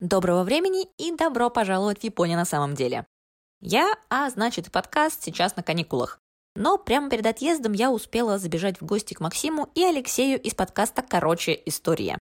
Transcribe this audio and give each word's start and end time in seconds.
Доброго 0.00 0.42
времени 0.42 0.86
и 0.98 1.10
добро 1.10 1.48
пожаловать 1.48 2.00
в 2.00 2.04
Японию 2.04 2.36
на 2.36 2.44
самом 2.44 2.74
деле. 2.74 3.06
Я, 3.62 3.94
а 4.10 4.28
значит 4.28 4.70
подкаст, 4.70 5.22
сейчас 5.22 5.56
на 5.56 5.62
каникулах. 5.62 6.20
Но 6.54 6.76
прямо 6.76 7.08
перед 7.08 7.24
отъездом 7.24 7.72
я 7.72 7.90
успела 7.90 8.38
забежать 8.38 8.78
в 8.78 8.84
гости 8.84 9.14
к 9.14 9.20
Максиму 9.20 9.70
и 9.74 9.82
Алексею 9.82 10.38
из 10.38 10.54
подкаста 10.54 11.00
«Короче, 11.00 11.58
история». 11.64 12.18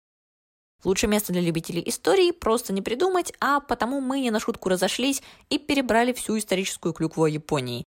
Лучшее 0.84 1.10
место 1.10 1.32
для 1.32 1.42
любителей 1.42 1.82
истории 1.86 2.32
просто 2.32 2.74
не 2.74 2.82
придумать, 2.82 3.32
а 3.40 3.62
потому 3.62 4.02
мы 4.02 4.20
не 4.20 4.32
на 4.32 4.42
шутку 4.42 4.68
разошлись 4.68 5.24
и 5.50 5.58
перебрали 5.58 6.12
всю 6.12 6.38
историческую 6.38 6.92
клюкву 6.92 7.26
Японии. 7.26 7.86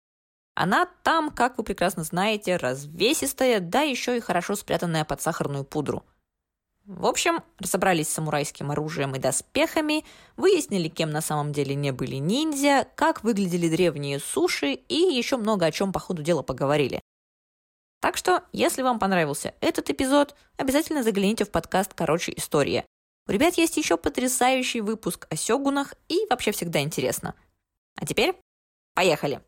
Она 0.55 0.87
там, 1.03 1.29
как 1.29 1.57
вы 1.57 1.65
прекрасно 1.65 2.05
знаете, 2.05 2.55
развесистая, 2.55 3.59
да 3.59 3.81
еще 3.81 4.15
и 4.15 4.21
хорошо 4.21 4.55
спрятанная 4.55 5.03
под 5.03 5.21
сахарную 5.21 5.65
пудру– 5.65 6.05
в 6.85 7.05
общем, 7.05 7.41
разобрались 7.59 8.09
с 8.09 8.13
самурайским 8.13 8.69
оружием 8.71 9.15
и 9.15 9.19
доспехами, 9.19 10.03
выяснили, 10.35 10.89
кем 10.89 11.11
на 11.11 11.21
самом 11.21 11.53
деле 11.53 11.75
не 11.75 11.91
были 11.91 12.17
ниндзя, 12.17 12.87
как 12.95 13.23
выглядели 13.23 13.69
древние 13.69 14.19
суши 14.19 14.73
и 14.73 14.95
еще 14.95 15.37
много 15.37 15.65
о 15.65 15.71
чем 15.71 15.93
по 15.93 15.99
ходу 15.99 16.21
дела 16.21 16.41
поговорили. 16.41 16.99
Так 18.01 18.17
что, 18.17 18.43
если 18.51 18.81
вам 18.81 18.99
понравился 18.99 19.53
этот 19.61 19.89
эпизод, 19.89 20.35
обязательно 20.57 21.03
загляните 21.03 21.45
в 21.45 21.51
подкаст 21.51 21.93
«Короче, 21.93 22.33
история». 22.35 22.85
У 23.27 23.31
ребят 23.31 23.53
есть 23.53 23.77
еще 23.77 23.95
потрясающий 23.95 24.81
выпуск 24.81 25.27
о 25.29 25.37
сёгунах 25.37 25.93
и 26.09 26.25
вообще 26.29 26.51
всегда 26.51 26.81
интересно. 26.81 27.35
А 27.95 28.05
теперь 28.05 28.35
поехали! 28.93 29.41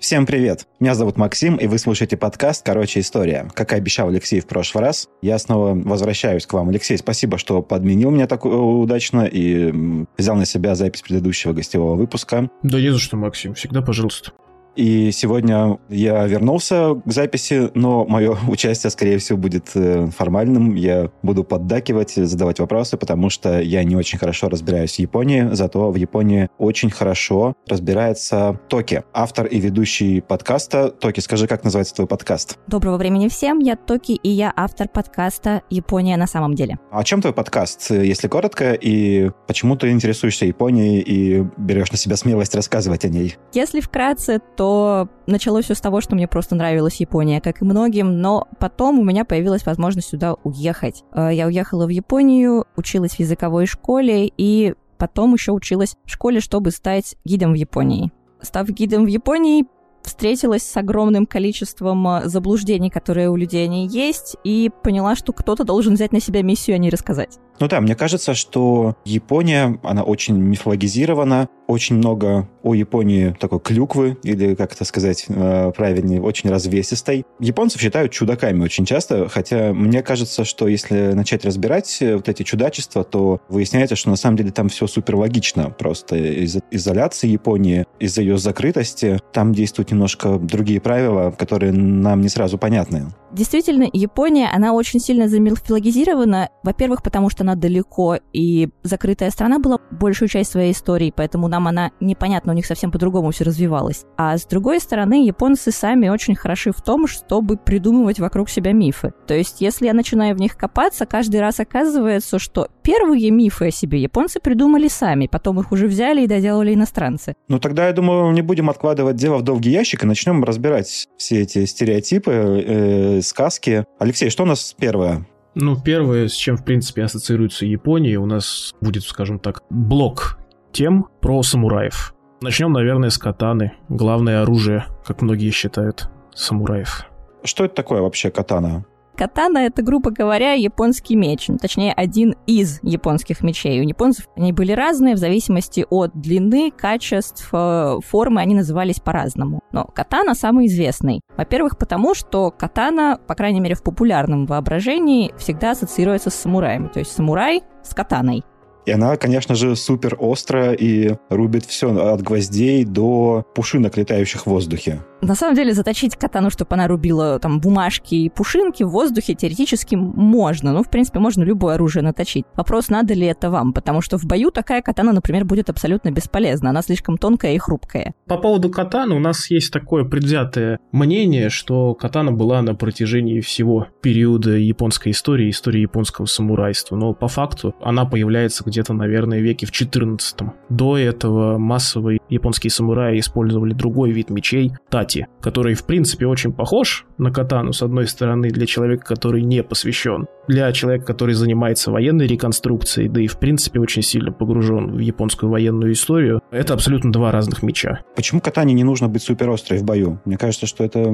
Всем 0.00 0.24
привет! 0.24 0.66
Меня 0.80 0.94
зовут 0.94 1.18
Максим, 1.18 1.56
и 1.56 1.66
вы 1.66 1.76
слушаете 1.76 2.16
подкаст 2.16 2.64
«Короче, 2.64 3.00
история». 3.00 3.50
Как 3.54 3.74
и 3.74 3.76
обещал 3.76 4.08
Алексей 4.08 4.40
в 4.40 4.46
прошлый 4.46 4.82
раз, 4.82 5.10
я 5.20 5.38
снова 5.38 5.74
возвращаюсь 5.74 6.46
к 6.46 6.54
вам. 6.54 6.70
Алексей, 6.70 6.96
спасибо, 6.96 7.36
что 7.36 7.60
подменил 7.60 8.10
меня 8.10 8.26
так 8.26 8.46
удачно 8.46 9.28
и 9.30 10.06
взял 10.16 10.36
на 10.36 10.46
себя 10.46 10.74
запись 10.74 11.02
предыдущего 11.02 11.52
гостевого 11.52 11.96
выпуска. 11.96 12.48
Да 12.62 12.80
не 12.80 12.90
за 12.90 12.98
что, 12.98 13.18
Максим. 13.18 13.52
Всегда 13.52 13.82
пожалуйста. 13.82 14.32
И 14.76 15.10
сегодня 15.12 15.78
я 15.88 16.26
вернулся 16.26 17.00
к 17.04 17.12
записи, 17.12 17.70
но 17.74 18.04
мое 18.04 18.36
участие, 18.48 18.90
скорее 18.90 19.18
всего, 19.18 19.38
будет 19.38 19.70
э, 19.74 20.08
формальным. 20.16 20.74
Я 20.74 21.10
буду 21.22 21.44
поддакивать, 21.44 22.14
задавать 22.14 22.60
вопросы, 22.60 22.96
потому 22.96 23.30
что 23.30 23.60
я 23.60 23.84
не 23.84 23.96
очень 23.96 24.18
хорошо 24.18 24.48
разбираюсь 24.48 24.96
в 24.96 24.98
Японии, 24.98 25.48
зато 25.52 25.90
в 25.90 25.96
Японии 25.96 26.48
очень 26.58 26.90
хорошо 26.90 27.54
разбирается 27.68 28.60
Токи, 28.68 29.02
автор 29.12 29.46
и 29.46 29.58
ведущий 29.58 30.20
подкаста. 30.20 30.90
Токи, 30.90 31.20
скажи, 31.20 31.46
как 31.46 31.64
называется 31.64 31.94
твой 31.94 32.06
подкаст? 32.06 32.58
Доброго 32.66 32.96
времени 32.96 33.28
всем, 33.28 33.58
я 33.58 33.76
Токи, 33.76 34.12
и 34.12 34.28
я 34.28 34.52
автор 34.56 34.88
подкаста 34.88 35.62
«Япония 35.70 36.16
на 36.16 36.26
самом 36.26 36.54
деле». 36.54 36.78
О 36.90 37.02
чем 37.04 37.20
твой 37.20 37.34
подкаст, 37.34 37.90
если 37.90 38.28
коротко, 38.28 38.72
и 38.72 39.30
почему 39.46 39.76
ты 39.76 39.90
интересуешься 39.90 40.46
Японией 40.46 41.00
и 41.00 41.44
берешь 41.56 41.90
на 41.90 41.98
себя 41.98 42.16
смелость 42.16 42.54
рассказывать 42.54 43.04
о 43.04 43.08
ней? 43.08 43.36
Если 43.52 43.80
вкратце, 43.80 44.40
то 44.60 45.08
началось 45.26 45.64
все 45.64 45.74
с 45.74 45.80
того, 45.80 46.02
что 46.02 46.14
мне 46.14 46.28
просто 46.28 46.54
нравилась 46.54 47.00
Япония, 47.00 47.40
как 47.40 47.62
и 47.62 47.64
многим, 47.64 48.20
но 48.20 48.46
потом 48.58 48.98
у 48.98 49.02
меня 49.02 49.24
появилась 49.24 49.64
возможность 49.64 50.08
сюда 50.08 50.34
уехать. 50.44 51.02
Э, 51.14 51.30
я 51.32 51.46
уехала 51.46 51.86
в 51.86 51.88
Японию, 51.88 52.66
училась 52.76 53.12
в 53.12 53.20
языковой 53.20 53.64
школе 53.64 54.30
и 54.36 54.74
потом 54.98 55.32
еще 55.32 55.52
училась 55.52 55.96
в 56.04 56.10
школе, 56.10 56.40
чтобы 56.40 56.72
стать 56.72 57.16
гидом 57.24 57.52
в 57.52 57.54
Японии. 57.54 58.12
Став 58.42 58.68
гидом 58.68 59.06
в 59.06 59.08
Японии, 59.08 59.64
встретилась 60.02 60.62
с 60.62 60.76
огромным 60.76 61.24
количеством 61.24 62.06
э, 62.06 62.28
заблуждений, 62.28 62.90
которые 62.90 63.30
у 63.30 63.36
людей 63.36 63.64
они 63.64 63.88
есть, 63.88 64.36
и 64.44 64.70
поняла, 64.82 65.16
что 65.16 65.32
кто-то 65.32 65.64
должен 65.64 65.94
взять 65.94 66.12
на 66.12 66.20
себя 66.20 66.42
миссию, 66.42 66.74
а 66.74 66.78
не 66.78 66.90
рассказать. 66.90 67.38
Ну 67.60 67.68
да, 67.68 67.80
мне 67.82 67.94
кажется, 67.94 68.32
что 68.32 68.96
Япония, 69.04 69.78
она 69.82 70.02
очень 70.02 70.34
мифологизирована, 70.36 71.50
очень 71.66 71.96
много 71.96 72.48
о 72.62 72.74
Японии 72.74 73.36
такой 73.38 73.60
клюквы, 73.60 74.16
или, 74.22 74.54
как 74.54 74.72
это 74.72 74.86
сказать 74.86 75.26
э, 75.28 75.72
правильнее, 75.76 76.22
очень 76.22 76.48
развесистой. 76.48 77.26
Японцев 77.38 77.82
считают 77.82 78.12
чудаками 78.12 78.62
очень 78.62 78.86
часто, 78.86 79.28
хотя 79.28 79.74
мне 79.74 80.02
кажется, 80.02 80.44
что 80.44 80.68
если 80.68 81.12
начать 81.12 81.44
разбирать 81.44 81.98
э, 82.00 82.16
вот 82.16 82.30
эти 82.30 82.44
чудачества, 82.44 83.04
то 83.04 83.40
выясняется, 83.50 83.94
что 83.94 84.08
на 84.08 84.16
самом 84.16 84.38
деле 84.38 84.52
там 84.52 84.70
все 84.70 84.86
супер 84.86 85.16
логично. 85.16 85.70
Просто 85.70 86.16
из-за 86.16 86.62
изоляции 86.70 87.28
Японии, 87.28 87.84
из-за 87.98 88.22
ее 88.22 88.38
закрытости, 88.38 89.20
там 89.34 89.52
действуют 89.52 89.90
немножко 89.90 90.38
другие 90.38 90.80
правила, 90.80 91.30
которые 91.30 91.72
нам 91.72 92.22
не 92.22 92.30
сразу 92.30 92.56
понятны. 92.56 93.12
Действительно, 93.32 93.88
Япония, 93.92 94.50
она 94.52 94.72
очень 94.72 95.00
сильно 95.00 95.28
замифологизирована. 95.28 96.48
Во-первых, 96.62 97.02
потому 97.02 97.30
что 97.30 97.44
она 97.44 97.54
далеко, 97.54 98.18
и 98.32 98.68
закрытая 98.82 99.30
страна 99.30 99.58
была 99.58 99.78
большую 99.90 100.28
часть 100.28 100.50
своей 100.50 100.72
истории, 100.72 101.12
поэтому 101.14 101.48
нам 101.48 101.68
она 101.68 101.92
непонятна, 102.00 102.52
у 102.52 102.56
них 102.56 102.66
совсем 102.66 102.90
по-другому 102.90 103.30
все 103.30 103.44
развивалось. 103.44 104.04
А 104.16 104.36
с 104.36 104.46
другой 104.46 104.80
стороны, 104.80 105.24
японцы 105.24 105.70
сами 105.70 106.08
очень 106.08 106.34
хороши 106.34 106.72
в 106.72 106.82
том, 106.82 107.06
чтобы 107.06 107.56
придумывать 107.56 108.18
вокруг 108.18 108.50
себя 108.50 108.72
мифы. 108.72 109.12
То 109.26 109.34
есть, 109.34 109.60
если 109.60 109.86
я 109.86 109.94
начинаю 109.94 110.34
в 110.34 110.40
них 110.40 110.56
копаться, 110.56 111.06
каждый 111.06 111.40
раз 111.40 111.60
оказывается, 111.60 112.38
что 112.38 112.68
первые 112.82 113.30
мифы 113.30 113.68
о 113.68 113.70
себе 113.70 114.00
японцы 114.00 114.40
придумали 114.40 114.88
сами, 114.88 115.26
потом 115.26 115.60
их 115.60 115.72
уже 115.72 115.86
взяли 115.86 116.22
и 116.22 116.26
доделали 116.26 116.74
иностранцы. 116.74 117.34
Ну, 117.48 117.58
тогда, 117.58 117.86
я 117.86 117.92
думаю, 117.92 118.32
не 118.32 118.42
будем 118.42 118.70
откладывать 118.70 119.16
дело 119.16 119.38
в 119.38 119.42
долгий 119.42 119.70
ящик 119.70 120.04
и 120.04 120.06
начнем 120.06 120.42
разбирать 120.44 121.06
все 121.16 121.42
эти 121.42 121.64
стереотипы, 121.64 122.32
э, 122.32 123.19
сказки. 123.22 123.84
Алексей, 123.98 124.30
что 124.30 124.44
у 124.44 124.46
нас 124.46 124.74
первое? 124.78 125.26
Ну, 125.54 125.80
первое, 125.80 126.28
с 126.28 126.32
чем, 126.32 126.56
в 126.56 126.64
принципе, 126.64 127.02
ассоциируется 127.02 127.66
Япония, 127.66 128.18
у 128.18 128.26
нас 128.26 128.72
будет, 128.80 129.02
скажем 129.02 129.38
так, 129.38 129.62
блок 129.68 130.38
тем 130.72 131.08
про 131.20 131.42
самураев. 131.42 132.14
Начнем, 132.40 132.72
наверное, 132.72 133.10
с 133.10 133.18
катаны. 133.18 133.72
Главное 133.88 134.42
оружие, 134.42 134.86
как 135.04 135.22
многие 135.22 135.50
считают, 135.50 136.08
самураев. 136.34 137.04
Что 137.42 137.64
это 137.64 137.74
такое 137.74 138.00
вообще 138.00 138.30
катана? 138.30 138.84
Катана— 139.20 139.58
это, 139.66 139.82
грубо 139.82 140.10
говоря, 140.10 140.54
японский 140.54 141.14
меч. 141.14 141.48
Ну, 141.48 141.58
точнее, 141.58 141.92
один 141.92 142.36
из 142.46 142.80
японских 142.82 143.42
мечей. 143.42 143.78
У 143.78 143.82
японцев 143.82 144.26
они 144.34 144.50
были 144.54 144.72
разные 144.72 145.14
в 145.14 145.18
зависимости 145.18 145.84
от 145.90 146.18
длины, 146.18 146.70
качеств, 146.74 147.50
э, 147.52 147.98
формы. 148.02 148.40
Они 148.40 148.54
назывались 148.54 148.98
по-разному. 148.98 149.60
Но 149.72 149.84
катана 149.84 150.34
самый 150.34 150.68
известный. 150.68 151.20
Во-первых, 151.36 151.76
потому 151.76 152.14
что 152.14 152.50
катана, 152.50 153.18
по 153.26 153.34
крайней 153.34 153.60
мере, 153.60 153.74
в 153.74 153.82
популярном 153.82 154.46
воображении, 154.46 155.34
всегда 155.36 155.72
ассоциируется 155.72 156.30
с 156.30 156.34
самураями. 156.36 156.88
То 156.88 157.00
есть 157.00 157.12
самурай 157.12 157.62
с 157.84 157.92
катаной. 157.92 158.42
И 158.86 158.90
она, 158.90 159.18
конечно 159.18 159.54
же, 159.54 159.76
супер 159.76 160.16
острая 160.18 160.72
и 160.72 161.16
рубит 161.28 161.66
все 161.66 161.94
от 161.94 162.22
гвоздей 162.22 162.86
до 162.86 163.44
пушинок, 163.54 163.98
летающих 163.98 164.44
в 164.44 164.46
воздухе. 164.46 165.02
На 165.22 165.34
самом 165.34 165.54
деле 165.54 165.74
заточить 165.74 166.16
катану, 166.16 166.50
чтобы 166.50 166.74
она 166.74 166.88
рубила 166.88 167.38
там 167.38 167.60
бумажки 167.60 168.14
и 168.14 168.30
пушинки 168.30 168.82
в 168.82 168.88
воздухе 168.88 169.34
теоретически 169.34 169.94
можно. 169.94 170.72
Ну, 170.72 170.82
в 170.82 170.88
принципе, 170.88 171.18
можно 171.18 171.42
любое 171.42 171.74
оружие 171.74 172.02
наточить. 172.02 172.46
Вопрос, 172.56 172.88
надо 172.88 173.12
ли 173.12 173.26
это 173.26 173.50
вам, 173.50 173.72
потому 173.72 174.00
что 174.00 174.16
в 174.16 174.24
бою 174.24 174.50
такая 174.50 174.80
катана, 174.80 175.12
например, 175.12 175.44
будет 175.44 175.68
абсолютно 175.68 176.10
бесполезна. 176.10 176.70
Она 176.70 176.80
слишком 176.80 177.18
тонкая 177.18 177.54
и 177.54 177.58
хрупкая. 177.58 178.14
По 178.26 178.38
поводу 178.38 178.70
катаны 178.70 179.14
у 179.14 179.18
нас 179.18 179.50
есть 179.50 179.72
такое 179.72 180.04
предвзятое 180.04 180.78
мнение, 180.92 181.50
что 181.50 181.94
катана 181.94 182.32
была 182.32 182.62
на 182.62 182.74
протяжении 182.74 183.40
всего 183.40 183.88
периода 184.00 184.56
японской 184.56 185.10
истории, 185.10 185.50
истории 185.50 185.80
японского 185.80 186.24
самурайства. 186.26 186.96
Но 186.96 187.12
по 187.12 187.28
факту 187.28 187.74
она 187.82 188.06
появляется 188.06 188.64
где-то, 188.64 188.94
наверное, 188.94 189.40
веке 189.40 189.66
в 189.66 189.70
14 189.70 190.40
-м. 190.40 190.50
До 190.70 190.96
этого 190.96 191.58
массовые 191.58 192.19
японские 192.30 192.70
самураи 192.70 193.18
использовали 193.18 193.72
другой 193.72 194.12
вид 194.12 194.30
мечей– 194.30 194.72
тати, 194.88 195.26
который, 195.40 195.74
в 195.74 195.84
принципе, 195.84 196.26
очень 196.26 196.52
похож 196.52 197.06
на 197.18 197.30
катану, 197.30 197.72
с 197.72 197.82
одной 197.82 198.06
стороны, 198.06 198.50
для 198.50 198.66
человека, 198.66 199.04
который 199.04 199.42
не 199.42 199.62
посвящен, 199.62 200.26
для 200.48 200.72
человека, 200.72 201.04
который 201.04 201.34
занимается 201.34 201.90
военной 201.90 202.26
реконструкцией, 202.26 203.08
да 203.08 203.20
и, 203.20 203.26
в 203.26 203.38
принципе, 203.38 203.80
очень 203.80 204.02
сильно 204.02 204.32
погружен 204.32 204.92
в 204.92 204.98
японскую 204.98 205.50
военную 205.50 205.92
историю. 205.92 206.40
Это 206.50 206.74
абсолютно 206.74 207.12
два 207.12 207.30
разных 207.30 207.62
меча. 207.62 208.00
Почему 208.16 208.40
катане 208.40 208.74
не 208.74 208.84
нужно 208.84 209.08
быть 209.08 209.22
суперострой 209.22 209.78
в 209.78 209.84
бою? 209.84 210.20
Мне 210.24 210.36
кажется, 210.36 210.66
что 210.66 210.82
это 210.84 211.04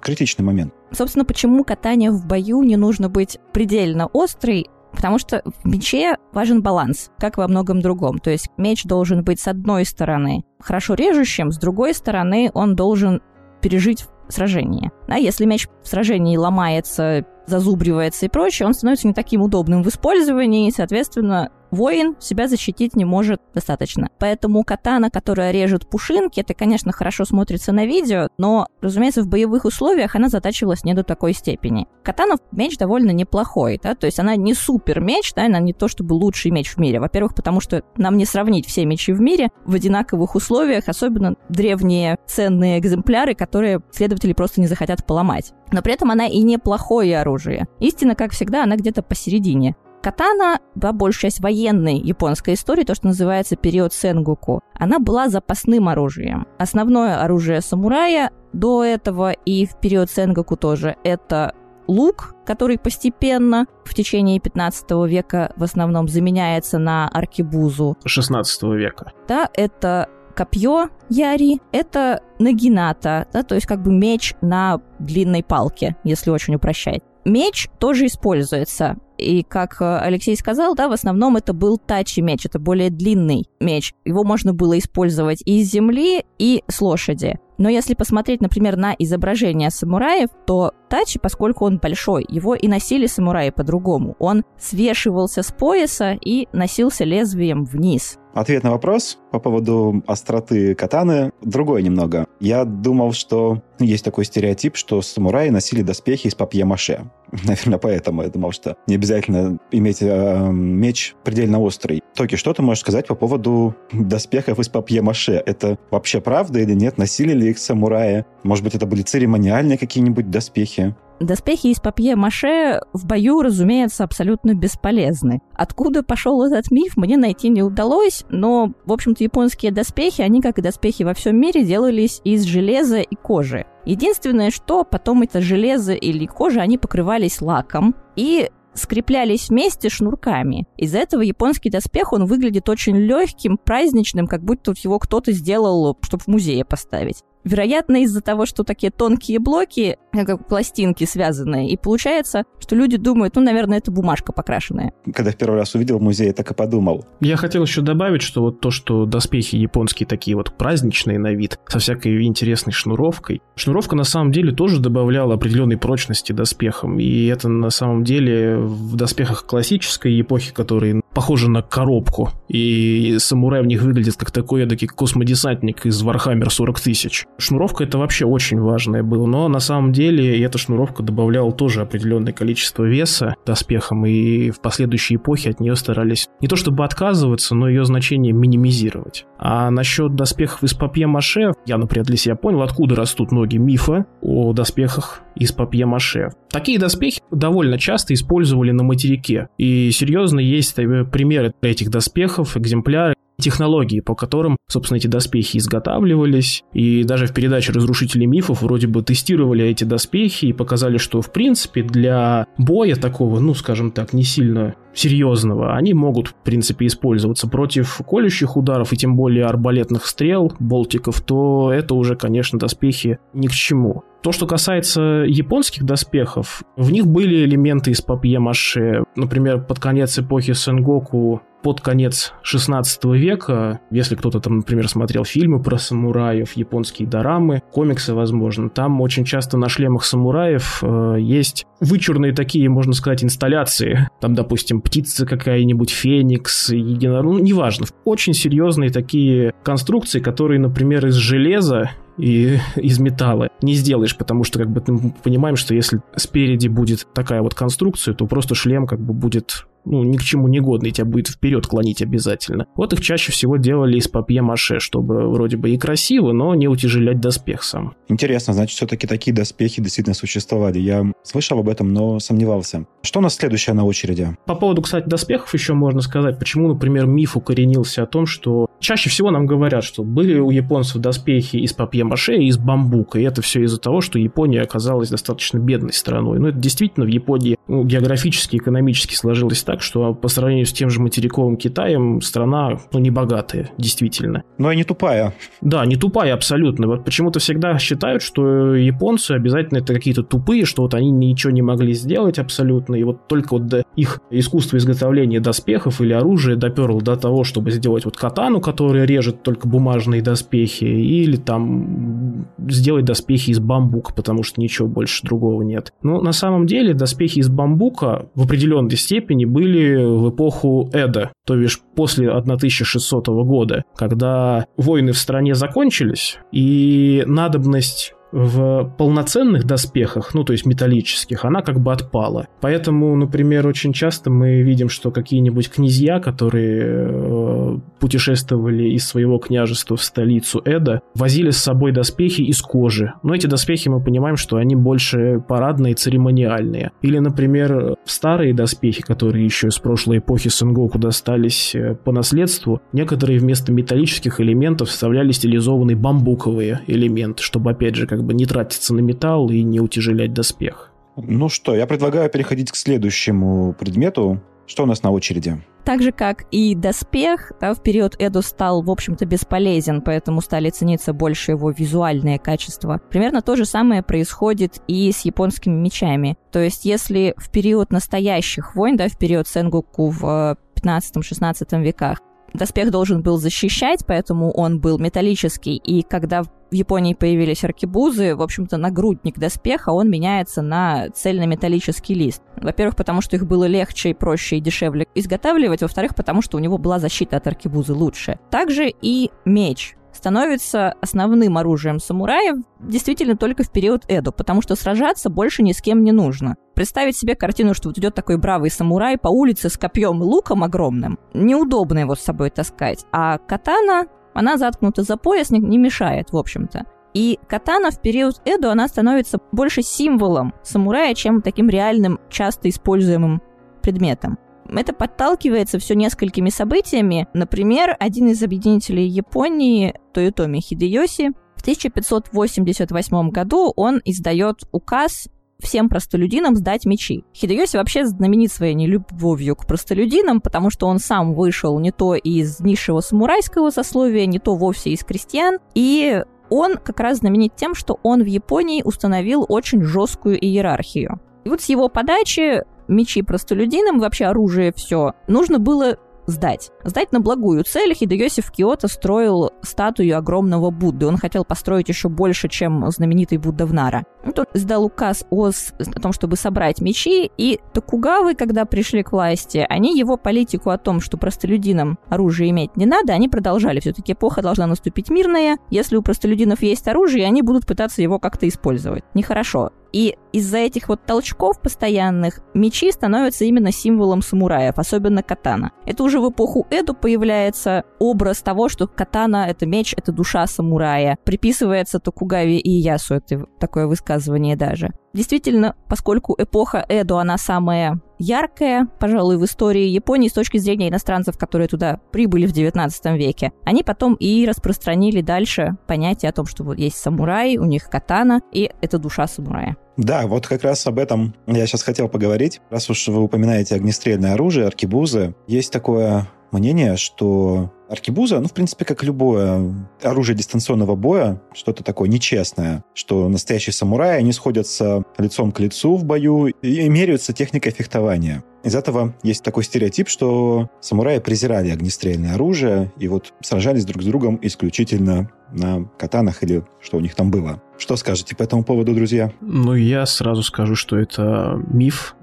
критичный 0.00 0.44
момент. 0.44 0.72
Собственно, 0.92 1.24
почему 1.24 1.64
катание 1.64 2.10
в 2.10 2.26
бою 2.26 2.62
не 2.62 2.76
нужно 2.76 3.08
быть 3.08 3.38
предельно 3.52 4.08
острой, 4.12 4.66
Потому 4.94 5.18
что 5.18 5.42
в 5.44 5.66
мече 5.66 6.16
важен 6.32 6.62
баланс, 6.62 7.10
как 7.18 7.36
во 7.36 7.48
многом 7.48 7.80
другом. 7.80 8.18
То 8.18 8.30
есть 8.30 8.48
меч 8.56 8.84
должен 8.84 9.24
быть 9.24 9.40
с 9.40 9.48
одной 9.48 9.84
стороны 9.84 10.44
хорошо 10.60 10.94
режущим, 10.94 11.50
с 11.50 11.58
другой 11.58 11.94
стороны 11.94 12.50
он 12.54 12.74
должен 12.74 13.20
пережить 13.60 14.06
сражение. 14.28 14.90
А 15.08 15.18
если 15.18 15.44
меч 15.44 15.68
в 15.82 15.88
сражении 15.88 16.36
ломается, 16.36 17.26
зазубривается 17.46 18.26
и 18.26 18.28
прочее, 18.28 18.66
он 18.66 18.74
становится 18.74 19.06
не 19.06 19.14
таким 19.14 19.42
удобным 19.42 19.82
в 19.82 19.88
использовании, 19.88 20.68
и, 20.68 20.72
соответственно, 20.72 21.50
воин 21.74 22.16
себя 22.20 22.48
защитить 22.48 22.96
не 22.96 23.04
может 23.04 23.40
достаточно. 23.52 24.08
Поэтому 24.18 24.64
катана, 24.64 25.10
которая 25.10 25.50
режет 25.50 25.88
пушинки, 25.88 26.40
это, 26.40 26.54
конечно, 26.54 26.92
хорошо 26.92 27.24
смотрится 27.24 27.72
на 27.72 27.86
видео, 27.86 28.28
но, 28.38 28.66
разумеется, 28.80 29.22
в 29.22 29.28
боевых 29.28 29.64
условиях 29.64 30.14
она 30.14 30.28
затачивалась 30.28 30.84
не 30.84 30.94
до 30.94 31.02
такой 31.02 31.32
степени. 31.32 31.86
Катана 32.02 32.36
меч 32.52 32.76
довольно 32.78 33.10
неплохой, 33.10 33.80
да, 33.82 33.94
то 33.94 34.06
есть 34.06 34.18
она 34.18 34.36
не 34.36 34.54
супер 34.54 35.00
меч, 35.00 35.32
да, 35.34 35.46
она 35.46 35.60
не 35.60 35.72
то 35.72 35.88
чтобы 35.88 36.14
лучший 36.14 36.50
меч 36.50 36.74
в 36.74 36.78
мире. 36.78 37.00
Во-первых, 37.00 37.34
потому 37.34 37.60
что 37.60 37.82
нам 37.96 38.16
не 38.16 38.24
сравнить 38.24 38.66
все 38.66 38.84
мечи 38.84 39.12
в 39.12 39.20
мире 39.20 39.48
в 39.64 39.74
одинаковых 39.74 40.34
условиях, 40.34 40.88
особенно 40.88 41.34
древние 41.48 42.18
ценные 42.26 42.78
экземпляры, 42.78 43.34
которые 43.34 43.80
следователи 43.90 44.32
просто 44.32 44.60
не 44.60 44.66
захотят 44.66 45.06
поломать. 45.06 45.52
Но 45.72 45.82
при 45.82 45.94
этом 45.94 46.10
она 46.10 46.26
и 46.26 46.40
неплохое 46.42 47.18
оружие. 47.18 47.66
Истина, 47.80 48.14
как 48.14 48.32
всегда, 48.32 48.62
она 48.62 48.76
где-то 48.76 49.02
посередине. 49.02 49.74
Катана, 50.04 50.60
да, 50.74 50.92
большая 50.92 51.30
часть 51.30 51.40
военной 51.40 51.96
японской 51.96 52.52
истории, 52.52 52.84
то, 52.84 52.94
что 52.94 53.06
называется 53.06 53.56
период 53.56 53.94
Сенгуку, 53.94 54.60
она 54.74 54.98
была 54.98 55.30
запасным 55.30 55.88
оружием. 55.88 56.46
Основное 56.58 57.22
оружие 57.22 57.62
самурая 57.62 58.30
до 58.52 58.84
этого 58.84 59.32
и 59.32 59.64
в 59.64 59.80
период 59.80 60.10
Сенгуку 60.10 60.58
тоже 60.58 60.96
это 61.04 61.54
лук, 61.86 62.34
который 62.44 62.76
постепенно 62.76 63.66
в 63.86 63.94
течение 63.94 64.38
15 64.40 64.90
века 65.06 65.54
в 65.56 65.62
основном 65.62 66.06
заменяется 66.06 66.78
на 66.78 67.08
аркебузу. 67.08 67.96
16 68.04 68.62
века. 68.74 69.10
Да, 69.26 69.48
это 69.54 70.10
копье 70.36 70.90
яри, 71.08 71.62
это 71.72 72.20
нагината, 72.38 73.26
да, 73.32 73.42
то 73.42 73.54
есть 73.54 73.66
как 73.66 73.82
бы 73.82 73.90
меч 73.90 74.34
на 74.42 74.82
длинной 74.98 75.42
палке, 75.42 75.96
если 76.04 76.30
очень 76.30 76.56
упрощать. 76.56 77.02
Меч 77.24 77.68
тоже 77.78 78.06
используется. 78.06 78.96
И, 79.16 79.42
как 79.42 79.80
э, 79.80 79.98
Алексей 79.98 80.36
сказал, 80.36 80.74
да, 80.74 80.88
в 80.88 80.92
основном 80.92 81.36
это 81.36 81.52
был 81.52 81.78
тачи 81.78 82.20
меч, 82.20 82.46
это 82.46 82.58
более 82.58 82.90
длинный 82.90 83.46
меч. 83.60 83.94
Его 84.04 84.24
можно 84.24 84.52
было 84.52 84.76
использовать 84.78 85.40
и 85.44 85.62
с 85.62 85.70
земли, 85.70 86.24
и 86.38 86.62
с 86.68 86.80
лошади. 86.80 87.38
Но 87.56 87.68
если 87.68 87.94
посмотреть, 87.94 88.40
например, 88.40 88.76
на 88.76 88.94
изображение 88.98 89.70
самураев, 89.70 90.30
то 90.46 90.72
Тачи, 90.88 91.18
поскольку 91.18 91.64
он 91.64 91.78
большой, 91.78 92.24
его 92.28 92.54
и 92.54 92.68
носили 92.68 93.06
самураи 93.06 93.50
по-другому. 93.50 94.16
Он 94.18 94.44
свешивался 94.58 95.42
с 95.42 95.52
пояса 95.52 96.18
и 96.20 96.48
носился 96.52 97.04
лезвием 97.04 97.64
вниз. 97.64 98.18
Ответ 98.34 98.64
на 98.64 98.72
вопрос 98.72 99.18
по 99.30 99.38
поводу 99.38 100.02
остроты 100.08 100.74
катаны 100.74 101.30
другой 101.40 101.84
немного. 101.84 102.26
Я 102.40 102.64
думал, 102.64 103.12
что 103.12 103.62
есть 103.78 104.04
такой 104.04 104.24
стереотип, 104.24 104.76
что 104.76 105.02
самураи 105.02 105.50
носили 105.50 105.82
доспехи 105.82 106.26
из 106.26 106.34
папье-маше. 106.34 107.08
Наверное, 107.44 107.78
поэтому 107.78 108.22
я 108.22 108.28
думал, 108.28 108.50
что 108.50 108.76
не 108.88 108.96
обязательно 108.96 109.58
иметь 109.70 109.98
э, 110.00 110.48
меч 110.50 111.14
предельно 111.22 111.60
острый. 111.60 112.02
Токи, 112.14 112.34
что 112.34 112.52
ты 112.52 112.62
можешь 112.62 112.80
сказать 112.80 113.06
по 113.06 113.14
поводу 113.14 113.76
доспехов 113.92 114.58
из 114.58 114.68
папье-маше? 114.68 115.40
Это 115.46 115.78
вообще 115.92 116.20
правда 116.20 116.58
или 116.58 116.74
нет? 116.74 116.98
Носили 116.98 117.32
ли 117.32 117.50
их 117.50 117.58
самураи? 117.58 118.24
Может 118.42 118.64
быть, 118.64 118.74
это 118.74 118.86
были 118.86 119.02
церемониальные 119.02 119.78
какие-нибудь 119.78 120.30
доспехи? 120.30 120.96
Доспехи 121.20 121.68
из 121.68 121.78
папье-маше 121.78 122.80
в 122.92 123.06
бою, 123.06 123.40
разумеется, 123.40 124.04
абсолютно 124.04 124.54
бесполезны. 124.54 125.40
Откуда 125.54 126.02
пошел 126.02 126.42
этот 126.42 126.70
миф, 126.70 126.96
мне 126.96 127.16
найти 127.16 127.48
не 127.48 127.62
удалось, 127.62 128.24
но, 128.28 128.72
в 128.84 128.92
общем-то, 128.92 129.22
японские 129.22 129.72
доспехи, 129.72 130.22
они, 130.22 130.42
как 130.42 130.58
и 130.58 130.62
доспехи 130.62 131.02
во 131.04 131.14
всем 131.14 131.40
мире, 131.40 131.64
делались 131.64 132.20
из 132.24 132.44
железа 132.44 133.00
и 133.00 133.14
кожи. 133.14 133.64
Единственное, 133.84 134.50
что 134.50 134.84
потом 134.84 135.22
это 135.22 135.40
железо 135.40 135.92
или 135.92 136.26
кожа, 136.26 136.60
они 136.62 136.78
покрывались 136.78 137.40
лаком, 137.40 137.94
и 138.16 138.50
скреплялись 138.74 139.48
вместе 139.48 139.88
шнурками. 139.88 140.66
Из-за 140.76 140.98
этого 140.98 141.22
японский 141.22 141.70
доспех, 141.70 142.12
он 142.12 142.26
выглядит 142.26 142.68
очень 142.68 142.96
легким, 142.96 143.56
праздничным, 143.56 144.26
как 144.26 144.42
будто 144.42 144.74
его 144.76 144.98
кто-то 144.98 145.32
сделал, 145.32 145.96
чтобы 146.02 146.22
в 146.24 146.28
музее 146.28 146.64
поставить. 146.64 147.22
Вероятно, 147.44 148.02
из-за 148.02 148.20
того, 148.20 148.46
что 148.46 148.64
такие 148.64 148.90
тонкие 148.90 149.38
блоки, 149.38 149.98
как 150.12 150.48
пластинки 150.48 151.04
связанные, 151.04 151.70
и 151.70 151.76
получается, 151.76 152.44
что 152.58 152.74
люди 152.74 152.96
думают, 152.96 153.36
ну, 153.36 153.42
наверное, 153.42 153.78
это 153.78 153.90
бумажка 153.90 154.32
покрашенная. 154.32 154.92
Когда 155.12 155.30
в 155.30 155.36
первый 155.36 155.56
раз 155.56 155.74
увидел 155.74 155.98
в 155.98 156.02
музее, 156.02 156.32
так 156.32 156.50
и 156.50 156.54
подумал. 156.54 157.04
Я 157.20 157.36
хотел 157.36 157.62
еще 157.62 157.82
добавить, 157.82 158.22
что 158.22 158.42
вот 158.42 158.60
то, 158.60 158.70
что 158.70 159.04
доспехи 159.04 159.56
японские 159.56 160.06
такие 160.06 160.36
вот 160.36 160.56
праздничные 160.56 161.18
на 161.18 161.34
вид, 161.34 161.58
со 161.68 161.78
всякой 161.78 162.24
интересной 162.24 162.72
шнуровкой. 162.72 163.42
Шнуровка 163.56 163.94
на 163.94 164.04
самом 164.04 164.32
деле 164.32 164.52
тоже 164.52 164.80
добавляла 164.80 165.34
определенной 165.34 165.76
прочности 165.76 166.32
доспехам, 166.32 166.98
и 166.98 167.26
это 167.26 167.48
на 167.48 167.70
самом 167.70 168.04
деле 168.04 168.56
в 168.56 168.96
доспехах 168.96 169.46
классической 169.46 170.20
эпохи, 170.20 170.52
которые 170.52 171.02
похожи 171.14 171.48
на 171.48 171.62
коробку, 171.62 172.30
и 172.48 173.16
самурай 173.18 173.62
в 173.62 173.66
них 173.66 173.82
выглядит 173.82 174.16
как 174.16 174.30
такой 174.30 174.64
эдакий 174.64 174.88
космодесантник 174.88 175.86
из 175.86 176.02
Warhammer 176.02 176.50
40 176.50 176.80
тысяч. 176.80 177.26
Шнуровка 177.38 177.84
это 177.84 177.98
вообще 177.98 178.24
очень 178.26 178.60
важное 178.60 179.02
было, 179.02 179.26
но 179.26 179.48
на 179.48 179.60
самом 179.60 179.92
деле 179.92 180.40
эта 180.42 180.58
шнуровка 180.58 181.02
добавляла 181.02 181.52
тоже 181.52 181.80
определенное 181.80 182.32
количество 182.32 182.84
веса 182.84 183.34
доспехам, 183.44 184.06
и 184.06 184.50
в 184.50 184.60
последующей 184.60 185.16
эпохе 185.16 185.50
от 185.50 185.60
нее 185.60 185.76
старались 185.76 186.28
не 186.40 186.48
то 186.48 186.56
чтобы 186.56 186.84
отказываться, 186.84 187.54
но 187.54 187.68
ее 187.68 187.84
значение 187.84 188.32
минимизировать. 188.32 189.26
А 189.38 189.70
насчет 189.70 190.14
доспехов 190.14 190.62
из 190.62 190.74
папье-маше, 190.74 191.52
я, 191.66 191.78
например, 191.78 192.06
для 192.06 192.16
себя 192.16 192.36
понял, 192.36 192.62
откуда 192.62 192.94
растут 192.94 193.32
ноги 193.32 193.56
мифа 193.56 194.06
о 194.20 194.52
доспехах 194.52 195.22
из 195.34 195.52
папье-маше. 195.52 196.30
Такие 196.50 196.78
доспехи 196.78 197.20
довольно 197.30 197.78
часто 197.78 198.14
использовали 198.14 198.70
на 198.70 198.84
материке. 198.84 199.48
И 199.58 199.90
серьезно, 199.90 200.38
есть 200.40 200.78
э, 200.78 201.04
примеры 201.04 201.52
этих 201.62 201.90
доспехов, 201.90 202.56
экземпляры, 202.56 203.14
технологии, 203.40 204.00
по 204.00 204.14
которым, 204.14 204.56
собственно, 204.68 204.98
эти 204.98 205.06
доспехи 205.06 205.58
изготавливались. 205.58 206.62
И 206.72 207.04
даже 207.04 207.26
в 207.26 207.34
передаче 207.34 207.72
«Разрушители 207.72 208.24
мифов» 208.24 208.62
вроде 208.62 208.86
бы 208.86 209.02
тестировали 209.02 209.64
эти 209.64 209.84
доспехи 209.84 210.46
и 210.46 210.52
показали, 210.52 210.98
что, 210.98 211.20
в 211.20 211.32
принципе, 211.32 211.82
для 211.82 212.46
боя 212.58 212.96
такого, 212.96 213.40
ну, 213.40 213.54
скажем 213.54 213.90
так, 213.90 214.12
не 214.12 214.24
сильно 214.24 214.74
серьезного, 214.94 215.74
они 215.74 215.92
могут, 215.94 216.28
в 216.28 216.34
принципе, 216.34 216.86
использоваться 216.86 217.48
против 217.48 218.00
колющих 218.08 218.56
ударов 218.56 218.92
и 218.92 218.96
тем 218.96 219.16
более 219.16 219.46
арбалетных 219.46 220.06
стрел, 220.06 220.52
болтиков, 220.60 221.20
то 221.20 221.72
это 221.72 221.94
уже, 221.94 222.16
конечно, 222.16 222.58
доспехи 222.58 223.18
ни 223.32 223.48
к 223.48 223.52
чему. 223.52 224.04
То, 224.24 224.32
что 224.32 224.46
касается 224.46 225.02
японских 225.26 225.84
доспехов, 225.84 226.62
в 226.76 226.90
них 226.90 227.06
были 227.06 227.44
элементы 227.44 227.90
из 227.90 228.00
папье-маше. 228.00 229.04
Например, 229.16 229.62
под 229.62 229.78
конец 229.80 230.18
эпохи 230.18 230.54
Сенгоку 230.54 231.42
под 231.62 231.80
конец 231.80 232.34
16 232.42 233.04
века, 233.06 233.80
если 233.90 234.16
кто-то 234.16 234.38
там, 234.38 234.58
например, 234.58 234.86
смотрел 234.86 235.24
фильмы 235.24 235.62
про 235.62 235.78
самураев, 235.78 236.52
японские 236.56 237.08
дорамы, 237.08 237.62
комиксы, 237.72 238.12
возможно, 238.12 238.68
там 238.68 239.00
очень 239.00 239.24
часто 239.24 239.56
на 239.56 239.70
шлемах 239.70 240.04
самураев 240.04 240.80
э, 240.82 241.16
есть 241.20 241.66
вычурные 241.80 242.34
такие, 242.34 242.68
можно 242.68 242.92
сказать, 242.92 243.24
инсталляции. 243.24 244.10
Там, 244.20 244.34
допустим, 244.34 244.82
птица 244.82 245.24
какая-нибудь, 245.24 245.90
феникс, 245.90 246.68
единорог, 246.70 247.32
ну, 247.32 247.38
неважно. 247.38 247.86
Очень 248.04 248.34
серьезные 248.34 248.90
такие 248.90 249.54
конструкции, 249.62 250.20
которые, 250.20 250.60
например, 250.60 251.06
из 251.06 251.14
железа 251.14 251.90
и 252.18 252.58
из 252.76 252.98
металла 252.98 253.50
не 253.62 253.74
сделаешь, 253.74 254.16
потому 254.16 254.44
что 254.44 254.58
как 254.58 254.70
бы 254.70 254.82
мы 254.86 255.10
понимаем, 255.22 255.56
что 255.56 255.74
если 255.74 256.00
спереди 256.16 256.68
будет 256.68 257.06
такая 257.14 257.42
вот 257.42 257.54
конструкция, 257.54 258.14
то 258.14 258.26
просто 258.26 258.54
шлем 258.54 258.86
как 258.86 259.00
бы 259.00 259.12
будет 259.12 259.66
ну, 259.84 260.02
ни 260.02 260.16
к 260.16 260.22
чему 260.22 260.48
не 260.48 260.60
годный, 260.60 260.90
тебя 260.90 261.04
будет 261.04 261.28
вперед 261.28 261.66
клонить 261.66 262.02
обязательно. 262.02 262.66
Вот 262.76 262.92
их 262.92 263.00
чаще 263.00 263.32
всего 263.32 263.56
делали 263.56 263.98
из 263.98 264.08
папье-маше, 264.08 264.80
чтобы 264.80 265.30
вроде 265.30 265.56
бы 265.56 265.70
и 265.70 265.78
красиво, 265.78 266.32
но 266.32 266.54
не 266.54 266.68
утяжелять 266.68 267.20
доспех 267.20 267.62
сам. 267.62 267.94
Интересно, 268.08 268.54
значит, 268.54 268.76
все-таки 268.76 269.06
такие 269.06 269.34
доспехи 269.34 269.82
действительно 269.82 270.14
существовали. 270.14 270.78
Я 270.78 271.04
слышал 271.22 271.58
об 271.58 271.68
этом, 271.68 271.92
но 271.92 272.18
сомневался. 272.18 272.86
Что 273.02 273.20
у 273.20 273.22
нас 273.22 273.34
следующее 273.34 273.74
на 273.74 273.84
очереди? 273.84 274.36
По 274.46 274.54
поводу, 274.54 274.82
кстати, 274.82 275.08
доспехов 275.08 275.52
еще 275.54 275.74
можно 275.74 276.00
сказать, 276.00 276.38
почему, 276.38 276.68
например, 276.68 277.06
миф 277.06 277.36
укоренился 277.36 278.02
о 278.02 278.06
том, 278.06 278.26
что 278.26 278.68
чаще 278.80 279.10
всего 279.10 279.30
нам 279.30 279.46
говорят, 279.46 279.84
что 279.84 280.02
были 280.02 280.38
у 280.38 280.50
японцев 280.50 281.00
доспехи 281.00 281.56
из 281.56 281.72
папье-маше 281.72 282.36
и 282.36 282.46
из 282.46 282.58
бамбука, 282.58 283.18
и 283.18 283.22
это 283.22 283.42
все 283.42 283.62
из-за 283.64 283.78
того, 283.78 284.00
что 284.00 284.18
Япония 284.18 284.62
оказалась 284.62 285.08
достаточно 285.08 285.58
бедной 285.58 285.92
страной. 285.92 286.38
Но 286.38 286.48
это 286.48 286.58
действительно 286.58 287.06
в 287.06 287.08
Японии 287.08 287.56
ну, 287.66 287.84
географически, 287.84 288.56
экономически 288.56 289.14
сложилось 289.14 289.62
так, 289.62 289.73
так, 289.74 289.82
что 289.82 290.14
по 290.14 290.28
сравнению 290.28 290.66
с 290.66 290.72
тем 290.72 290.88
же 290.88 291.00
материковым 291.00 291.56
Китаем 291.56 292.20
страна, 292.20 292.78
ну, 292.92 293.00
не 293.00 293.10
богатая, 293.10 293.70
действительно. 293.76 294.44
Но 294.56 294.70
и 294.70 294.76
не 294.76 294.84
тупая. 294.84 295.34
Да, 295.60 295.84
не 295.84 295.96
тупая 295.96 296.32
абсолютно. 296.32 296.86
Вот 296.86 297.04
почему-то 297.04 297.40
всегда 297.40 297.76
считают, 297.78 298.22
что 298.22 298.76
японцы 298.76 299.32
обязательно 299.32 299.78
это 299.78 299.92
какие-то 299.92 300.22
тупые, 300.22 300.64
что 300.64 300.82
вот 300.82 300.94
они 300.94 301.10
ничего 301.10 301.52
не 301.52 301.62
могли 301.62 301.92
сделать 301.92 302.38
абсолютно, 302.38 302.94
и 302.94 303.02
вот 303.02 303.26
только 303.26 303.54
вот 303.54 303.66
до 303.66 303.84
их 303.96 304.20
искусства 304.30 304.76
изготовления 304.76 305.40
доспехов 305.40 306.00
или 306.00 306.12
оружия 306.12 306.54
доперло 306.54 307.00
до 307.00 307.16
того, 307.16 307.42
чтобы 307.42 307.72
сделать 307.72 308.04
вот 308.04 308.16
катану, 308.16 308.60
который 308.60 309.06
режет 309.06 309.42
только 309.42 309.66
бумажные 309.66 310.22
доспехи, 310.22 310.84
или 310.84 311.36
там 311.36 312.46
сделать 312.68 313.04
доспехи 313.04 313.50
из 313.50 313.58
бамбука, 313.58 314.14
потому 314.14 314.44
что 314.44 314.60
ничего 314.60 314.86
больше 314.86 315.24
другого 315.24 315.62
нет. 315.62 315.92
Но 316.02 316.20
на 316.20 316.32
самом 316.32 316.66
деле 316.66 316.94
доспехи 316.94 317.40
из 317.40 317.48
бамбука 317.48 318.28
в 318.36 318.44
определенной 318.44 318.96
степени 318.96 319.44
были 319.44 319.63
в 319.66 320.30
эпоху 320.30 320.90
Эда, 320.92 321.32
то 321.46 321.56
бишь 321.56 321.80
после 321.94 322.30
1600 322.30 323.26
года, 323.28 323.84
когда 323.96 324.66
войны 324.76 325.12
в 325.12 325.18
стране 325.18 325.54
закончились, 325.54 326.38
и 326.52 327.24
надобность 327.26 328.14
в 328.34 328.92
полноценных 328.98 329.64
доспехах, 329.64 330.34
ну 330.34 330.42
то 330.42 330.52
есть 330.52 330.66
металлических, 330.66 331.44
она 331.44 331.62
как 331.62 331.78
бы 331.78 331.92
отпала. 331.92 332.48
Поэтому, 332.60 333.14
например, 333.14 333.64
очень 333.68 333.92
часто 333.92 334.28
мы 334.28 334.60
видим, 334.62 334.88
что 334.88 335.12
какие-нибудь 335.12 335.70
князья, 335.70 336.18
которые 336.18 336.82
э, 336.84 337.78
путешествовали 338.00 338.88
из 338.88 339.06
своего 339.06 339.38
княжества 339.38 339.96
в 339.96 340.02
столицу 340.02 340.60
Эда, 340.64 341.00
возили 341.14 341.50
с 341.50 341.58
собой 341.58 341.92
доспехи 341.92 342.40
из 342.40 342.60
кожи. 342.60 343.12
Но 343.22 343.36
эти 343.36 343.46
доспехи 343.46 343.88
мы 343.88 344.02
понимаем, 344.02 344.36
что 344.36 344.56
они 344.56 344.74
больше 344.74 345.40
парадные, 345.46 345.94
церемониальные. 345.94 346.90
Или, 347.02 347.18
например, 347.20 347.94
старые 348.04 348.52
доспехи, 348.52 349.02
которые 349.02 349.44
еще 349.44 349.70
с 349.70 349.78
прошлой 349.78 350.18
эпохи 350.18 350.48
Сенгоку 350.48 350.98
достались 350.98 351.72
э, 351.76 351.94
по 351.94 352.10
наследству, 352.10 352.82
некоторые 352.92 353.38
вместо 353.38 353.70
металлических 353.70 354.40
элементов 354.40 354.88
вставляли 354.88 355.30
стилизованные 355.30 355.96
бамбуковые 355.96 356.80
элементы, 356.88 357.40
чтобы, 357.44 357.70
опять 357.70 357.94
же, 357.94 358.08
как 358.08 358.23
бы 358.24 358.34
не 358.34 358.46
тратиться 358.46 358.94
на 358.94 359.00
металл 359.00 359.50
и 359.50 359.62
не 359.62 359.80
утяжелять 359.80 360.32
доспех. 360.32 360.90
Ну 361.16 361.48
что, 361.48 361.74
я 361.76 361.86
предлагаю 361.86 362.28
переходить 362.28 362.72
к 362.72 362.76
следующему 362.76 363.72
предмету. 363.74 364.42
Что 364.66 364.84
у 364.84 364.86
нас 364.86 365.02
на 365.02 365.10
очереди? 365.10 365.62
Так 365.84 366.00
же, 366.00 366.12
как 366.12 366.46
и 366.50 366.74
доспех, 366.74 367.52
да, 367.60 367.74
в 367.74 367.82
период 367.82 368.16
Эду 368.18 368.40
стал, 368.40 368.82
в 368.82 368.90
общем-то, 368.90 369.26
бесполезен, 369.26 370.00
поэтому 370.00 370.40
стали 370.40 370.70
цениться 370.70 371.12
больше 371.12 371.52
его 371.52 371.70
визуальные 371.70 372.38
качества. 372.38 373.02
Примерно 373.10 373.42
то 373.42 373.54
же 373.54 373.66
самое 373.66 374.02
происходит 374.02 374.80
и 374.88 375.12
с 375.12 375.26
японскими 375.26 375.74
мечами. 375.74 376.38
То 376.50 376.60
есть, 376.60 376.86
если 376.86 377.34
в 377.36 377.50
период 377.50 377.90
настоящих 377.92 378.74
войн, 378.74 378.96
да, 378.96 379.08
в 379.08 379.18
период 379.18 379.46
Сенгоку 379.46 380.08
в 380.08 380.56
15-16 380.82 381.82
веках, 381.82 382.18
доспех 382.54 382.90
должен 382.90 383.22
был 383.22 383.36
защищать, 383.36 384.04
поэтому 384.06 384.50
он 384.52 384.80
был 384.80 384.98
металлический, 384.98 385.76
и 385.76 386.02
когда 386.02 386.42
в 386.42 386.48
Японии 386.70 387.14
появились 387.14 387.62
аркебузы, 387.64 388.34
в 388.34 388.42
общем-то, 388.42 388.76
нагрудник 388.76 389.38
доспеха, 389.38 389.90
он 389.90 390.10
меняется 390.10 390.62
на 390.62 391.10
цельнометаллический 391.10 392.14
лист. 392.14 392.42
Во-первых, 392.56 392.96
потому 392.96 393.20
что 393.20 393.36
их 393.36 393.46
было 393.46 393.64
легче 393.64 394.10
и 394.10 394.14
проще 394.14 394.56
и 394.56 394.60
дешевле 394.60 395.06
изготавливать, 395.14 395.82
во-вторых, 395.82 396.14
потому 396.14 396.42
что 396.42 396.56
у 396.56 396.60
него 396.60 396.78
была 396.78 396.98
защита 396.98 397.36
от 397.36 397.46
аркебузы 397.46 397.92
лучше. 397.92 398.38
Также 398.50 398.92
и 399.02 399.30
меч 399.44 399.96
становится 400.16 400.94
основным 401.00 401.58
оружием 401.58 401.98
самураев 401.98 402.56
действительно 402.80 403.36
только 403.36 403.62
в 403.62 403.70
период 403.70 404.04
Эду, 404.08 404.32
потому 404.32 404.62
что 404.62 404.76
сражаться 404.76 405.30
больше 405.30 405.62
ни 405.62 405.72
с 405.72 405.80
кем 405.80 406.04
не 406.04 406.12
нужно. 406.12 406.56
Представить 406.74 407.16
себе 407.16 407.34
картину, 407.34 407.74
что 407.74 407.88
вот 407.88 407.98
идет 407.98 408.14
такой 408.14 408.36
бравый 408.36 408.70
самурай 408.70 409.16
по 409.16 409.28
улице 409.28 409.68
с 409.68 409.76
копьем 409.76 410.22
и 410.22 410.24
луком 410.24 410.64
огромным, 410.64 411.18
неудобно 411.32 412.00
его 412.00 412.14
с 412.14 412.20
собой 412.20 412.50
таскать. 412.50 413.04
А 413.12 413.38
катана 413.38 414.06
она 414.34 414.58
заткнута 414.58 415.02
за 415.02 415.16
пояс, 415.16 415.50
не, 415.50 415.78
мешает, 415.78 416.32
в 416.32 416.36
общем-то. 416.36 416.84
И 417.14 417.38
катана 417.46 417.92
в 417.92 418.00
период 418.00 418.42
Эду, 418.44 418.70
она 418.70 418.88
становится 418.88 419.38
больше 419.52 419.82
символом 419.82 420.52
самурая, 420.64 421.14
чем 421.14 421.42
таким 421.42 421.68
реальным, 421.68 422.18
часто 422.28 422.68
используемым 422.68 423.40
предметом. 423.80 424.38
Это 424.68 424.92
подталкивается 424.92 425.78
все 425.78 425.94
несколькими 425.94 426.50
событиями. 426.50 427.28
Например, 427.34 427.96
один 427.98 428.28
из 428.28 428.42
объединителей 428.42 429.06
Японии, 429.06 429.94
Тойотоми 430.12 430.60
Хидеоси, 430.60 431.32
в 431.56 431.60
1588 431.60 433.30
году 433.30 433.72
он 433.76 434.00
издает 434.04 434.60
указ 434.72 435.28
всем 435.60 435.88
простолюдинам 435.88 436.56
сдать 436.56 436.84
мечи. 436.84 437.24
Хидеоси 437.34 437.76
вообще 437.76 438.06
знаменит 438.06 438.52
своей 438.52 438.74
нелюбовью 438.74 439.56
к 439.56 439.66
простолюдинам, 439.66 440.40
потому 440.40 440.70
что 440.70 440.86
он 440.86 440.98
сам 440.98 441.34
вышел 441.34 441.78
не 441.78 441.90
то 441.90 442.14
из 442.14 442.60
низшего 442.60 443.00
самурайского 443.00 443.70
сословия, 443.70 444.26
не 444.26 444.38
то 444.38 444.56
вовсе 444.56 444.90
из 444.90 445.02
крестьян, 445.04 445.58
и 445.74 446.22
он 446.50 446.76
как 446.76 447.00
раз 447.00 447.18
знаменит 447.18 447.56
тем, 447.56 447.74
что 447.74 447.98
он 448.02 448.22
в 448.22 448.26
Японии 448.26 448.82
установил 448.82 449.46
очень 449.48 449.82
жесткую 449.82 450.38
иерархию. 450.38 451.20
И 451.44 451.48
вот 451.48 451.60
с 451.60 451.68
его 451.68 451.88
подачи 451.88 452.62
мечи 452.88 453.22
простолюдинам, 453.22 453.98
вообще 453.98 454.26
оружие 454.26 454.72
все, 454.74 455.12
нужно 455.26 455.58
было 455.58 455.96
сдать. 456.26 456.70
Сдать 456.84 457.12
на 457.12 457.20
благую 457.20 457.64
цель 457.64 457.94
Хидеоси 457.94 458.42
в 458.42 458.50
Киото 458.50 458.88
строил 458.88 459.50
статую 459.62 460.16
огромного 460.16 460.70
Будды. 460.70 461.06
Он 461.06 461.16
хотел 461.16 461.44
построить 461.44 461.88
еще 461.88 462.08
больше, 462.08 462.48
чем 462.48 462.88
знаменитый 462.90 463.38
Будда 463.38 463.66
в 463.66 463.72
Нара. 463.72 464.04
Он 464.24 464.32
сдал 464.54 464.84
указ 464.84 465.26
о, 465.30 465.48
о 465.48 466.00
том, 466.00 466.12
чтобы 466.12 466.36
собрать 466.36 466.80
мечи, 466.80 467.30
и 467.36 467.60
Токугавы, 467.72 468.34
когда 468.34 468.64
пришли 468.64 469.02
к 469.02 469.12
власти, 469.12 469.64
они 469.68 469.98
его 469.98 470.16
политику 470.16 470.70
о 470.70 470.78
том, 470.78 471.00
что 471.00 471.18
простолюдинам 471.18 471.98
оружие 472.08 472.50
иметь 472.50 472.76
не 472.76 472.86
надо, 472.86 473.12
они 473.12 473.28
продолжали. 473.28 473.80
Все-таки 473.80 474.12
эпоха 474.12 474.42
должна 474.42 474.66
наступить 474.66 475.10
мирная. 475.10 475.58
Если 475.70 475.96
у 475.96 476.02
простолюдинов 476.02 476.62
есть 476.62 476.88
оружие, 476.88 477.26
они 477.26 477.42
будут 477.42 477.66
пытаться 477.66 478.02
его 478.02 478.18
как-то 478.18 478.48
использовать. 478.48 479.04
Нехорошо. 479.14 479.70
И 479.94 480.16
из-за 480.32 480.58
этих 480.58 480.88
вот 480.88 481.06
толчков 481.06 481.60
постоянных 481.62 482.40
мечи 482.52 482.90
становятся 482.90 483.44
именно 483.44 483.70
символом 483.70 484.22
самураев, 484.22 484.76
особенно 484.76 485.22
катана. 485.22 485.70
Это 485.86 486.02
уже 486.02 486.18
в 486.18 486.28
эпоху 486.28 486.66
Эду 486.68 486.94
появляется 486.94 487.84
образ 488.00 488.42
того, 488.42 488.68
что 488.68 488.88
катана— 488.88 489.46
это 489.48 489.66
меч, 489.66 489.94
это 489.96 490.10
душа 490.10 490.48
самурая. 490.48 491.16
Приписывается 491.22 492.00
Токугаве 492.00 492.58
и 492.58 492.70
Ясу, 492.72 493.14
это 493.14 493.46
такое 493.60 493.86
высказывание 493.86 494.56
даже. 494.56 494.90
Действительно, 495.12 495.76
поскольку 495.88 496.34
эпоха 496.36 496.84
Эду, 496.88 497.18
она 497.18 497.38
самая 497.38 498.00
яркая, 498.24 498.88
пожалуй, 498.98 499.36
в 499.36 499.44
истории 499.44 499.86
Японии 499.86 500.28
с 500.28 500.32
точки 500.32 500.58
зрения 500.58 500.88
иностранцев, 500.88 501.36
которые 501.38 501.68
туда 501.68 502.00
прибыли 502.10 502.46
в 502.46 502.52
19 502.52 503.04
веке, 503.18 503.52
они 503.64 503.82
потом 503.82 504.14
и 504.14 504.46
распространили 504.46 505.20
дальше 505.20 505.76
понятие 505.86 506.30
о 506.30 506.32
том, 506.32 506.46
что 506.46 506.64
вот 506.64 506.78
есть 506.78 506.96
самурай, 506.96 507.56
у 507.58 507.64
них 507.64 507.88
катана, 507.88 508.40
и 508.52 508.70
это 508.80 508.98
душа 508.98 509.26
самурая. 509.26 509.76
Да, 509.96 510.26
вот 510.26 510.46
как 510.46 510.64
раз 510.64 510.86
об 510.86 510.98
этом 510.98 511.34
я 511.46 511.66
сейчас 511.66 511.82
хотел 511.82 512.08
поговорить. 512.08 512.60
Раз 512.70 512.90
уж 512.90 513.06
вы 513.08 513.20
упоминаете 513.22 513.76
огнестрельное 513.76 514.34
оружие, 514.34 514.66
аркебузы, 514.66 515.34
есть 515.46 515.70
такое 515.70 516.26
мнение, 516.54 516.96
что 516.96 517.72
аркебуза, 517.88 518.40
ну, 518.40 518.48
в 518.48 518.52
принципе, 518.52 518.84
как 518.84 519.02
любое 519.02 519.74
оружие 520.02 520.36
дистанционного 520.36 520.94
боя, 520.96 521.40
что-то 521.52 521.84
такое 521.84 522.08
нечестное, 522.08 522.82
что 522.94 523.28
настоящие 523.28 523.72
самураи, 523.72 524.18
они 524.18 524.32
сходятся 524.32 525.04
лицом 525.18 525.52
к 525.52 525.60
лицу 525.60 525.96
в 525.96 526.04
бою 526.04 526.46
и 526.46 526.88
меряются 526.88 527.32
техникой 527.32 527.72
фехтования. 527.72 528.42
Из 528.64 528.74
этого 528.74 529.14
есть 529.22 529.44
такой 529.44 529.62
стереотип, 529.62 530.08
что 530.08 530.70
самураи 530.80 531.18
презирали 531.18 531.68
огнестрельное 531.68 532.34
оружие 532.34 532.92
и 532.98 533.08
вот 533.08 533.34
сражались 533.42 533.84
друг 533.84 534.02
с 534.02 534.06
другом 534.06 534.38
исключительно 534.40 535.30
на 535.54 535.84
катанах 535.98 536.42
или 536.42 536.64
что 536.80 536.98
у 536.98 537.00
них 537.00 537.14
там 537.14 537.30
было. 537.30 537.62
Что 537.78 537.96
скажете 537.96 538.36
по 538.36 538.42
этому 538.42 538.64
поводу, 538.64 538.94
друзья? 538.94 539.32
Ну, 539.40 539.74
я 539.74 540.06
сразу 540.06 540.42
скажу, 540.42 540.74
что 540.74 540.96
это 540.96 541.60
миф. 541.68 542.14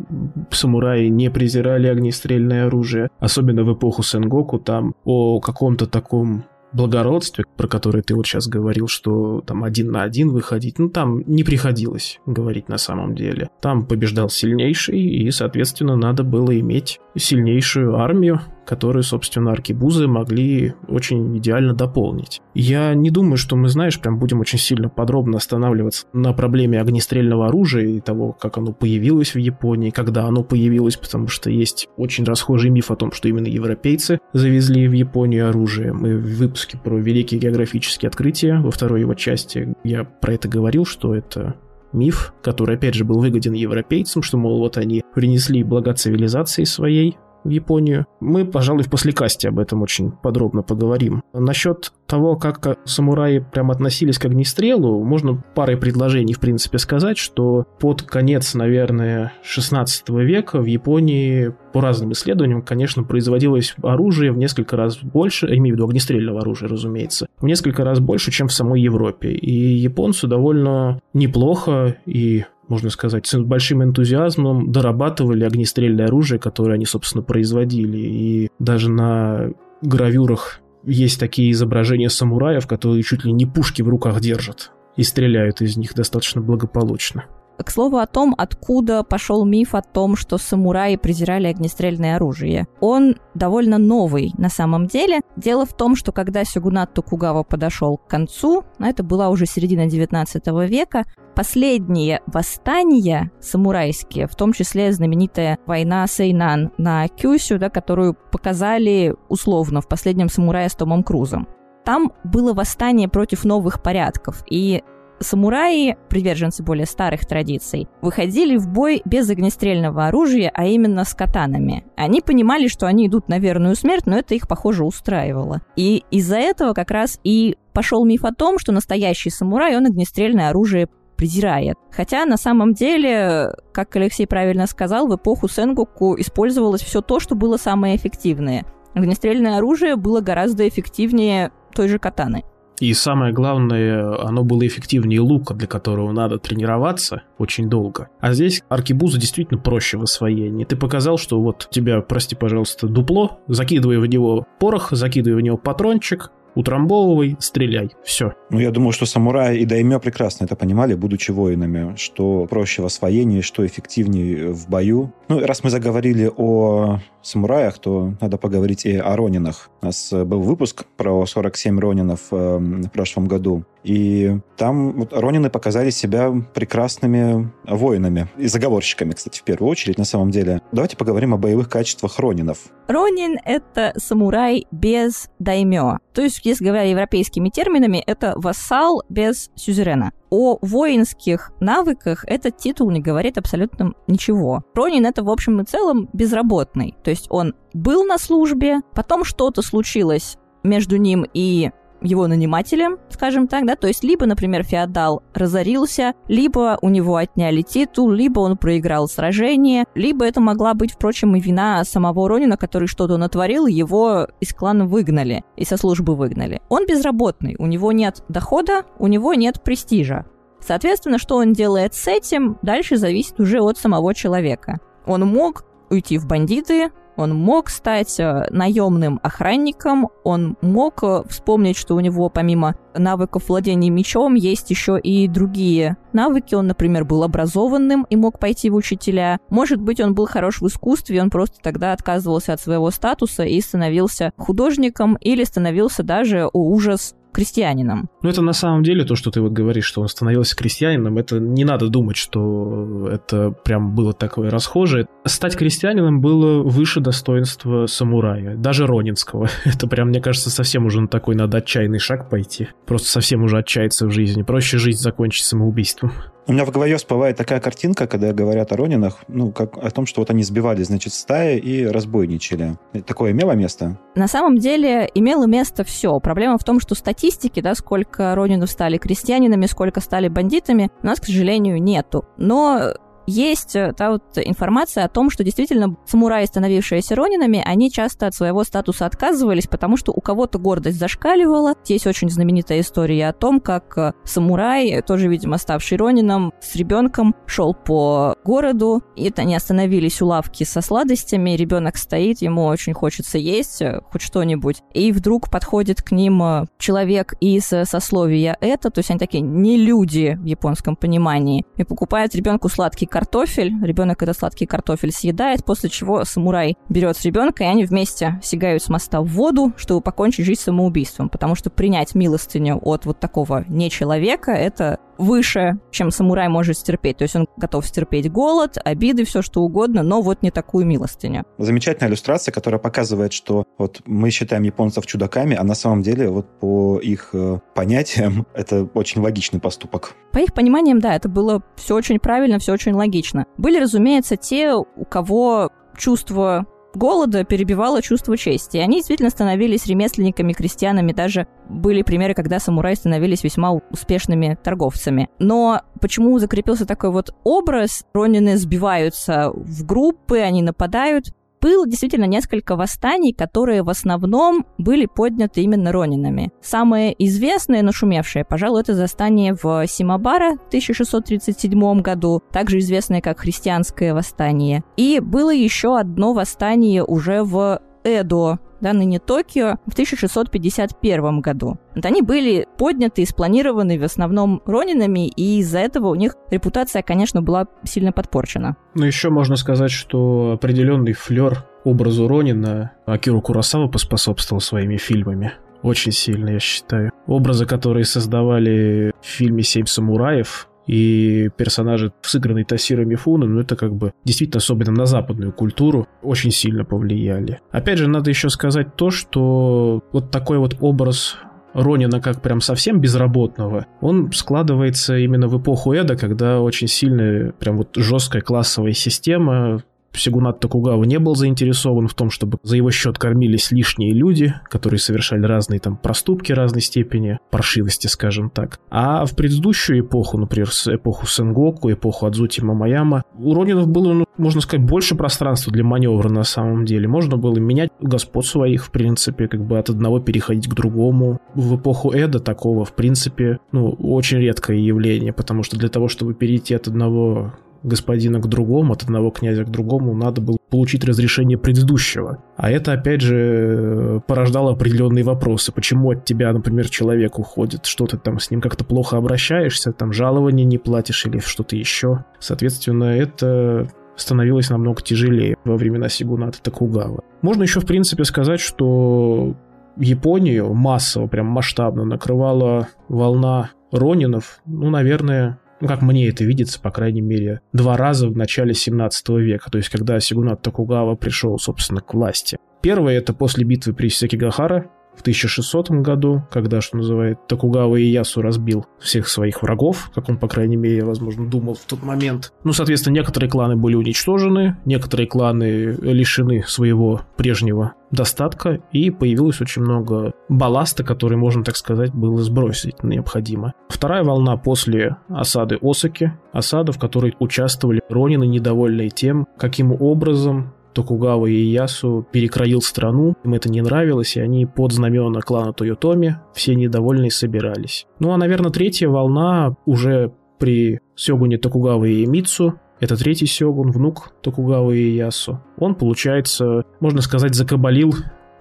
Самураи 0.49 1.07
не 1.07 1.29
презирали 1.29 1.87
огнестрельное 1.87 2.67
оружие. 2.67 3.09
Особенно 3.19 3.63
в 3.63 3.73
эпоху 3.73 4.03
Сенгоку 4.03 4.59
там 4.59 4.93
о 5.03 5.39
каком-то 5.39 5.87
таком 5.87 6.45
благородстве, 6.73 7.45
про 7.57 7.67
которое 7.67 8.01
ты 8.01 8.15
вот 8.15 8.25
сейчас 8.25 8.47
говорил, 8.47 8.87
что 8.87 9.41
там 9.41 9.63
один 9.63 9.91
на 9.91 10.03
один 10.03 10.29
выходить, 10.29 10.79
ну 10.79 10.89
там 10.89 11.21
не 11.25 11.43
приходилось 11.43 12.19
говорить 12.25 12.69
на 12.69 12.77
самом 12.77 13.15
деле. 13.15 13.49
Там 13.61 13.85
побеждал 13.85 14.29
сильнейший, 14.29 14.99
и, 14.99 15.29
соответственно, 15.31 15.95
надо 15.95 16.23
было 16.23 16.57
иметь 16.59 16.99
сильнейшую 17.15 17.95
армию, 17.97 18.41
которую, 18.65 19.03
собственно, 19.03 19.51
аркибузы 19.51 20.07
могли 20.07 20.75
очень 20.87 21.37
идеально 21.37 21.73
дополнить. 21.73 22.41
Я 22.53 22.93
не 22.93 23.09
думаю, 23.09 23.37
что 23.37 23.55
мы, 23.55 23.67
знаешь, 23.69 23.99
прям 23.99 24.17
будем 24.17 24.39
очень 24.39 24.59
сильно 24.59 24.87
подробно 24.87 25.37
останавливаться 25.37 26.05
на 26.13 26.31
проблеме 26.33 26.79
огнестрельного 26.79 27.47
оружия 27.47 27.85
и 27.85 27.99
того, 27.99 28.31
как 28.33 28.57
оно 28.57 28.71
появилось 28.71 29.33
в 29.35 29.39
Японии, 29.39 29.89
когда 29.89 30.25
оно 30.25 30.43
появилось, 30.43 30.95
потому 30.95 31.27
что 31.27 31.49
есть 31.49 31.89
очень 31.97 32.23
расхожий 32.23 32.69
миф 32.69 32.91
о 32.91 32.95
том, 32.95 33.11
что 33.11 33.27
именно 33.27 33.47
европейцы 33.47 34.19
завезли 34.33 34.87
в 34.87 34.93
Японию 34.93 35.49
оружие. 35.49 35.93
Мы 35.93 36.17
в 36.17 36.37
выпуске 36.37 36.77
про 36.77 36.97
великие 36.97 37.39
географические 37.39 38.07
открытия 38.07 38.59
во 38.59 38.71
второй 38.71 39.01
его 39.01 39.13
части 39.15 39.73
я 39.83 40.03
про 40.03 40.33
это 40.33 40.47
говорил, 40.47 40.85
что 40.85 41.15
это 41.15 41.55
миф, 41.93 42.33
который, 42.41 42.75
опять 42.75 42.95
же, 42.95 43.03
был 43.03 43.19
выгоден 43.19 43.53
европейцам, 43.53 44.21
что, 44.21 44.37
мол, 44.37 44.59
вот 44.59 44.77
они 44.77 45.03
принесли 45.13 45.63
блага 45.63 45.93
цивилизации 45.93 46.63
своей, 46.63 47.17
в 47.43 47.49
Японию. 47.49 48.05
Мы, 48.19 48.45
пожалуй, 48.45 48.83
в 48.83 48.89
послекасте 48.89 49.49
об 49.49 49.59
этом 49.59 49.81
очень 49.81 50.11
подробно 50.11 50.61
поговорим. 50.61 51.23
Насчет 51.33 51.93
того, 52.07 52.35
как 52.35 52.77
самураи 52.85 53.39
прям 53.39 53.71
относились 53.71 54.19
к 54.19 54.25
огнестрелу, 54.25 55.03
можно 55.03 55.41
парой 55.55 55.77
предложений, 55.77 56.33
в 56.33 56.39
принципе, 56.39 56.77
сказать, 56.77 57.17
что 57.17 57.65
под 57.79 58.01
конец, 58.03 58.53
наверное, 58.53 59.33
16 59.43 60.09
века 60.09 60.59
в 60.59 60.65
Японии 60.65 61.53
по 61.73 61.81
разным 61.81 62.11
исследованиям, 62.11 62.61
конечно, 62.61 63.03
производилось 63.03 63.75
оружие 63.81 64.31
в 64.31 64.37
несколько 64.37 64.75
раз 64.75 64.97
больше, 64.97 65.47
я 65.47 65.55
имею 65.55 65.75
в 65.75 65.77
виду 65.77 65.87
огнестрельного 65.87 66.41
оружия, 66.41 66.67
разумеется, 66.67 67.27
в 67.39 67.45
несколько 67.45 67.83
раз 67.83 67.99
больше, 67.99 68.31
чем 68.31 68.47
в 68.47 68.53
самой 68.53 68.81
Европе. 68.81 69.31
И 69.31 69.75
японцы 69.75 70.27
довольно 70.27 70.99
неплохо 71.13 71.95
и 72.05 72.45
можно 72.71 72.89
сказать, 72.89 73.27
с 73.27 73.37
большим 73.37 73.83
энтузиазмом 73.83 74.71
дорабатывали 74.71 75.43
огнестрельное 75.43 76.05
оружие, 76.05 76.39
которое 76.39 76.75
они, 76.75 76.85
собственно, 76.85 77.21
производили. 77.21 77.97
И 77.97 78.49
даже 78.59 78.89
на 78.89 79.49
гравюрах 79.81 80.61
есть 80.85 81.19
такие 81.19 81.51
изображения 81.51 82.09
самураев, 82.09 82.65
которые 82.67 83.03
чуть 83.03 83.25
ли 83.25 83.33
не 83.33 83.45
пушки 83.45 83.81
в 83.81 83.89
руках 83.89 84.21
держат 84.21 84.71
и 84.95 85.03
стреляют 85.03 85.61
из 85.61 85.75
них 85.75 85.93
достаточно 85.93 86.41
благополучно. 86.41 87.25
К 87.63 87.69
слову 87.69 87.97
о 87.97 88.07
том, 88.07 88.33
откуда 88.37 89.03
пошел 89.03 89.45
миф 89.45 89.75
о 89.75 89.81
том, 89.81 90.15
что 90.15 90.37
самураи 90.37 90.95
презирали 90.95 91.47
огнестрельное 91.47 92.15
оружие. 92.15 92.67
Он 92.79 93.15
довольно 93.33 93.77
новый 93.77 94.31
на 94.37 94.49
самом 94.49 94.87
деле. 94.87 95.21
Дело 95.35 95.65
в 95.65 95.73
том, 95.73 95.95
что 95.95 96.11
когда 96.11 96.43
Сюгунат 96.43 96.93
Токугава 96.93 97.43
подошел 97.43 97.97
к 97.97 98.07
концу, 98.07 98.63
а 98.79 98.87
это 98.87 99.03
была 99.03 99.29
уже 99.29 99.45
середина 99.45 99.85
19 99.87 100.47
века, 100.69 101.05
последние 101.35 102.21
восстания 102.25 103.31
самурайские, 103.39 104.27
в 104.27 104.35
том 104.35 104.53
числе 104.53 104.91
знаменитая 104.91 105.57
война 105.65 106.07
Сейнан 106.07 106.71
на 106.77 107.07
Кюсю, 107.07 107.59
да, 107.59 107.69
которую 107.69 108.15
показали 108.31 109.15
условно 109.29 109.81
в 109.81 109.87
последнем 109.87 110.29
самурае 110.29 110.69
с 110.69 110.75
Томом 110.75 111.03
Крузом. 111.03 111.47
Там 111.85 112.11
было 112.23 112.53
восстание 112.53 113.07
против 113.07 113.43
новых 113.43 113.81
порядков, 113.81 114.43
и 114.49 114.83
самураи, 115.21 115.97
приверженцы 116.09 116.63
более 116.63 116.85
старых 116.85 117.25
традиций, 117.25 117.87
выходили 118.01 118.57
в 118.57 118.67
бой 118.67 119.01
без 119.05 119.29
огнестрельного 119.29 120.07
оружия, 120.07 120.51
а 120.53 120.65
именно 120.65 121.05
с 121.05 121.13
катанами. 121.13 121.85
Они 121.95 122.21
понимали, 122.21 122.67
что 122.67 122.87
они 122.87 123.07
идут 123.07 123.29
на 123.29 123.39
верную 123.39 123.75
смерть, 123.75 124.05
но 124.05 124.17
это 124.17 124.35
их, 124.35 124.47
похоже, 124.47 124.83
устраивало. 124.83 125.61
И 125.75 126.03
из-за 126.11 126.37
этого 126.37 126.73
как 126.73 126.91
раз 126.91 127.19
и 127.23 127.57
пошел 127.73 128.05
миф 128.05 128.25
о 128.25 128.33
том, 128.33 128.59
что 128.59 128.71
настоящий 128.71 129.29
самурай, 129.29 129.77
он 129.77 129.85
огнестрельное 129.85 130.49
оружие 130.49 130.87
презирает. 131.15 131.77
Хотя 131.91 132.25
на 132.25 132.37
самом 132.37 132.73
деле, 132.73 133.51
как 133.73 133.95
Алексей 133.95 134.25
правильно 134.25 134.65
сказал, 134.65 135.07
в 135.07 135.15
эпоху 135.15 135.47
Сенгоку 135.47 136.19
использовалось 136.19 136.81
все 136.81 137.01
то, 137.01 137.19
что 137.19 137.35
было 137.35 137.57
самое 137.57 137.95
эффективное. 137.95 138.65
Огнестрельное 138.95 139.57
оружие 139.57 139.95
было 139.95 140.21
гораздо 140.21 140.67
эффективнее 140.67 141.51
той 141.73 141.87
же 141.87 141.99
катаны. 141.99 142.43
И 142.81 142.95
самое 142.95 143.31
главное, 143.31 144.19
оно 144.27 144.43
было 144.43 144.65
эффективнее 144.65 145.21
лука, 145.21 145.53
для 145.53 145.67
которого 145.67 146.11
надо 146.11 146.39
тренироваться 146.39 147.21
очень 147.37 147.69
долго. 147.69 148.09
А 148.19 148.33
здесь 148.33 148.63
аркибуза 148.69 149.19
действительно 149.19 149.59
проще 149.59 149.99
в 149.99 150.01
освоении. 150.03 150.65
Ты 150.65 150.75
показал, 150.75 151.19
что 151.19 151.39
вот 151.39 151.67
у 151.69 151.73
тебя, 151.73 152.01
прости, 152.01 152.35
пожалуйста, 152.35 152.87
дупло, 152.87 153.39
закидывай 153.47 153.99
в 153.99 154.05
него 154.07 154.47
порох, 154.59 154.87
закидывай 154.89 155.39
в 155.39 155.43
него 155.43 155.57
патрончик, 155.57 156.31
утрамбовывай, 156.55 157.37
стреляй. 157.39 157.91
Все. 158.03 158.33
Ну, 158.49 158.59
я 158.59 158.71
думаю, 158.71 158.91
что 158.91 159.05
самураи 159.05 159.59
и 159.59 159.65
даймё 159.65 159.99
прекрасно 159.99 160.45
это 160.45 160.55
понимали, 160.55 160.95
будучи 160.95 161.31
воинами, 161.31 161.95
что 161.95 162.47
проще 162.49 162.81
в 162.81 162.85
освоении, 162.85 163.41
что 163.41 163.65
эффективнее 163.65 164.51
в 164.51 164.67
бою. 164.67 165.13
Ну, 165.29 165.39
раз 165.39 165.63
мы 165.63 165.69
заговорили 165.69 166.31
о 166.35 166.99
самураях, 167.21 167.79
то 167.79 168.13
надо 168.19 168.37
поговорить 168.37 168.85
и 168.85 168.97
о 168.97 169.15
ронинах. 169.15 169.69
У 169.81 169.85
нас 169.85 170.11
был 170.11 170.41
выпуск 170.41 170.85
про 170.97 171.25
47 171.25 171.79
ронинов 171.79 172.27
э, 172.31 172.57
в 172.57 172.89
прошлом 172.89 173.27
году. 173.27 173.63
И 173.83 174.37
там 174.57 174.93
вот, 174.93 175.13
ронины 175.13 175.49
показали 175.49 175.89
себя 175.89 176.31
прекрасными 176.53 177.51
воинами 177.65 178.27
и 178.37 178.47
заговорщиками, 178.47 179.11
кстати, 179.11 179.39
в 179.39 179.43
первую 179.43 179.69
очередь, 179.69 179.97
на 179.97 180.05
самом 180.05 180.31
деле. 180.31 180.61
Давайте 180.71 180.97
поговорим 180.97 181.33
о 181.33 181.37
боевых 181.37 181.69
качествах 181.69 182.19
ронинов. 182.19 182.59
Ронин— 182.87 183.37
это 183.45 183.93
самурай 183.97 184.67
без 184.71 185.29
даймё. 185.39 185.97
То 186.13 186.21
есть, 186.21 186.41
если 186.43 186.65
говоря 186.65 186.83
европейскими 186.83 187.49
терминами, 187.49 188.03
это 188.05 188.33
вассал 188.35 189.03
без 189.09 189.49
сюзерена. 189.55 190.11
О 190.29 190.57
воинских 190.61 191.51
навыках 191.59 192.23
этот 192.25 192.57
титул 192.57 192.91
не 192.91 193.01
говорит 193.01 193.37
абсолютно 193.37 193.93
ничего. 194.07 194.63
Ронин— 194.75 195.05
это, 195.07 195.23
в 195.23 195.29
общем 195.29 195.59
и 195.61 195.65
целом, 195.65 196.09
безработный. 196.13 196.95
То 197.03 197.09
есть 197.09 197.27
он 197.29 197.55
был 197.73 198.03
на 198.03 198.17
службе, 198.17 198.81
потом 198.93 199.23
что-то 199.23 199.61
случилось 199.61 200.37
между 200.63 200.97
ним 200.97 201.25
и 201.33 201.71
его 202.01 202.27
нанимателем, 202.27 202.97
скажем 203.09 203.47
так, 203.47 203.65
да, 203.65 203.75
то 203.75 203.87
есть 203.87 204.03
либо, 204.03 204.25
например, 204.25 204.63
феодал 204.63 205.23
разорился, 205.33 206.13
либо 206.27 206.77
у 206.81 206.89
него 206.89 207.15
отняли 207.15 207.61
титул, 207.61 208.11
либо 208.11 208.39
он 208.39 208.57
проиграл 208.57 209.07
сражение, 209.07 209.85
либо 209.95 210.25
это 210.25 210.41
могла 210.41 210.73
быть, 210.73 210.93
впрочем, 210.93 211.35
и 211.35 211.39
вина 211.39 211.83
самого 211.83 212.27
Ронина, 212.27 212.57
который 212.57 212.87
что-то 212.87 213.17
натворил, 213.17 213.65
его 213.65 214.27
из 214.39 214.53
клана 214.53 214.85
выгнали, 214.85 215.43
и 215.55 215.65
со 215.65 215.77
службы 215.77 216.15
выгнали. 216.15 216.61
Он 216.69 216.85
безработный, 216.85 217.55
у 217.59 217.67
него 217.67 217.91
нет 217.91 218.23
дохода, 218.29 218.83
у 218.99 219.07
него 219.07 219.33
нет 219.33 219.61
престижа. 219.63 220.25
Соответственно, 220.59 221.17
что 221.17 221.37
он 221.37 221.53
делает 221.53 221.93
с 221.93 222.07
этим, 222.07 222.57
дальше 222.61 222.97
зависит 222.97 223.39
уже 223.39 223.59
от 223.61 223.77
самого 223.77 224.13
человека. 224.13 224.79
Он 225.05 225.21
мог 225.21 225.65
уйти 225.89 226.17
в 226.17 226.27
бандиты, 226.27 226.91
он 227.21 227.35
мог 227.35 227.69
стать 227.69 228.19
э, 228.19 228.47
наемным 228.49 229.19
охранником, 229.23 230.09
он 230.23 230.57
мог 230.61 231.03
э, 231.03 231.23
вспомнить, 231.29 231.77
что 231.77 231.95
у 231.95 231.99
него 231.99 232.29
помимо 232.29 232.75
навыков 232.93 233.47
владения 233.47 233.89
мечом 233.89 234.35
есть 234.35 234.69
еще 234.69 234.99
и 234.99 235.27
другие 235.27 235.97
навыки. 236.13 236.55
Он, 236.55 236.67
например, 236.67 237.05
был 237.05 237.23
образованным 237.23 238.05
и 238.09 238.15
мог 238.15 238.39
пойти 238.39 238.69
в 238.69 238.75
учителя. 238.75 239.39
Может 239.49 239.79
быть, 239.79 240.01
он 240.01 240.13
был 240.13 240.25
хорош 240.25 240.61
в 240.61 240.67
искусстве, 240.67 241.21
он 241.21 241.29
просто 241.29 241.57
тогда 241.61 241.93
отказывался 241.93 242.53
от 242.53 242.61
своего 242.61 242.91
статуса 242.91 243.43
и 243.43 243.59
становился 243.61 244.31
художником 244.37 245.15
или 245.15 245.43
становился 245.43 246.03
даже, 246.03 246.45
о 246.45 246.59
ужас, 246.59 247.15
крестьянином. 247.31 248.09
Ну, 248.21 248.29
это 248.29 248.41
на 248.41 248.53
самом 248.53 248.83
деле 248.83 249.03
то, 249.03 249.15
что 249.15 249.31
ты 249.31 249.41
вот 249.41 249.51
говоришь, 249.51 249.85
что 249.85 250.01
он 250.01 250.07
становился 250.07 250.55
крестьянином, 250.55 251.17
это 251.17 251.39
не 251.39 251.63
надо 251.63 251.87
думать, 251.87 252.17
что 252.17 253.09
это 253.11 253.51
прям 253.51 253.95
было 253.95 254.13
такое 254.13 254.49
расхожее. 254.49 255.07
Стать 255.25 255.55
крестьянином 255.55 256.21
было 256.21 256.61
выше 256.63 256.99
достоинства 256.99 257.85
самурая, 257.85 258.55
даже 258.55 258.85
ронинского. 258.85 259.49
Это 259.65 259.87
прям, 259.87 260.09
мне 260.09 260.21
кажется, 260.21 260.49
совсем 260.49 260.85
уже 260.85 261.01
на 261.01 261.07
такой 261.07 261.35
надо 261.35 261.59
отчаянный 261.59 261.99
шаг 261.99 262.29
пойти. 262.29 262.69
Просто 262.85 263.09
совсем 263.09 263.43
уже 263.43 263.57
отчаяться 263.57 264.07
в 264.07 264.11
жизни. 264.11 264.43
Проще 264.43 264.77
жизнь 264.77 264.99
закончить 264.99 265.45
самоубийством. 265.45 266.11
У 266.47 266.53
меня 266.53 266.65
в 266.65 266.71
голове 266.71 266.97
всплывает 266.97 267.37
такая 267.37 267.59
картинка, 267.59 268.07
когда 268.07 268.33
говорят 268.33 268.71
о 268.71 268.77
Ронинах, 268.77 269.19
ну, 269.27 269.51
как 269.51 269.77
о 269.77 269.89
том, 269.91 270.05
что 270.05 270.21
вот 270.21 270.29
они 270.31 270.43
сбивали, 270.43 270.81
значит, 270.83 271.13
стаи 271.13 271.57
и 271.57 271.85
разбойничали. 271.85 272.77
Такое 273.05 273.31
имело 273.31 273.51
место? 273.51 273.97
На 274.15 274.27
самом 274.27 274.57
деле 274.57 275.09
имело 275.13 275.45
место 275.45 275.83
все. 275.83 276.19
Проблема 276.19 276.57
в 276.57 276.63
том, 276.63 276.79
что 276.79 276.95
статистики, 276.95 277.61
да, 277.61 277.75
сколько 277.75 278.33
Ронинов 278.35 278.71
стали 278.71 278.97
крестьянинами, 278.97 279.65
сколько 279.67 280.01
стали 280.01 280.27
бандитами, 280.27 280.89
у 281.03 281.05
нас, 281.05 281.19
к 281.19 281.25
сожалению, 281.25 281.81
нету. 281.81 282.25
Но 282.37 282.93
есть 283.27 283.75
э, 283.75 283.93
та 283.93 284.11
вот 284.11 284.23
информация 284.37 285.05
о 285.05 285.09
том, 285.09 285.29
что 285.29 285.43
действительно 285.43 285.95
самураи, 286.05 286.45
становившиеся 286.45 287.15
ронинами, 287.15 287.63
они 287.65 287.91
часто 287.91 288.27
от 288.27 288.35
своего 288.35 288.63
статуса 288.63 289.05
отказывались, 289.05 289.67
потому 289.67 289.97
что 289.97 290.11
у 290.11 290.21
кого-то 290.21 290.57
гордость 290.59 290.99
зашкаливала. 290.99 291.75
Есть 291.85 292.07
очень 292.07 292.29
знаменитая 292.29 292.81
история 292.81 293.29
о 293.29 293.33
том, 293.33 293.59
как 293.59 293.97
э, 293.97 294.13
самурай, 294.23 295.01
тоже, 295.01 295.27
видимо, 295.27 295.57
ставший 295.57 295.97
ронином, 295.97 296.53
с 296.61 296.75
ребенком 296.75 297.35
шел 297.45 297.73
по 297.73 298.35
городу, 298.43 299.03
и 299.15 299.27
это 299.27 299.41
они 299.41 299.55
остановились 299.55 300.21
у 300.21 300.27
лавки 300.27 300.63
со 300.63 300.81
сладостями, 300.81 301.51
ребенок 301.51 301.97
стоит, 301.97 302.41
ему 302.41 302.65
очень 302.65 302.93
хочется 302.93 303.37
есть 303.37 303.81
э, 303.81 304.01
хоть 304.11 304.21
что-нибудь, 304.21 304.77
и 304.93 305.11
вдруг 305.11 305.49
подходит 305.49 306.01
к 306.01 306.11
ним 306.11 306.67
человек 306.77 307.33
из 307.39 307.65
сословия 307.65 308.57
это, 308.61 308.89
то 308.89 308.99
есть 308.99 309.09
они 309.09 309.19
такие 309.19 309.41
не 309.41 309.77
люди 309.77 310.37
в 310.39 310.45
японском 310.45 310.95
понимании, 310.95 311.65
и 311.77 311.83
покупает 311.83 312.35
ребенку 312.35 312.69
сладкий 312.69 313.05
картофель. 313.21 313.73
Ребенок 313.83 314.23
этот 314.23 314.35
сладкий 314.35 314.65
картофель 314.65 315.11
съедает, 315.11 315.63
после 315.63 315.89
чего 315.89 316.25
самурай 316.25 316.75
берет 316.89 317.15
с 317.17 317.23
ребенка, 317.23 317.63
и 317.63 317.67
они 317.67 317.85
вместе 317.85 318.39
сигают 318.41 318.81
с 318.81 318.89
моста 318.89 319.21
в 319.21 319.27
воду, 319.27 319.73
чтобы 319.77 320.01
покончить 320.01 320.45
жизнь 320.45 320.61
самоубийством. 320.61 321.29
Потому 321.29 321.53
что 321.53 321.69
принять 321.69 322.15
милостыню 322.15 322.79
от 322.81 323.05
вот 323.05 323.19
такого 323.19 323.63
нечеловека— 323.67 324.51
это 324.53 324.99
выше, 325.21 325.79
чем 325.91 326.11
самурай 326.11 326.49
может 326.49 326.77
стерпеть. 326.77 327.17
То 327.17 327.23
есть 327.23 327.35
он 327.35 327.47
готов 327.57 327.85
стерпеть 327.85 328.31
голод, 328.31 328.77
обиды, 328.83 329.23
все 329.23 329.41
что 329.41 329.61
угодно, 329.61 330.03
но 330.03 330.21
вот 330.21 330.41
не 330.41 330.51
такую 330.51 330.85
милостыню. 330.85 331.45
Замечательная 331.57 332.09
иллюстрация, 332.09 332.51
которая 332.51 332.79
показывает, 332.79 333.31
что 333.31 333.65
вот 333.77 334.01
мы 334.05 334.31
считаем 334.31 334.63
японцев 334.63 335.05
чудаками, 335.05 335.55
а 335.55 335.63
на 335.63 335.75
самом 335.75 336.01
деле 336.01 336.29
вот 336.29 336.47
по 336.59 336.99
их 336.99 337.29
э, 337.33 337.59
понятиям 337.75 338.45
это 338.53 338.83
очень 338.93 339.21
логичный 339.21 339.59
поступок. 339.59 340.15
По 340.31 340.39
их 340.39 340.53
пониманиям, 340.53 340.99
да, 340.99 341.15
это 341.15 341.29
было 341.29 341.61
все 341.75 341.95
очень 341.95 342.19
правильно, 342.19 342.59
все 342.59 342.73
очень 342.73 342.93
логично. 342.93 343.45
Были, 343.57 343.79
разумеется, 343.79 344.37
те, 344.37 344.73
у 344.73 345.05
кого 345.05 345.69
чувство 345.97 346.65
голода 346.93 347.43
перебивало 347.43 348.01
чувство 348.01 348.37
чести. 348.37 348.77
Они 348.77 348.97
действительно 348.97 349.29
становились 349.29 349.85
ремесленниками, 349.85 350.53
крестьянами, 350.53 351.13
даже 351.13 351.47
были 351.69 352.01
примеры, 352.01 352.33
когда 352.33 352.59
самураи 352.59 352.95
становились 352.95 353.43
весьма 353.43 353.71
успешными 353.71 354.57
торговцами. 354.61 355.29
Но 355.39 355.81
почему 355.99 356.37
закрепился 356.39 356.85
такой 356.85 357.11
вот 357.11 357.33
образ? 357.43 358.05
Ронины 358.13 358.57
сбиваются 358.57 359.51
в 359.53 359.85
группы, 359.85 360.39
они 360.39 360.61
нападают 360.61 361.33
было 361.61 361.87
действительно 361.87 362.25
несколько 362.25 362.75
восстаний, 362.75 363.33
которые 363.33 363.83
в 363.83 363.89
основном 363.89 364.65
были 364.77 365.05
подняты 365.05 365.61
именно 365.61 365.91
ронинами. 365.91 366.51
Самое 366.61 367.15
известное, 367.23 367.83
нашумевшее, 367.83 368.43
пожалуй, 368.45 368.81
это 368.81 368.93
восстание 368.93 369.53
в 369.53 369.85
Симабара 369.87 370.57
в 370.57 370.67
1637 370.67 372.01
году, 372.01 372.41
также 372.51 372.79
известное 372.79 373.21
как 373.21 373.39
христианское 373.39 374.13
восстание. 374.13 374.83
И 374.97 375.19
было 375.19 375.53
еще 375.53 375.97
одно 375.97 376.33
восстание 376.33 377.03
уже 377.03 377.43
в 377.43 377.79
Эдо, 378.03 378.59
да, 378.81 378.93
ныне 378.93 379.19
Токио, 379.19 379.77
в 379.85 379.93
1651 379.93 381.39
году. 381.39 381.77
Вот 381.95 382.05
они 382.05 382.21
были 382.21 382.67
подняты 382.77 383.21
и 383.21 383.25
спланированы 383.25 383.99
в 383.99 384.03
основном 384.03 384.61
ронинами, 384.65 385.27
и 385.27 385.59
из-за 385.59 385.79
этого 385.79 386.07
у 386.07 386.15
них 386.15 386.35
репутация, 386.49 387.01
конечно, 387.01 387.41
была 387.41 387.67
сильно 387.83 388.11
подпорчена. 388.11 388.75
Ну, 388.95 389.05
еще 389.05 389.29
можно 389.29 389.55
сказать, 389.55 389.91
что 389.91 390.51
определенный 390.53 391.13
флер 391.13 391.65
образу 391.83 392.27
Ронина 392.27 392.91
Акиру 393.05 393.41
Курасава 393.41 393.87
поспособствовал 393.87 394.61
своими 394.61 394.97
фильмами. 394.97 395.53
Очень 395.81 396.11
сильно, 396.11 396.49
я 396.49 396.59
считаю. 396.59 397.11
Образы, 397.25 397.65
которые 397.65 398.05
создавали 398.05 399.13
в 399.21 399.25
фильме 399.25 399.63
«Семь 399.63 399.85
самураев», 399.85 400.67
и 400.91 401.49
персонажи, 401.55 402.11
сыгранные 402.21 402.65
Тасиро 402.65 403.05
Мифуна, 403.05 403.45
ну 403.45 403.61
это 403.61 403.77
как 403.77 403.95
бы 403.95 404.11
действительно, 404.25 404.57
особенно 404.57 404.91
на 404.91 405.05
западную 405.05 405.53
культуру, 405.53 406.05
очень 406.21 406.51
сильно 406.51 406.83
повлияли. 406.83 407.61
Опять 407.71 407.97
же, 407.97 408.09
надо 408.09 408.29
еще 408.29 408.49
сказать 408.49 408.97
то, 408.97 409.09
что 409.09 410.03
вот 410.11 410.31
такой 410.31 410.57
вот 410.57 410.75
образ 410.81 411.37
Ронина 411.73 412.19
как 412.19 412.41
прям 412.41 412.59
совсем 412.59 412.99
безработного, 412.99 413.85
он 414.01 414.33
складывается 414.33 415.15
именно 415.15 415.47
в 415.47 415.61
эпоху 415.61 415.93
Эда, 415.93 416.17
когда 416.17 416.59
очень 416.59 416.87
сильная, 416.87 417.53
прям 417.53 417.77
вот 417.77 417.95
жесткая 417.95 418.41
классовая 418.41 418.91
система, 418.91 419.81
Сигунат 420.13 420.59
Токугава 420.59 421.03
не 421.03 421.19
был 421.19 421.35
заинтересован 421.35 422.07
в 422.07 422.13
том, 422.13 422.29
чтобы 422.29 422.57
за 422.63 422.75
его 422.75 422.91
счет 422.91 423.17
кормились 423.17 423.71
лишние 423.71 424.13
люди, 424.13 424.53
которые 424.69 424.99
совершали 424.99 425.45
разные 425.45 425.79
там 425.79 425.97
проступки 425.97 426.51
разной 426.51 426.81
степени, 426.81 427.39
паршивости, 427.49 428.07
скажем 428.07 428.49
так. 428.49 428.79
А 428.89 429.25
в 429.25 429.35
предыдущую 429.35 430.01
эпоху, 430.01 430.37
например, 430.37 430.69
эпоху 430.87 431.25
Сенгоку, 431.27 431.91
эпоху 431.91 432.25
Адзути 432.25 432.61
Мамаяма, 432.61 433.23
у 433.37 433.53
Ронинов 433.53 433.87
было, 433.87 434.13
ну, 434.13 434.25
можно 434.37 434.61
сказать, 434.61 434.85
больше 434.85 435.15
пространства 435.15 435.71
для 435.71 435.83
маневра 435.83 436.29
на 436.29 436.43
самом 436.43 436.85
деле. 436.85 437.07
Можно 437.07 437.37
было 437.37 437.57
менять 437.57 437.89
господ 437.99 438.45
своих, 438.45 438.85
в 438.85 438.91
принципе, 438.91 439.47
как 439.47 439.65
бы 439.65 439.79
от 439.79 439.89
одного 439.89 440.19
переходить 440.19 440.67
к 440.67 440.73
другому. 440.73 441.39
В 441.55 441.77
эпоху 441.77 442.11
Эда 442.11 442.39
такого, 442.39 442.85
в 442.85 442.93
принципе, 442.93 443.59
ну, 443.71 443.89
очень 443.89 444.39
редкое 444.39 444.77
явление, 444.77 445.33
потому 445.33 445.63
что 445.63 445.77
для 445.77 445.89
того, 445.89 446.07
чтобы 446.07 446.33
перейти 446.33 446.73
от 446.73 446.87
одного 446.87 447.53
господина 447.83 448.39
к 448.39 448.47
другому, 448.47 448.93
от 448.93 449.03
одного 449.03 449.31
князя 449.31 449.63
к 449.63 449.69
другому, 449.69 450.13
надо 450.13 450.41
было 450.41 450.57
получить 450.69 451.03
разрешение 451.03 451.57
предыдущего. 451.57 452.43
А 452.55 452.71
это, 452.71 452.93
опять 452.93 453.21
же, 453.21 454.21
порождало 454.27 454.73
определенные 454.73 455.23
вопросы. 455.23 455.71
Почему 455.71 456.11
от 456.11 456.25
тебя, 456.25 456.53
например, 456.53 456.89
человек 456.89 457.39
уходит? 457.39 457.85
Что 457.85 458.07
ты 458.07 458.17
там 458.17 458.39
с 458.39 458.51
ним 458.51 458.61
как-то 458.61 458.85
плохо 458.85 459.17
обращаешься, 459.17 459.91
там 459.91 460.13
жалования 460.13 460.65
не 460.65 460.77
платишь 460.77 461.25
или 461.25 461.39
что-то 461.39 461.75
еще? 461.75 462.25
Соответственно, 462.39 463.05
это 463.05 463.87
становилось 464.15 464.69
намного 464.69 465.01
тяжелее 465.01 465.55
во 465.65 465.75
времена 465.75 466.09
Сигуната 466.09 466.61
Токугава. 466.61 467.23
Можно 467.41 467.63
еще, 467.63 467.79
в 467.79 467.85
принципе, 467.85 468.23
сказать, 468.23 468.59
что 468.59 469.55
Японию 469.97 470.73
массово, 470.73 471.27
прям 471.27 471.47
масштабно 471.47 472.05
накрывала 472.05 472.87
волна 473.09 473.71
ронинов, 473.91 474.61
ну, 474.65 474.89
наверное, 474.89 475.59
ну, 475.81 475.87
как 475.87 476.01
мне 476.01 476.29
это 476.29 476.43
видится, 476.43 476.79
по 476.79 476.91
крайней 476.91 477.21
мере, 477.21 477.61
два 477.73 477.97
раза 477.97 478.29
в 478.29 478.37
начале 478.37 478.73
17 478.73 479.29
века, 479.29 479.69
то 479.71 479.77
есть 479.77 479.89
когда 479.89 480.19
Сигунат 480.19 480.61
Токугава 480.61 481.15
пришел, 481.15 481.57
собственно, 481.57 482.01
к 482.01 482.13
власти. 482.13 482.57
Первое— 482.81 483.17
это 483.17 483.33
после 483.33 483.63
битвы 483.63 483.93
при 483.93 484.09
Секигахара, 484.09 484.89
в 485.15 485.21
1600 485.21 485.89
году, 486.01 486.43
когда, 486.49 486.81
что 486.81 486.97
называет, 486.97 487.37
Токугава 487.47 487.99
Иясу 487.99 488.41
разбил 488.41 488.85
всех 488.99 489.27
своих 489.27 489.61
врагов, 489.61 490.09
как 490.15 490.29
он, 490.29 490.37
по 490.37 490.47
крайней 490.47 490.77
мере, 490.77 491.03
возможно, 491.03 491.45
думал 491.45 491.75
в 491.75 491.81
тот 491.81 492.01
момент. 492.01 492.53
Ну, 492.63 492.71
соответственно, 492.73 493.15
некоторые 493.15 493.49
кланы 493.49 493.75
были 493.75 493.95
уничтожены, 493.95 494.77
некоторые 494.85 495.27
кланы 495.27 495.97
лишены 496.01 496.63
своего 496.65 497.21
прежнего 497.37 497.93
достатка, 498.11 498.81
и 498.91 499.09
появилось 499.09 499.61
очень 499.61 499.81
много 499.81 500.33
балласта, 500.49 501.03
который, 501.03 501.37
можно 501.37 501.63
так 501.63 501.75
сказать, 501.75 502.13
было 502.13 502.41
сбросить 502.41 503.03
необходимо. 503.03 503.73
Вторая 503.87 504.23
волна 504.23 504.57
после 504.57 505.17
осады 505.29 505.77
Осаки, 505.81 506.33
осада, 506.51 506.91
в 506.91 506.99
которой 506.99 507.35
участвовали 507.39 508.01
ронины, 508.09 508.45
недовольные 508.45 509.09
тем, 509.09 509.47
каким 509.57 509.91
образом 509.91 510.73
Токугава 510.93 511.45
и 511.45 511.55
Ясу 511.55 512.25
перекроил 512.31 512.81
страну, 512.81 513.35
им 513.43 513.53
это 513.53 513.69
не 513.69 513.81
нравилось, 513.81 514.35
и 514.35 514.41
они 514.41 514.65
под 514.65 514.91
знамена 514.91 515.39
клана 515.41 515.73
Тойотоми 515.73 516.37
все 516.53 516.75
недовольные 516.75 517.31
собирались. 517.31 518.07
Ну 518.19 518.31
а, 518.31 518.37
наверное, 518.37 518.71
третья 518.71 519.07
волна 519.07 519.75
уже 519.85 520.33
при 520.59 520.99
Сёгуне 521.15 521.57
Токугава 521.57 522.05
и 522.05 522.25
Мицу, 522.25 522.75
это 523.01 523.17
третий 523.17 523.47
Сёгун, 523.47 523.91
внук 523.91 524.31
Токугава 524.41 524.91
и 524.91 525.15
Ясу. 525.15 525.59
Он, 525.77 525.95
получается, 525.95 526.83
можно 526.99 527.21
сказать, 527.21 527.55
закабалил 527.55 528.13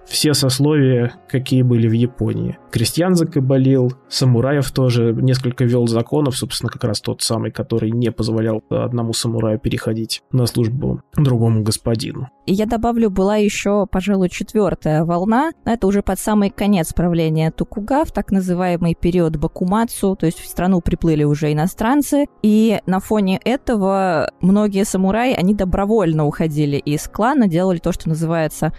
все 0.05 0.33
сословия, 0.33 1.13
какие 1.29 1.61
были 1.61 1.87
в 1.87 1.93
Японии. 1.93 2.57
Крестьян 2.71 3.15
закабалил, 3.15 3.93
самураев 4.07 4.71
тоже 4.71 5.13
несколько 5.13 5.65
вел 5.65 5.87
законов, 5.87 6.37
собственно, 6.37 6.69
как 6.69 6.83
раз 6.83 7.01
тот 7.01 7.21
самый, 7.21 7.51
который 7.51 7.91
не 7.91 8.11
позволял 8.11 8.63
одному 8.69 9.13
самураю 9.13 9.59
переходить 9.59 10.21
на 10.31 10.45
службу 10.45 11.01
другому 11.15 11.63
господину. 11.63 12.29
И 12.45 12.53
я 12.53 12.65
добавлю, 12.65 13.09
была 13.09 13.37
еще, 13.37 13.85
пожалуй, 13.85 14.29
четвертая 14.29 15.03
волна. 15.05 15.51
Это 15.65 15.87
уже 15.87 16.01
под 16.01 16.19
самый 16.19 16.49
конец 16.49 16.93
правления 16.93 17.51
Токуга, 17.51 18.03
в 18.05 18.11
так 18.11 18.31
называемый 18.31 18.95
период 18.95 19.37
Бакумацу, 19.37 20.15
то 20.15 20.25
есть 20.25 20.39
в 20.39 20.47
страну 20.47 20.81
приплыли 20.81 21.23
уже 21.23 21.51
иностранцы. 21.51 22.25
И 22.41 22.79
на 22.85 22.99
фоне 22.99 23.39
этого 23.43 24.31
многие 24.41 24.85
самураи, 24.85 25.33
они 25.33 25.53
добровольно 25.53 26.25
уходили 26.25 26.77
из 26.77 27.07
клана, 27.07 27.47
делали 27.47 27.77
то, 27.77 27.91
что 27.91 28.09
называется 28.09 28.73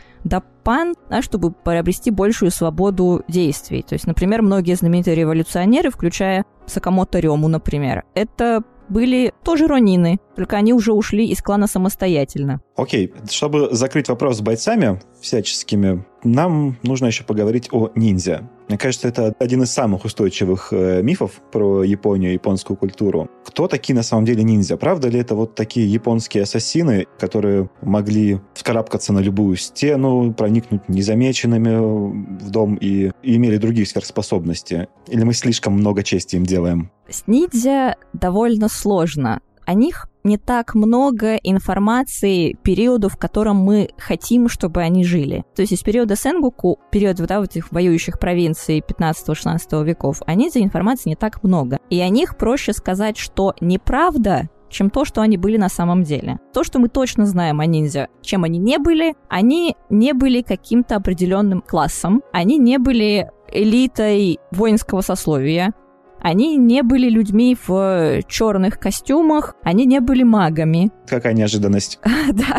дапан, 0.63 0.95
да, 1.11 1.23
чтобы 1.23 1.51
приобрести 1.51 2.11
большую 2.11 2.51
свободу 2.51 3.23
действий. 3.29 3.83
То 3.83 3.95
есть, 3.95 4.07
например, 4.07 4.43
многие 4.43 4.75
знаменитые 4.75 5.17
революционеры, 5.17 5.91
включая 5.91 6.45
Сакамото 6.67 7.19
Рему, 7.19 7.49
например, 7.49 8.05
это 8.15 8.63
были 8.89 9.33
тоже 9.43 9.67
ронины, 9.67 10.19
только 10.37 10.57
они 10.57 10.73
уже 10.73 10.93
ушли 10.93 11.27
из 11.27 11.41
клана 11.41 11.67
самостоятельно. 11.67 12.61
Окей, 12.77 13.13
чтобы 13.31 13.69
закрыть 13.73 14.09
вопрос 14.09 14.39
с 14.39 14.41
бойцами 14.41 15.01
всяческими, 15.21 16.05
нам 16.25 16.77
нужно 16.83 17.07
еще 17.07 17.25
поговорить 17.25 17.69
о 17.73 17.91
ниндзя. 17.95 18.49
Мне 18.69 18.79
кажется, 18.79 19.09
это 19.09 19.35
один 19.39 19.63
из 19.63 19.71
самых 19.71 20.05
устойчивых 20.05 20.69
э, 20.73 21.03
мифов 21.03 21.41
про 21.51 21.83
Японию, 21.83 22.33
японскую 22.33 22.77
культуру. 22.77 23.29
Кто 23.45 23.69
такие 23.69 23.95
на 23.95 24.03
самом 24.03 24.25
деле 24.25 24.43
ниндзя? 24.43 24.77
Правда 24.77 25.09
ли 25.09 25.19
это 25.19 25.35
вот 25.35 25.55
такие 25.55 25.87
японские 25.87 26.45
ассасины, 26.45 27.07
которые 27.19 27.69
могли 27.83 28.41
вскарабкаться 28.55 29.13
на 29.13 29.19
любую 29.19 29.57
стену, 29.57 30.33
проникнуть 30.33 30.89
незамеченными 30.89 32.43
в 32.43 32.51
дом 32.51 32.77
и, 32.77 33.11
и 33.23 33.37
имели 33.37 33.57
другие 33.57 33.87
сверхспособности? 33.87 34.89
Или 35.09 35.25
мы 35.25 35.35
слишком 35.35 35.75
много 35.75 36.03
чести 36.03 36.37
им 36.37 36.45
делаем? 36.45 36.91
С 37.09 37.25
ниндзя 37.27 37.97
довольно 38.13 38.69
сложно. 38.69 39.41
О 39.65 39.75
них 39.75 40.09
не 40.25 40.39
так 40.39 40.75
много 40.75 41.37
информации 41.37 42.57
периоду, 42.63 43.09
в 43.09 43.17
котором 43.17 43.57
мы 43.57 43.91
хотим, 43.99 44.49
чтобы 44.49 44.83
они 44.83 45.05
жили. 45.05 45.45
То 45.55 45.63
есть 45.63 45.73
из 45.73 45.81
периода 45.81 46.17
Сенгуку, 46.17 46.79
период 46.91 47.17
да, 47.17 47.41
вот 47.41 47.51
этих 47.51 47.71
воюющих 47.73 48.19
провинций 48.19 48.81
15-16 48.81 49.85
веков, 49.85 50.23
они 50.27 50.51
за 50.51 50.61
информации 50.61 51.11
не 51.11 51.17
так 51.17 51.43
много. 51.43 51.79
И 51.91 52.01
о 52.01 52.09
них 52.09 52.37
проще 52.37 52.73
сказать, 52.73 53.17
что 53.17 53.55
неправда, 53.61 54.49
чем 54.73 54.91
то, 54.91 55.05
что 55.05 55.21
они 55.21 55.37
были 55.37 55.57
на 55.57 55.69
самом 55.69 56.03
деле. 56.03 56.39
То, 56.53 56.65
что 56.65 56.79
мы 56.79 56.89
точно 56.89 57.27
знаем 57.27 57.61
о 57.61 57.67
ниндзя, 57.67 58.09
чем 58.23 58.45
они 58.45 58.59
не 58.59 58.79
были, 58.79 59.15
они 59.29 59.77
не 59.91 60.15
были 60.15 60.43
каким-то 60.43 60.97
определенным 60.97 61.61
классом, 61.61 62.23
они 62.33 62.59
не 62.59 62.79
были 62.79 63.31
элитой 63.53 64.39
воинского 64.51 65.03
сословия, 65.03 65.75
Они 66.23 66.57
не 66.57 66.83
были 66.83 67.09
людьми 67.09 67.57
в 67.67 68.23
черных 68.29 68.79
костюмах, 68.79 69.57
они 69.65 69.87
не 69.87 70.01
были 70.01 70.23
магами. 70.23 70.93
Какая 71.07 71.35
неожиданность. 71.35 71.99
Да, 72.33 72.57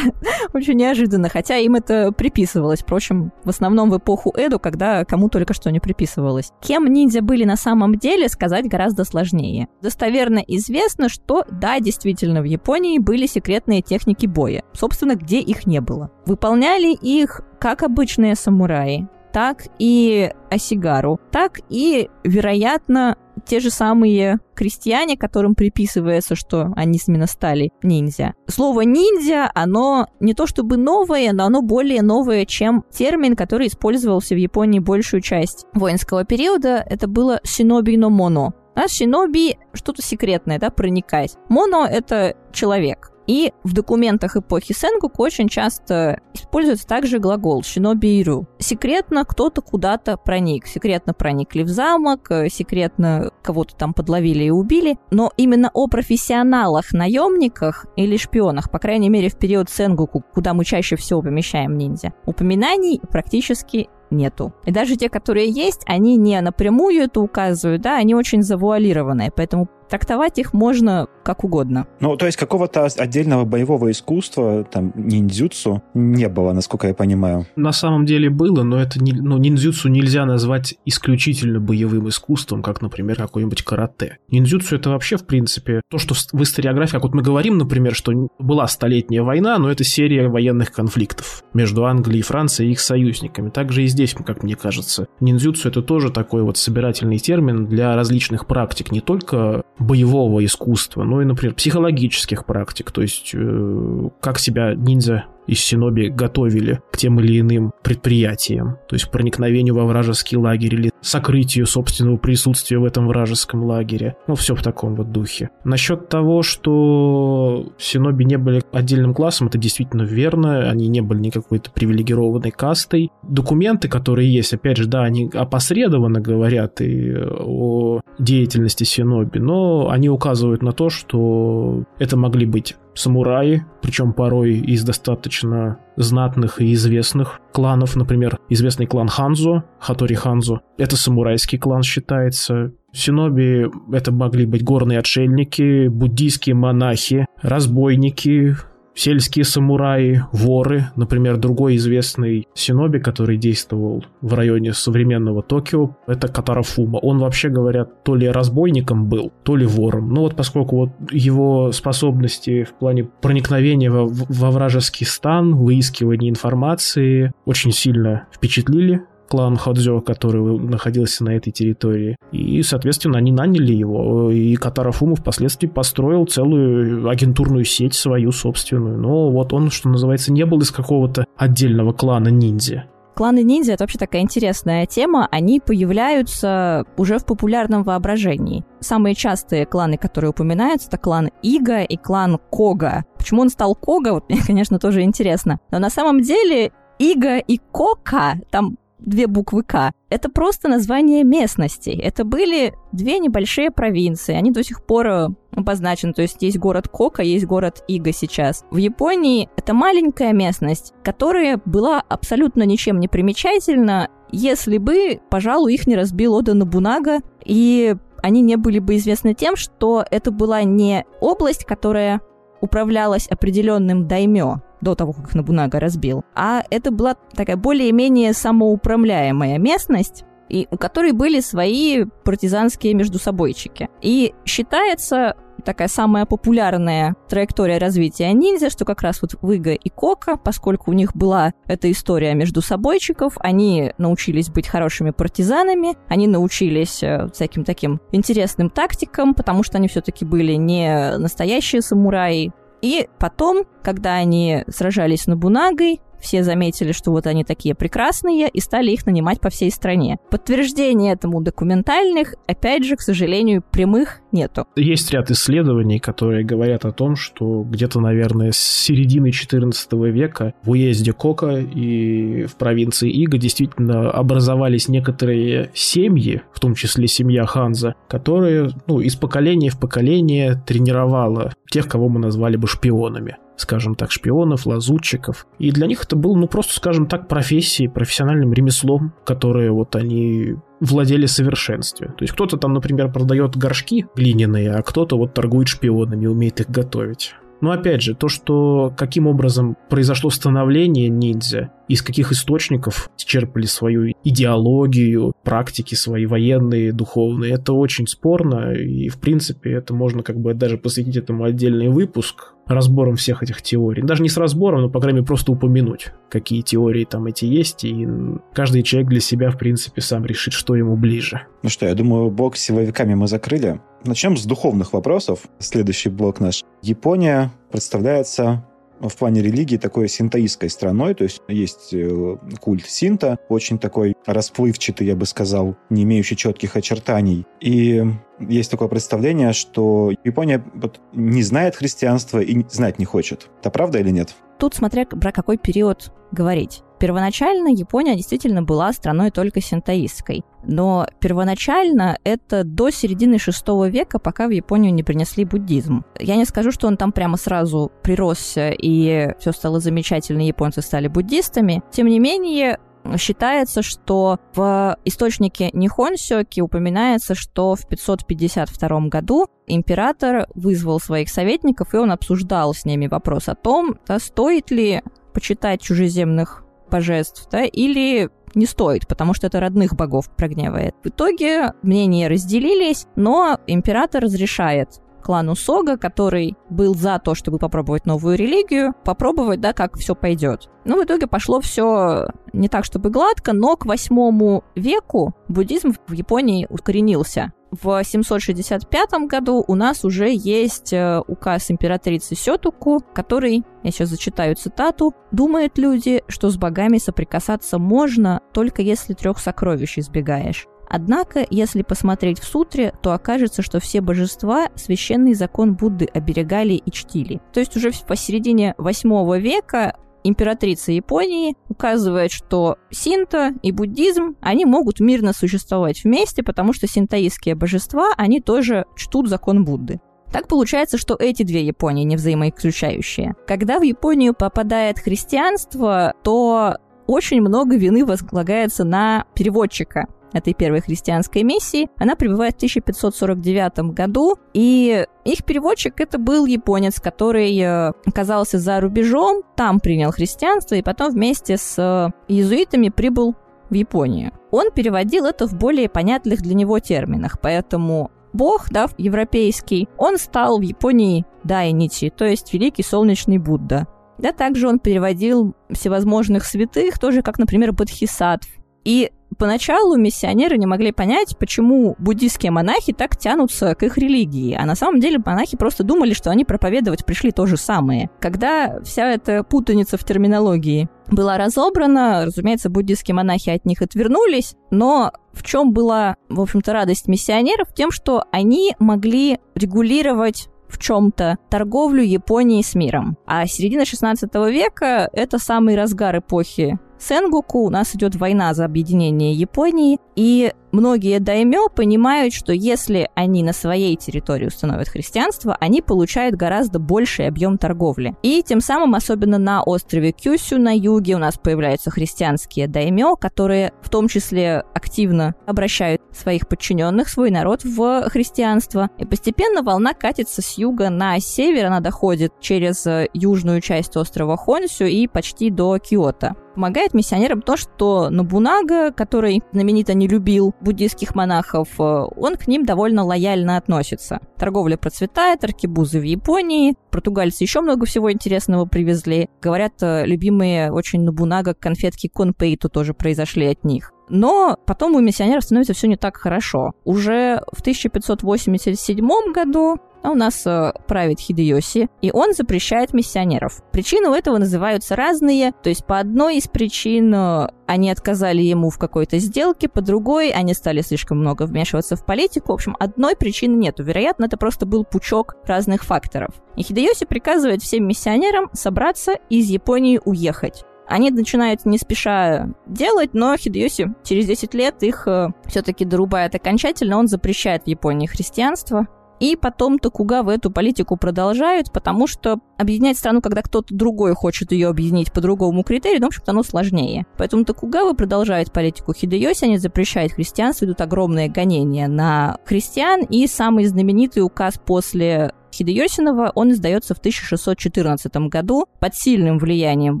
очень 0.52 0.74
неожиданно, 0.74 1.28
хотя 1.28 1.56
им 1.56 1.76
это 1.76 2.12
приписывалось. 2.12 2.80
Впрочем, 2.80 3.32
в 3.44 3.48
основном 3.48 3.90
в 3.90 3.96
эпоху 3.96 4.34
Эду, 4.36 4.58
когда 4.58 5.04
кому 5.04 5.28
только 5.28 5.54
что 5.54 5.70
не 5.70 5.80
приписывалось. 5.80 6.52
Кем 6.60 6.86
ниндзя 6.86 7.22
были 7.22 7.44
на 7.44 7.56
самом 7.56 7.94
деле, 7.94 8.28
сказать 8.28 8.68
гораздо 8.68 9.04
сложнее. 9.04 9.68
Достоверно 9.80 10.38
известно, 10.46 11.08
что 11.08 11.44
да, 11.50 11.78
действительно, 11.80 12.42
в 12.42 12.44
Японии 12.44 12.98
были 12.98 13.26
секретные 13.26 13.82
техники 13.82 14.26
боя. 14.26 14.62
Собственно, 14.72 15.14
где 15.14 15.40
их 15.40 15.66
не 15.66 15.80
было. 15.80 16.10
Выполняли 16.26 16.92
их 16.92 17.42
как 17.58 17.82
обычные 17.84 18.34
самураи, 18.34 19.08
так 19.32 19.64
и 19.78 20.30
Осигару, 20.50 21.18
так 21.30 21.60
и, 21.70 22.10
вероятно, 22.24 23.16
те 23.46 23.60
же 23.60 23.70
самые 23.70 24.38
крестьяне, 24.54 25.16
которым 25.16 25.54
приписывается, 25.54 26.34
что 26.34 26.72
они 26.76 27.00
именно 27.06 27.26
стали 27.26 27.70
ниндзя. 27.82 28.34
Слово 28.46 28.82
ниндзя, 28.82 29.50
оно 29.54 30.06
не 30.20 30.34
то 30.34 30.46
чтобы 30.46 30.76
новое, 30.76 31.32
но 31.32 31.44
оно 31.44 31.62
более 31.62 32.02
новое, 32.02 32.44
чем 32.44 32.84
термин, 32.90 33.34
который 33.34 33.68
использовался 33.68 34.34
в 34.34 34.38
Японии 34.38 34.78
большую 34.78 35.22
часть 35.22 35.66
воинского 35.72 36.24
периода. 36.24 36.84
Это 36.88 37.08
было 37.08 37.40
шиноби 37.44 37.96
но 37.96 38.10
моно. 38.10 38.52
А 38.74 38.88
шиноби 38.88 39.58
что-то 39.74 40.02
секретное, 40.02 40.58
да, 40.58 40.70
проникать. 40.70 41.36
Моно— 41.48 41.86
это 41.90 42.36
человек. 42.52 43.11
И 43.26 43.52
в 43.64 43.72
документах 43.72 44.36
эпохи 44.36 44.72
Сенгуку 44.72 45.22
очень 45.22 45.48
часто 45.48 46.20
используется 46.34 46.86
также 46.86 47.18
глагол 47.18 47.62
«шинобиру». 47.62 48.46
Секретно 48.58 49.24
кто-то 49.24 49.62
куда-то 49.62 50.16
проник. 50.16 50.66
Секретно 50.66 51.14
проникли 51.14 51.62
в 51.62 51.68
замок, 51.68 52.30
э, 52.30 52.48
секретно 52.48 53.30
кого-то 53.42 53.74
там 53.76 53.94
подловили 53.94 54.44
и 54.44 54.50
убили. 54.50 54.98
Но 55.10 55.30
именно 55.36 55.70
о 55.72 55.86
профессионалах-наемниках 55.86 57.86
или 57.96 58.16
шпионах, 58.16 58.70
по 58.70 58.78
крайней 58.78 59.08
мере 59.08 59.28
в 59.28 59.38
период 59.38 59.70
Сенгуку, 59.70 60.24
куда 60.34 60.54
мы 60.54 60.64
чаще 60.64 60.96
всего 60.96 61.22
помещаем 61.22 61.76
ниндзя, 61.76 62.12
упоминаний 62.26 63.00
практически 63.10 63.88
нету. 64.12 64.52
И 64.64 64.70
даже 64.70 64.96
те, 64.96 65.08
которые 65.08 65.50
есть, 65.50 65.82
они 65.86 66.16
не 66.16 66.40
напрямую 66.40 67.02
это 67.02 67.20
указывают, 67.20 67.82
да, 67.82 67.96
они 67.96 68.14
очень 68.14 68.42
завуалированные, 68.42 69.30
поэтому 69.34 69.68
трактовать 69.92 70.38
их 70.38 70.54
можно 70.54 71.06
как 71.22 71.44
угодно. 71.44 71.86
Ну, 72.00 72.16
то 72.16 72.24
есть 72.24 72.38
какого-то 72.38 72.86
отдельного 72.86 73.44
боевого 73.44 73.90
искусства, 73.90 74.64
там, 74.64 74.90
ниндзюцу, 74.96 75.82
не 75.92 76.30
было, 76.30 76.52
насколько 76.52 76.88
я 76.88 76.94
понимаю. 76.94 77.44
На 77.56 77.72
самом 77.72 78.06
деле 78.06 78.30
было, 78.30 78.62
но 78.62 78.80
это 78.80 79.02
не, 79.02 79.12
ну, 79.12 79.36
ниндзюцу 79.36 79.90
нельзя 79.90 80.24
назвать 80.24 80.76
исключительно 80.86 81.60
боевым 81.60 82.08
искусством, 82.08 82.62
как, 82.62 82.80
например, 82.80 83.16
какой-нибудь 83.16 83.62
карате. 83.64 84.16
Ниндзюцу 84.30 84.76
это 84.76 84.88
вообще, 84.88 85.18
в 85.18 85.26
принципе, 85.26 85.82
то, 85.90 85.98
что 85.98 86.14
в 86.14 86.42
историографии, 86.42 86.92
как 86.92 87.02
вот 87.02 87.14
мы 87.14 87.20
говорим, 87.20 87.58
например, 87.58 87.94
что 87.94 88.12
была 88.38 88.66
столетняя 88.68 89.22
война, 89.22 89.58
но 89.58 89.70
это 89.70 89.84
серия 89.84 90.28
военных 90.28 90.72
конфликтов 90.72 91.44
между 91.52 91.84
Англией 91.84 92.20
и 92.20 92.22
Францией 92.22 92.70
и 92.70 92.72
их 92.72 92.80
союзниками. 92.80 93.50
Также 93.50 93.84
и 93.84 93.88
здесь, 93.88 94.14
как 94.14 94.42
мне 94.42 94.56
кажется. 94.56 95.06
Ниндзюцу 95.20 95.68
это 95.68 95.82
тоже 95.82 96.10
такой 96.10 96.42
вот 96.42 96.56
собирательный 96.56 97.18
термин 97.18 97.66
для 97.66 97.94
различных 97.94 98.46
практик, 98.46 98.90
не 98.90 99.02
только 99.02 99.64
боевого 99.82 100.44
искусства, 100.44 101.04
ну 101.04 101.20
и, 101.20 101.24
например, 101.24 101.54
психологических 101.54 102.44
практик, 102.44 102.90
то 102.90 103.02
есть 103.02 103.32
э, 103.34 104.08
как 104.20 104.38
себя 104.38 104.74
ниндзя 104.74 105.26
из 105.46 105.60
Синоби 105.60 106.08
готовили 106.08 106.80
к 106.90 106.96
тем 106.96 107.20
или 107.20 107.40
иным 107.40 107.72
предприятиям, 107.82 108.78
то 108.88 108.94
есть 108.94 109.10
проникновению 109.10 109.74
во 109.74 109.84
вражеский 109.84 110.36
лагерь 110.36 110.74
или 110.74 110.90
сокрытию 111.00 111.66
собственного 111.66 112.16
присутствия 112.16 112.78
в 112.78 112.84
этом 112.84 113.08
вражеском 113.08 113.64
лагере. 113.64 114.16
Ну, 114.26 114.34
все 114.34 114.54
в 114.54 114.62
таком 114.62 114.94
вот 114.94 115.10
духе. 115.10 115.50
Насчет 115.64 116.08
того, 116.08 116.42
что 116.42 117.72
Синоби 117.78 118.24
не 118.24 118.38
были 118.38 118.62
отдельным 118.72 119.14
классом, 119.14 119.48
это 119.48 119.58
действительно 119.58 120.02
верно, 120.02 120.70
они 120.70 120.88
не 120.88 121.00
были 121.00 121.20
никакой-то 121.20 121.70
привилегированной 121.70 122.50
кастой. 122.50 123.10
Документы, 123.22 123.88
которые 123.88 124.32
есть, 124.32 124.54
опять 124.54 124.76
же, 124.76 124.86
да, 124.86 125.02
они 125.02 125.28
опосредованно 125.32 126.20
говорят 126.20 126.80
и 126.80 127.14
о 127.16 128.00
деятельности 128.18 128.84
Синоби, 128.84 129.38
но 129.38 129.88
они 129.90 130.08
указывают 130.08 130.62
на 130.62 130.72
то, 130.72 130.88
что 130.88 131.84
это 131.98 132.16
могли 132.16 132.46
быть 132.46 132.76
самураи, 132.94 133.64
причем 133.80 134.12
порой 134.12 134.54
из 134.54 134.84
достаточно 134.84 135.78
знатных 135.96 136.60
и 136.60 136.72
известных 136.72 137.40
кланов, 137.52 137.96
например, 137.96 138.38
известный 138.48 138.86
клан 138.86 139.08
Ханзо, 139.08 139.64
Хатори 139.78 140.14
Ханзо. 140.14 140.60
Это 140.78 140.96
самурайский 140.96 141.58
клан 141.58 141.82
считается. 141.82 142.72
Синоби 142.92 143.70
это 143.92 144.12
могли 144.12 144.46
быть 144.46 144.64
горные 144.64 144.98
отшельники, 144.98 145.88
буддийские 145.88 146.54
монахи, 146.54 147.26
разбойники, 147.40 148.56
сельские 148.94 149.44
самураи, 149.44 150.22
воры, 150.32 150.86
например, 150.96 151.36
другой 151.36 151.76
известный 151.76 152.48
синоби, 152.54 152.98
который 152.98 153.36
действовал 153.36 154.04
в 154.20 154.34
районе 154.34 154.72
современного 154.72 155.42
Токио, 155.42 155.96
это 156.06 156.28
Катарафума. 156.28 156.98
Он, 156.98 157.18
вообще 157.18 157.48
говоря, 157.48 157.84
то 157.84 158.14
ли 158.14 158.28
разбойником 158.28 159.08
был, 159.08 159.32
то 159.42 159.56
ли 159.56 159.66
вором. 159.66 160.12
Но 160.12 160.22
вот 160.22 160.36
поскольку 160.36 160.76
вот 160.76 160.90
его 161.10 161.72
способности 161.72 162.64
в 162.64 162.74
плане 162.74 163.04
проникновения 163.04 163.90
во, 163.90 164.06
во 164.06 164.50
вражеский 164.50 165.06
стан, 165.06 165.54
выискивания 165.54 166.28
информации 166.28 167.32
очень 167.44 167.72
сильно 167.72 168.26
впечатлили 168.32 169.02
клан 169.28 169.56
Ходзё, 169.56 170.00
который 170.00 170.58
находился 170.58 171.24
на 171.24 171.30
этой 171.30 171.50
территории. 171.50 172.16
И, 172.32 172.62
соответственно, 172.62 173.18
они 173.18 173.32
наняли 173.32 173.72
его. 173.72 174.30
И 174.30 174.54
Катара 174.56 174.92
Фуму 174.92 175.14
впоследствии 175.14 175.66
построил 175.66 176.26
целую 176.26 177.08
агентурную 177.08 177.64
сеть 177.64 177.94
свою 177.94 178.32
собственную. 178.32 178.98
Но 178.98 179.30
вот 179.30 179.52
он, 179.52 179.70
что 179.70 179.88
называется, 179.88 180.32
не 180.32 180.44
был 180.44 180.60
из 180.60 180.70
какого-то 180.70 181.24
отдельного 181.36 181.92
клана 181.92 182.28
ниндзя. 182.28 182.84
Кланы 183.14 183.42
ниндзя— 183.42 183.72
это 183.74 183.84
вообще 183.84 183.98
такая 183.98 184.22
интересная 184.22 184.86
тема. 184.86 185.28
Они 185.30 185.60
появляются 185.60 186.84
уже 186.96 187.18
в 187.18 187.26
популярном 187.26 187.82
воображении. 187.82 188.64
Самые 188.80 189.14
частые 189.14 189.66
кланы, 189.66 189.98
которые 189.98 190.30
упоминаются, 190.30 190.88
это 190.88 190.96
клан 190.96 191.30
Ига 191.42 191.82
и 191.82 191.96
клан 191.96 192.38
Кога. 192.50 193.04
Почему 193.18 193.42
он 193.42 193.50
стал 193.50 193.74
Кога, 193.74 194.14
вот 194.14 194.28
мне, 194.28 194.40
конечно, 194.46 194.78
тоже 194.78 195.02
интересно. 195.02 195.60
Но 195.70 195.78
на 195.78 195.90
самом 195.90 196.22
деле 196.22 196.72
Ига 196.98 197.38
и 197.38 197.58
Кока, 197.70 198.40
там 198.50 198.76
две 199.04 199.26
буквы 199.26 199.62
К. 199.62 199.92
Это 200.08 200.30
просто 200.30 200.68
название 200.68 201.24
местностей. 201.24 201.98
Это 201.98 202.24
были 202.24 202.74
две 202.92 203.18
небольшие 203.18 203.70
провинции. 203.70 204.34
Они 204.34 204.50
до 204.50 204.62
сих 204.62 204.84
пор 204.84 205.06
э, 205.06 205.28
обозначены. 205.54 206.12
То 206.12 206.22
есть 206.22 206.42
есть 206.42 206.58
город 206.58 206.88
Кока, 206.88 207.22
есть 207.22 207.46
город 207.46 207.82
Ига 207.88 208.12
сейчас. 208.12 208.64
В 208.70 208.76
Японии 208.76 209.48
это 209.56 209.74
маленькая 209.74 210.32
местность, 210.32 210.92
которая 211.02 211.60
была 211.64 212.00
абсолютно 212.00 212.62
ничем 212.64 213.00
не 213.00 213.08
примечательна, 213.08 214.08
если 214.30 214.78
бы, 214.78 215.20
пожалуй, 215.30 215.74
их 215.74 215.86
не 215.86 215.96
разбил 215.96 216.34
Ода 216.34 216.54
Набунага, 216.54 217.20
и 217.44 217.94
они 218.22 218.40
не 218.40 218.56
были 218.56 218.78
бы 218.78 218.96
известны 218.96 219.34
тем, 219.34 219.56
что 219.56 220.04
это 220.10 220.30
была 220.30 220.62
не 220.62 221.04
область, 221.20 221.64
которая 221.64 222.20
управлялась 222.62 223.26
определенным 223.28 224.08
даймё, 224.08 224.60
до 224.80 224.94
того, 224.94 225.12
как 225.12 225.34
Набунага 225.34 225.78
разбил. 225.78 226.24
А 226.34 226.62
это 226.70 226.90
была 226.90 227.16
такая 227.34 227.56
более-менее 227.56 228.32
самоуправляемая 228.32 229.58
местность, 229.58 230.24
и 230.48 230.66
у 230.70 230.76
которой 230.76 231.12
были 231.12 231.40
свои 231.40 232.04
партизанские 232.24 232.94
междусобойчики. 232.94 233.88
И 234.00 234.34
считается 234.44 235.36
такая 235.64 235.88
самая 235.88 236.26
популярная 236.26 237.16
траектория 237.28 237.78
развития 237.78 238.32
ниндзя, 238.32 238.70
что 238.70 238.84
как 238.84 239.02
раз 239.02 239.22
вот 239.22 239.36
Выга 239.42 239.72
и 239.72 239.88
Кока, 239.88 240.36
поскольку 240.36 240.90
у 240.90 240.94
них 240.94 241.14
была 241.14 241.52
эта 241.66 241.90
история 241.90 242.34
между 242.34 242.62
собойчиков, 242.62 243.34
они 243.38 243.92
научились 243.98 244.50
быть 244.50 244.68
хорошими 244.68 245.10
партизанами, 245.10 245.96
они 246.08 246.26
научились 246.26 247.02
э, 247.02 247.28
всяким 247.32 247.64
таким 247.64 248.00
интересным 248.12 248.70
тактикам, 248.70 249.34
потому 249.34 249.62
что 249.62 249.78
они 249.78 249.88
все-таки 249.88 250.24
были 250.24 250.54
не 250.54 251.16
настоящие 251.18 251.82
самураи, 251.82 252.52
и 252.82 253.08
потом, 253.18 253.64
когда 253.82 254.14
они 254.14 254.64
сражались 254.68 255.22
с 255.22 255.26
Набунагой, 255.28 256.00
все 256.22 256.42
заметили, 256.44 256.92
что 256.92 257.10
вот 257.10 257.26
они 257.26 257.44
такие 257.44 257.74
прекрасные, 257.74 258.48
и 258.48 258.60
стали 258.60 258.90
их 258.90 259.04
нанимать 259.06 259.40
по 259.40 259.50
всей 259.50 259.70
стране. 259.70 260.18
Подтверждений 260.30 261.12
этому 261.12 261.42
документальных, 261.42 262.34
опять 262.46 262.84
же, 262.84 262.96
к 262.96 263.00
сожалению, 263.00 263.62
прямых 263.70 264.20
нету. 264.32 264.66
Есть 264.76 265.10
ряд 265.10 265.30
исследований, 265.30 265.98
которые 265.98 266.44
говорят 266.44 266.84
о 266.84 266.92
том, 266.92 267.16
что 267.16 267.62
где-то, 267.62 268.00
наверное, 268.00 268.52
с 268.52 268.56
середины 268.56 269.32
14 269.32 269.92
века 269.92 270.54
в 270.62 270.70
уезде 270.70 271.12
Кока 271.12 271.58
и 271.58 272.44
в 272.44 272.56
провинции 272.56 273.10
Ига 273.10 273.38
действительно 273.38 274.10
образовались 274.10 274.88
некоторые 274.88 275.70
семьи, 275.74 276.42
в 276.52 276.60
том 276.60 276.74
числе 276.74 277.08
семья 277.08 277.44
Ханза, 277.44 277.94
которые 278.08 278.70
ну, 278.86 279.00
из 279.00 279.16
поколения 279.16 279.70
в 279.70 279.78
поколение 279.78 280.62
тренировала 280.66 281.52
тех, 281.70 281.88
кого 281.88 282.08
мы 282.08 282.20
назвали 282.20 282.56
бы 282.56 282.68
шпионами 282.68 283.36
скажем 283.62 283.94
так, 283.94 284.10
шпионов, 284.10 284.66
лазутчиков. 284.66 285.46
И 285.58 285.70
для 285.70 285.86
них 285.86 286.04
это 286.04 286.16
было, 286.16 286.36
ну, 286.36 286.46
просто, 286.46 286.74
скажем 286.74 287.06
так, 287.06 287.28
профессией, 287.28 287.88
профессиональным 287.88 288.52
ремеслом, 288.52 289.14
которое 289.24 289.70
вот 289.70 289.96
они 289.96 290.56
владели 290.80 291.26
совершенстве. 291.26 292.08
То 292.08 292.24
есть 292.24 292.34
кто-то 292.34 292.56
там, 292.56 292.74
например, 292.74 293.10
продает 293.10 293.56
горшки 293.56 294.06
глиняные, 294.14 294.72
а 294.72 294.82
кто-то 294.82 295.16
вот 295.16 295.34
торгует 295.34 295.68
шпионами, 295.68 296.26
умеет 296.26 296.60
их 296.60 296.68
готовить. 296.68 297.34
Но 297.62 297.70
опять 297.70 298.02
же, 298.02 298.16
то, 298.16 298.28
что 298.28 298.92
каким 298.96 299.28
образом 299.28 299.76
произошло 299.88 300.30
становление 300.30 301.08
ниндзя, 301.08 301.70
из 301.92 302.00
каких 302.00 302.32
источников 302.32 303.10
черпали 303.16 303.66
свою 303.66 304.14
идеологию, 304.24 305.34
практики 305.44 305.94
свои 305.94 306.24
военные, 306.24 306.90
духовные, 306.90 307.52
это 307.52 307.74
очень 307.74 308.06
спорно, 308.06 308.72
и 308.72 309.10
в 309.10 309.20
принципе 309.20 309.72
это 309.72 309.92
можно 309.92 310.22
как 310.22 310.40
бы 310.40 310.54
даже 310.54 310.78
посвятить 310.78 311.18
этому 311.18 311.44
отдельный 311.44 311.90
выпуск, 311.90 312.54
разбором 312.66 313.16
всех 313.16 313.42
этих 313.42 313.60
теорий. 313.60 314.02
Даже 314.02 314.22
не 314.22 314.30
с 314.30 314.38
разбором, 314.38 314.80
но, 314.80 314.88
по 314.88 315.00
крайней 315.00 315.18
мере, 315.18 315.26
просто 315.26 315.52
упомянуть, 315.52 316.12
какие 316.30 316.62
теории 316.62 317.04
там 317.04 317.26
эти 317.26 317.44
есть, 317.44 317.84
и 317.84 318.08
каждый 318.54 318.82
человек 318.82 319.10
для 319.10 319.20
себя, 319.20 319.50
в 319.50 319.58
принципе, 319.58 320.00
сам 320.00 320.24
решит, 320.24 320.54
что 320.54 320.74
ему 320.74 320.96
ближе. 320.96 321.42
Ну 321.62 321.68
что, 321.68 321.84
я 321.84 321.94
думаю, 321.94 322.30
блок 322.30 322.56
с 322.56 322.60
силовиками 322.60 323.12
мы 323.12 323.26
закрыли. 323.28 323.82
Начнем 324.06 324.38
с 324.38 324.46
духовных 324.46 324.94
вопросов. 324.94 325.40
Следующий 325.58 326.08
блок 326.08 326.40
наш. 326.40 326.62
Япония 326.80 327.52
представляется 327.70 328.64
в 329.08 329.16
плане 329.16 329.42
религии 329.42 329.76
такой 329.76 330.08
синтоистской 330.08 330.70
страной, 330.70 331.14
то 331.14 331.24
есть 331.24 331.42
есть 331.48 331.92
э, 331.92 332.36
культ 332.60 332.86
синта, 332.86 333.38
очень 333.48 333.78
такой 333.78 334.14
расплывчатый, 334.26 335.06
я 335.06 335.16
бы 335.16 335.26
сказал, 335.26 335.76
не 335.90 336.04
имеющий 336.04 336.36
четких 336.36 336.76
очертаний. 336.76 337.46
И 337.60 338.04
есть 338.40 338.70
такое 338.70 338.88
представление, 338.88 339.52
что 339.52 340.12
Япония 340.24 340.64
не 341.12 341.42
знает 341.42 341.76
христианства 341.76 342.40
и 342.40 342.64
знать 342.70 342.98
не 342.98 343.04
хочет. 343.04 343.50
Это 343.60 343.70
правда 343.70 343.98
или 343.98 344.10
нет? 344.10 344.34
Тут 344.58 344.74
смотря 344.74 345.06
про 345.06 345.32
какой 345.32 345.58
период 345.58 346.12
говорить. 346.30 346.82
Первоначально 347.02 347.66
Япония 347.66 348.14
действительно 348.14 348.62
была 348.62 348.92
страной 348.92 349.32
только 349.32 349.60
синтоистской. 349.60 350.44
Но 350.62 351.08
первоначально 351.18 352.16
это 352.22 352.62
до 352.62 352.90
середины 352.90 353.40
шестого 353.40 353.88
века, 353.88 354.20
пока 354.20 354.46
в 354.46 354.50
Японию 354.50 354.94
не 354.94 355.02
принесли 355.02 355.44
буддизм. 355.44 356.04
Я 356.20 356.36
не 356.36 356.44
скажу, 356.44 356.70
что 356.70 356.86
он 356.86 356.96
там 356.96 357.10
прямо 357.10 357.38
сразу 357.38 357.90
приросся 358.04 358.70
и 358.70 359.34
все 359.40 359.50
стало 359.50 359.80
замечательно, 359.80 360.42
японцы 360.42 360.80
стали 360.80 361.08
буддистами. 361.08 361.82
Тем 361.90 362.06
не 362.06 362.20
менее, 362.20 362.78
Считается, 363.18 363.82
что 363.82 364.38
в 364.54 364.96
источнике 365.04 365.70
Нихонсёки 365.72 366.60
упоминается, 366.60 367.34
что 367.34 367.74
в 367.74 367.88
552 367.88 369.08
году 369.08 369.48
император 369.66 370.46
вызвал 370.54 371.00
своих 371.00 371.28
советников, 371.28 371.94
и 371.94 371.96
он 371.96 372.12
обсуждал 372.12 372.74
с 372.74 372.84
ними 372.84 373.08
вопрос 373.08 373.48
о 373.48 373.56
том, 373.56 373.98
да, 374.06 374.20
стоит 374.20 374.70
ли 374.70 375.02
почитать 375.32 375.82
чужеземных 375.82 376.62
божеств, 376.92 377.48
да, 377.50 377.64
или 377.64 378.30
не 378.54 378.66
стоит, 378.66 379.08
потому 379.08 379.34
что 379.34 379.46
это 379.46 379.58
родных 379.60 379.96
богов 379.96 380.30
прогневает. 380.36 380.94
В 381.02 381.08
итоге 381.08 381.72
мнения 381.82 382.28
разделились, 382.28 383.06
но 383.16 383.58
император 383.66 384.22
разрешает 384.22 385.00
клану 385.22 385.54
Сога, 385.54 385.96
который 385.96 386.56
был 386.68 386.94
за 386.94 387.18
то, 387.18 387.34
чтобы 387.34 387.58
попробовать 387.58 388.06
новую 388.06 388.36
религию, 388.36 388.92
попробовать, 389.04 389.60
да, 389.60 389.72
как 389.72 389.96
все 389.96 390.14
пойдет. 390.14 390.68
Ну, 390.84 391.00
в 391.00 391.04
итоге 391.04 391.26
пошло 391.26 391.60
все 391.60 392.26
не 392.52 392.68
так, 392.68 392.84
чтобы 392.84 393.10
гладко, 393.10 393.52
но 393.52 393.76
к 393.76 393.86
восьмому 393.86 394.64
веку 394.74 395.34
буддизм 395.48 395.94
в 396.06 396.12
Японии 396.12 396.66
укоренился. 396.68 397.52
В 397.72 398.04
765 398.04 399.10
году 399.26 399.64
у 399.66 399.74
нас 399.74 400.04
уже 400.04 400.30
есть 400.30 400.92
э, 400.92 401.22
указ 401.26 401.70
императрицы 401.70 402.34
Сетуку, 402.34 403.02
который, 403.14 403.64
я 403.82 403.90
сейчас 403.90 404.10
зачитаю 404.10 404.56
цитату, 404.56 405.14
«Думают 405.30 405.78
люди, 405.78 406.22
что 406.28 406.50
с 406.50 406.58
богами 406.58 406.98
соприкасаться 406.98 407.78
можно, 407.78 408.42
только 408.52 408.82
если 408.82 409.14
трех 409.14 409.38
сокровищ 409.38 409.98
избегаешь. 409.98 410.66
Однако, 410.86 411.46
если 411.48 411.80
посмотреть 411.80 412.40
в 412.40 412.44
сутре, 412.44 412.92
то 413.00 413.12
окажется, 413.12 413.62
что 413.62 413.80
все 413.80 414.02
божества 414.02 414.68
священный 414.74 415.32
закон 415.32 415.74
Будды 415.74 416.04
оберегали 416.04 416.74
и 416.74 416.90
чтили. 416.90 417.40
То 417.54 417.60
есть 417.60 417.74
уже 417.74 417.90
посередине 418.06 418.74
8 418.76 419.38
века 419.38 419.96
императрица 420.24 420.92
Японии 420.92 421.56
указывает, 421.68 422.30
что 422.32 422.76
синто 422.90 423.52
и 423.62 423.72
буддизм, 423.72 424.36
они 424.40 424.64
могут 424.64 425.00
мирно 425.00 425.32
существовать 425.32 426.04
вместе, 426.04 426.42
потому 426.42 426.72
что 426.72 426.86
синтоистские 426.86 427.54
божества, 427.54 428.12
они 428.16 428.40
тоже 428.40 428.86
чтут 428.96 429.28
закон 429.28 429.64
Будды. 429.64 430.00
Так 430.32 430.48
получается, 430.48 430.96
что 430.96 431.14
эти 431.18 431.42
две 431.42 431.62
Японии 431.64 432.04
не 432.04 432.16
взаимоисключающие. 432.16 433.34
Когда 433.46 433.78
в 433.78 433.82
Японию 433.82 434.32
попадает 434.34 434.98
христианство, 434.98 436.14
то 436.22 436.76
очень 437.06 437.42
много 437.42 437.76
вины 437.76 438.04
возлагается 438.06 438.84
на 438.84 439.26
переводчика 439.34 440.06
этой 440.32 440.54
первой 440.54 440.80
христианской 440.80 441.42
миссии. 441.42 441.88
Она 441.98 442.16
прибывает 442.16 442.54
в 442.54 442.56
1549 442.56 443.92
году, 443.94 444.36
и 444.54 445.06
их 445.24 445.44
переводчик 445.44 446.00
это 446.00 446.18
был 446.18 446.46
японец, 446.46 447.00
который 447.00 447.56
э, 447.58 447.92
оказался 448.06 448.58
за 448.58 448.80
рубежом, 448.80 449.42
там 449.56 449.80
принял 449.80 450.10
христианство, 450.10 450.74
и 450.74 450.82
потом 450.82 451.12
вместе 451.12 451.56
с 451.56 451.78
э, 451.78 452.10
иезуитами 452.28 452.88
прибыл 452.88 453.34
в 453.70 453.74
Японию. 453.74 454.32
Он 454.50 454.70
переводил 454.70 455.24
это 455.26 455.46
в 455.46 455.54
более 455.54 455.88
понятных 455.88 456.42
для 456.42 456.54
него 456.54 456.78
терминах, 456.78 457.40
поэтому 457.40 458.10
бог, 458.32 458.70
да, 458.70 458.86
европейский, 458.98 459.88
он 459.96 460.18
стал 460.18 460.58
в 460.58 460.62
Японии 460.62 461.24
Дайничи, 461.44 462.10
то 462.10 462.24
есть 462.24 462.52
великий 462.52 462.82
солнечный 462.82 463.38
Будда. 463.38 463.86
Да, 464.18 464.32
также 464.32 464.68
он 464.68 464.78
переводил 464.78 465.54
всевозможных 465.70 466.44
святых, 466.44 466.98
тоже 466.98 467.22
как, 467.22 467.38
например, 467.38 467.72
Бодхисаттв. 467.72 468.48
И 468.84 469.10
Поначалу 469.38 469.96
миссионеры 469.96 470.56
не 470.58 470.66
могли 470.66 470.92
понять, 470.92 471.36
почему 471.38 471.94
буддийские 471.98 472.52
монахи 472.52 472.92
так 472.92 473.16
тянутся 473.16 473.74
к 473.74 473.82
их 473.82 473.98
религии, 473.98 474.56
а 474.58 474.64
на 474.66 474.74
самом 474.74 475.00
деле 475.00 475.18
монахи 475.18 475.56
просто 475.56 475.84
думали, 475.84 476.12
что 476.12 476.30
они 476.30 476.44
проповедовать 476.44 477.04
пришли 477.04 477.30
то 477.30 477.46
же 477.46 477.56
самое. 477.56 478.10
Когда 478.20 478.80
вся 478.82 479.10
эта 479.10 479.42
путаница 479.44 479.96
в 479.96 480.04
терминологии 480.04 480.88
была 481.10 481.36
разобрана, 481.38 482.24
разумеется, 482.26 482.70
буддийские 482.70 483.14
монахи 483.14 483.50
от 483.50 483.64
них 483.64 483.82
отвернулись, 483.82 484.54
но 484.70 485.12
в 485.32 485.42
чем 485.42 485.72
была, 485.72 486.16
в 486.28 486.40
общем-то, 486.40 486.72
радость 486.72 487.08
миссионеров? 487.08 487.72
Тем, 487.74 487.90
что 487.90 488.24
они 488.30 488.74
могли 488.78 489.38
регулировать 489.54 490.48
в 490.68 490.78
чем-то 490.78 491.36
торговлю 491.50 492.02
Японии 492.02 492.62
с 492.62 492.74
миром. 492.74 493.18
А 493.26 493.46
середина 493.46 493.84
16 493.84 494.34
века— 494.50 495.08
это 495.12 495.38
самый 495.38 495.76
разгар 495.76 496.18
эпохи 496.18 496.78
Сенгуку 497.02 497.64
у 497.64 497.70
нас 497.70 497.94
идет 497.96 498.14
война 498.14 498.54
за 498.54 498.64
объединение 498.64 499.32
Японии, 499.32 499.98
и 500.14 500.52
многие 500.70 501.18
даймё 501.18 501.68
понимают, 501.68 502.32
что 502.32 502.52
если 502.52 503.08
они 503.16 503.42
на 503.42 503.52
своей 503.52 503.96
территории 503.96 504.46
установят 504.46 504.88
христианство, 504.88 505.56
они 505.58 505.82
получают 505.82 506.36
гораздо 506.36 506.78
больший 506.78 507.26
объем 507.26 507.58
торговли. 507.58 508.14
И 508.22 508.42
тем 508.46 508.60
самым, 508.60 508.94
особенно 508.94 509.38
на 509.38 509.62
острове 509.64 510.12
Кюсю 510.12 510.58
на 510.58 510.76
юге, 510.76 511.16
у 511.16 511.18
нас 511.18 511.38
появляются 511.38 511.90
христианские 511.90 512.68
даймё, 512.68 513.16
которые 513.16 513.72
в 513.82 513.88
том 513.88 514.06
числе 514.06 514.62
активно 514.72 515.34
обращают 515.46 516.00
своих 516.12 516.46
подчиненных, 516.46 517.08
свой 517.08 517.30
народ 517.30 517.64
в 517.64 518.08
христианство. 518.10 518.90
И 518.98 519.04
постепенно 519.04 519.62
волна 519.62 519.92
катится 519.94 520.40
с 520.40 520.56
юга 520.56 520.88
на 520.88 521.18
север, 521.18 521.66
она 521.66 521.80
доходит 521.80 522.32
через 522.40 522.86
южную 523.12 523.60
часть 523.60 523.96
острова 523.96 524.36
Хонсю 524.36 524.84
и 524.84 525.08
почти 525.08 525.50
до 525.50 525.78
Киото. 525.78 526.36
Помогает 526.54 526.92
миссионерам 526.92 527.40
то, 527.40 527.56
что 527.56 528.10
Набунага, 528.10 528.92
который 528.92 529.42
знаменито 529.52 529.94
не 529.94 530.06
любил 530.06 530.54
буддийских 530.60 531.14
монахов, 531.14 531.68
э, 531.78 531.82
он 531.82 532.36
к 532.36 532.46
ним 532.46 532.64
довольно 532.64 533.04
лояльно 533.04 533.56
относится. 533.56 534.20
Торговля 534.36 534.76
процветает, 534.76 535.44
аркебузы 535.44 536.00
в 536.00 536.02
Японии, 536.02 536.74
португальцы 536.90 537.44
еще 537.44 537.60
много 537.60 537.86
всего 537.86 538.12
интересного 538.12 538.66
привезли. 538.66 539.28
Говорят, 539.40 539.82
э, 539.82 540.04
любимые 540.04 540.72
очень 540.72 541.02
Набунага 541.02 541.54
конфетки 541.54 542.08
конпейту 542.08 542.68
тоже 542.68 542.92
произошли 542.92 543.46
от 543.46 543.64
них. 543.64 543.92
Но 544.08 544.58
потом 544.66 544.94
у 544.94 545.00
миссионеров 545.00 545.44
становится 545.44 545.72
все 545.72 545.88
не 545.88 545.96
так 545.96 546.18
хорошо. 546.18 546.72
Уже 546.84 547.42
в 547.50 547.62
1587 547.62 549.32
году 549.32 549.78
у 550.10 550.14
нас 550.14 550.46
э, 550.46 550.72
правит 550.86 551.20
Хидеоси, 551.20 551.88
и 552.00 552.10
он 552.12 552.32
запрещает 552.32 552.92
миссионеров. 552.92 553.62
Причины 553.72 554.08
у 554.08 554.14
этого 554.14 554.38
называются 554.38 554.96
разные, 554.96 555.52
то 555.62 555.68
есть 555.68 555.84
по 555.84 555.98
одной 555.98 556.38
из 556.38 556.48
причин 556.48 557.14
э, 557.14 557.48
они 557.66 557.90
отказали 557.90 558.42
ему 558.42 558.70
в 558.70 558.78
какой-то 558.78 559.18
сделке, 559.18 559.68
по 559.68 559.80
другой 559.80 560.30
они 560.30 560.54
стали 560.54 560.80
слишком 560.80 561.18
много 561.18 561.44
вмешиваться 561.44 561.96
в 561.96 562.04
политику. 562.04 562.52
В 562.52 562.54
общем, 562.54 562.76
одной 562.78 563.16
причины 563.16 563.54
нету. 563.54 563.82
Вероятно, 563.82 564.24
это 564.24 564.36
просто 564.36 564.66
был 564.66 564.84
пучок 564.84 565.36
разных 565.44 565.84
факторов. 565.84 566.34
И 566.56 566.62
Хидеоси 566.62 567.06
приказывает 567.06 567.62
всем 567.62 567.86
миссионерам 567.86 568.50
собраться 568.52 569.12
и 569.30 569.38
из 569.38 569.48
Японии 569.48 570.00
уехать. 570.04 570.64
Они 570.86 571.10
начинают 571.10 571.64
не 571.64 571.78
спеша 571.78 572.48
делать, 572.66 573.14
но 573.14 573.36
Хидеоси 573.36 573.94
через 574.04 574.26
10 574.26 574.54
лет 574.54 574.82
их 574.82 575.06
э, 575.06 575.28
все-таки 575.46 575.84
дорубает 575.84 576.34
окончательно. 576.34 576.98
Он 576.98 577.06
запрещает 577.06 577.64
в 577.64 577.68
Японии 577.68 578.06
христианство, 578.06 578.86
И 579.22 579.36
потом 579.36 579.78
Токугавы 579.78 580.32
эту 580.32 580.50
политику 580.50 580.96
продолжают, 580.96 581.72
потому 581.72 582.08
что 582.08 582.40
объединять 582.58 582.98
страну, 582.98 583.20
когда 583.20 583.42
кто-то 583.42 583.72
другой 583.72 584.16
хочет 584.16 584.50
ее 584.50 584.66
объединить 584.66 585.12
по 585.12 585.20
другому 585.20 585.62
критерию, 585.62 586.00
ну, 586.00 586.06
в 586.06 586.08
общем-то, 586.08 586.32
оно 586.32 586.42
сложнее. 586.42 587.06
Поэтому 587.16 587.44
Токугавы 587.44 587.94
продолжают 587.94 588.52
политику 588.52 588.92
Хидеоси, 588.92 589.44
они 589.44 589.58
запрещают 589.58 590.14
христианство, 590.14 590.64
идут 590.64 590.80
огромные 590.80 591.28
гонения 591.28 591.86
на 591.86 592.36
христиан, 592.44 593.02
и 593.04 593.28
самый 593.28 593.66
знаменитый 593.66 594.24
указ 594.24 594.54
после 594.58 595.32
Хидеосинова, 595.52 596.32
он 596.34 596.50
издается 596.50 596.94
в 596.94 596.98
1614 596.98 598.12
году 598.28 598.66
под 598.80 598.94
сильным 598.94 599.38
влиянием 599.38 600.00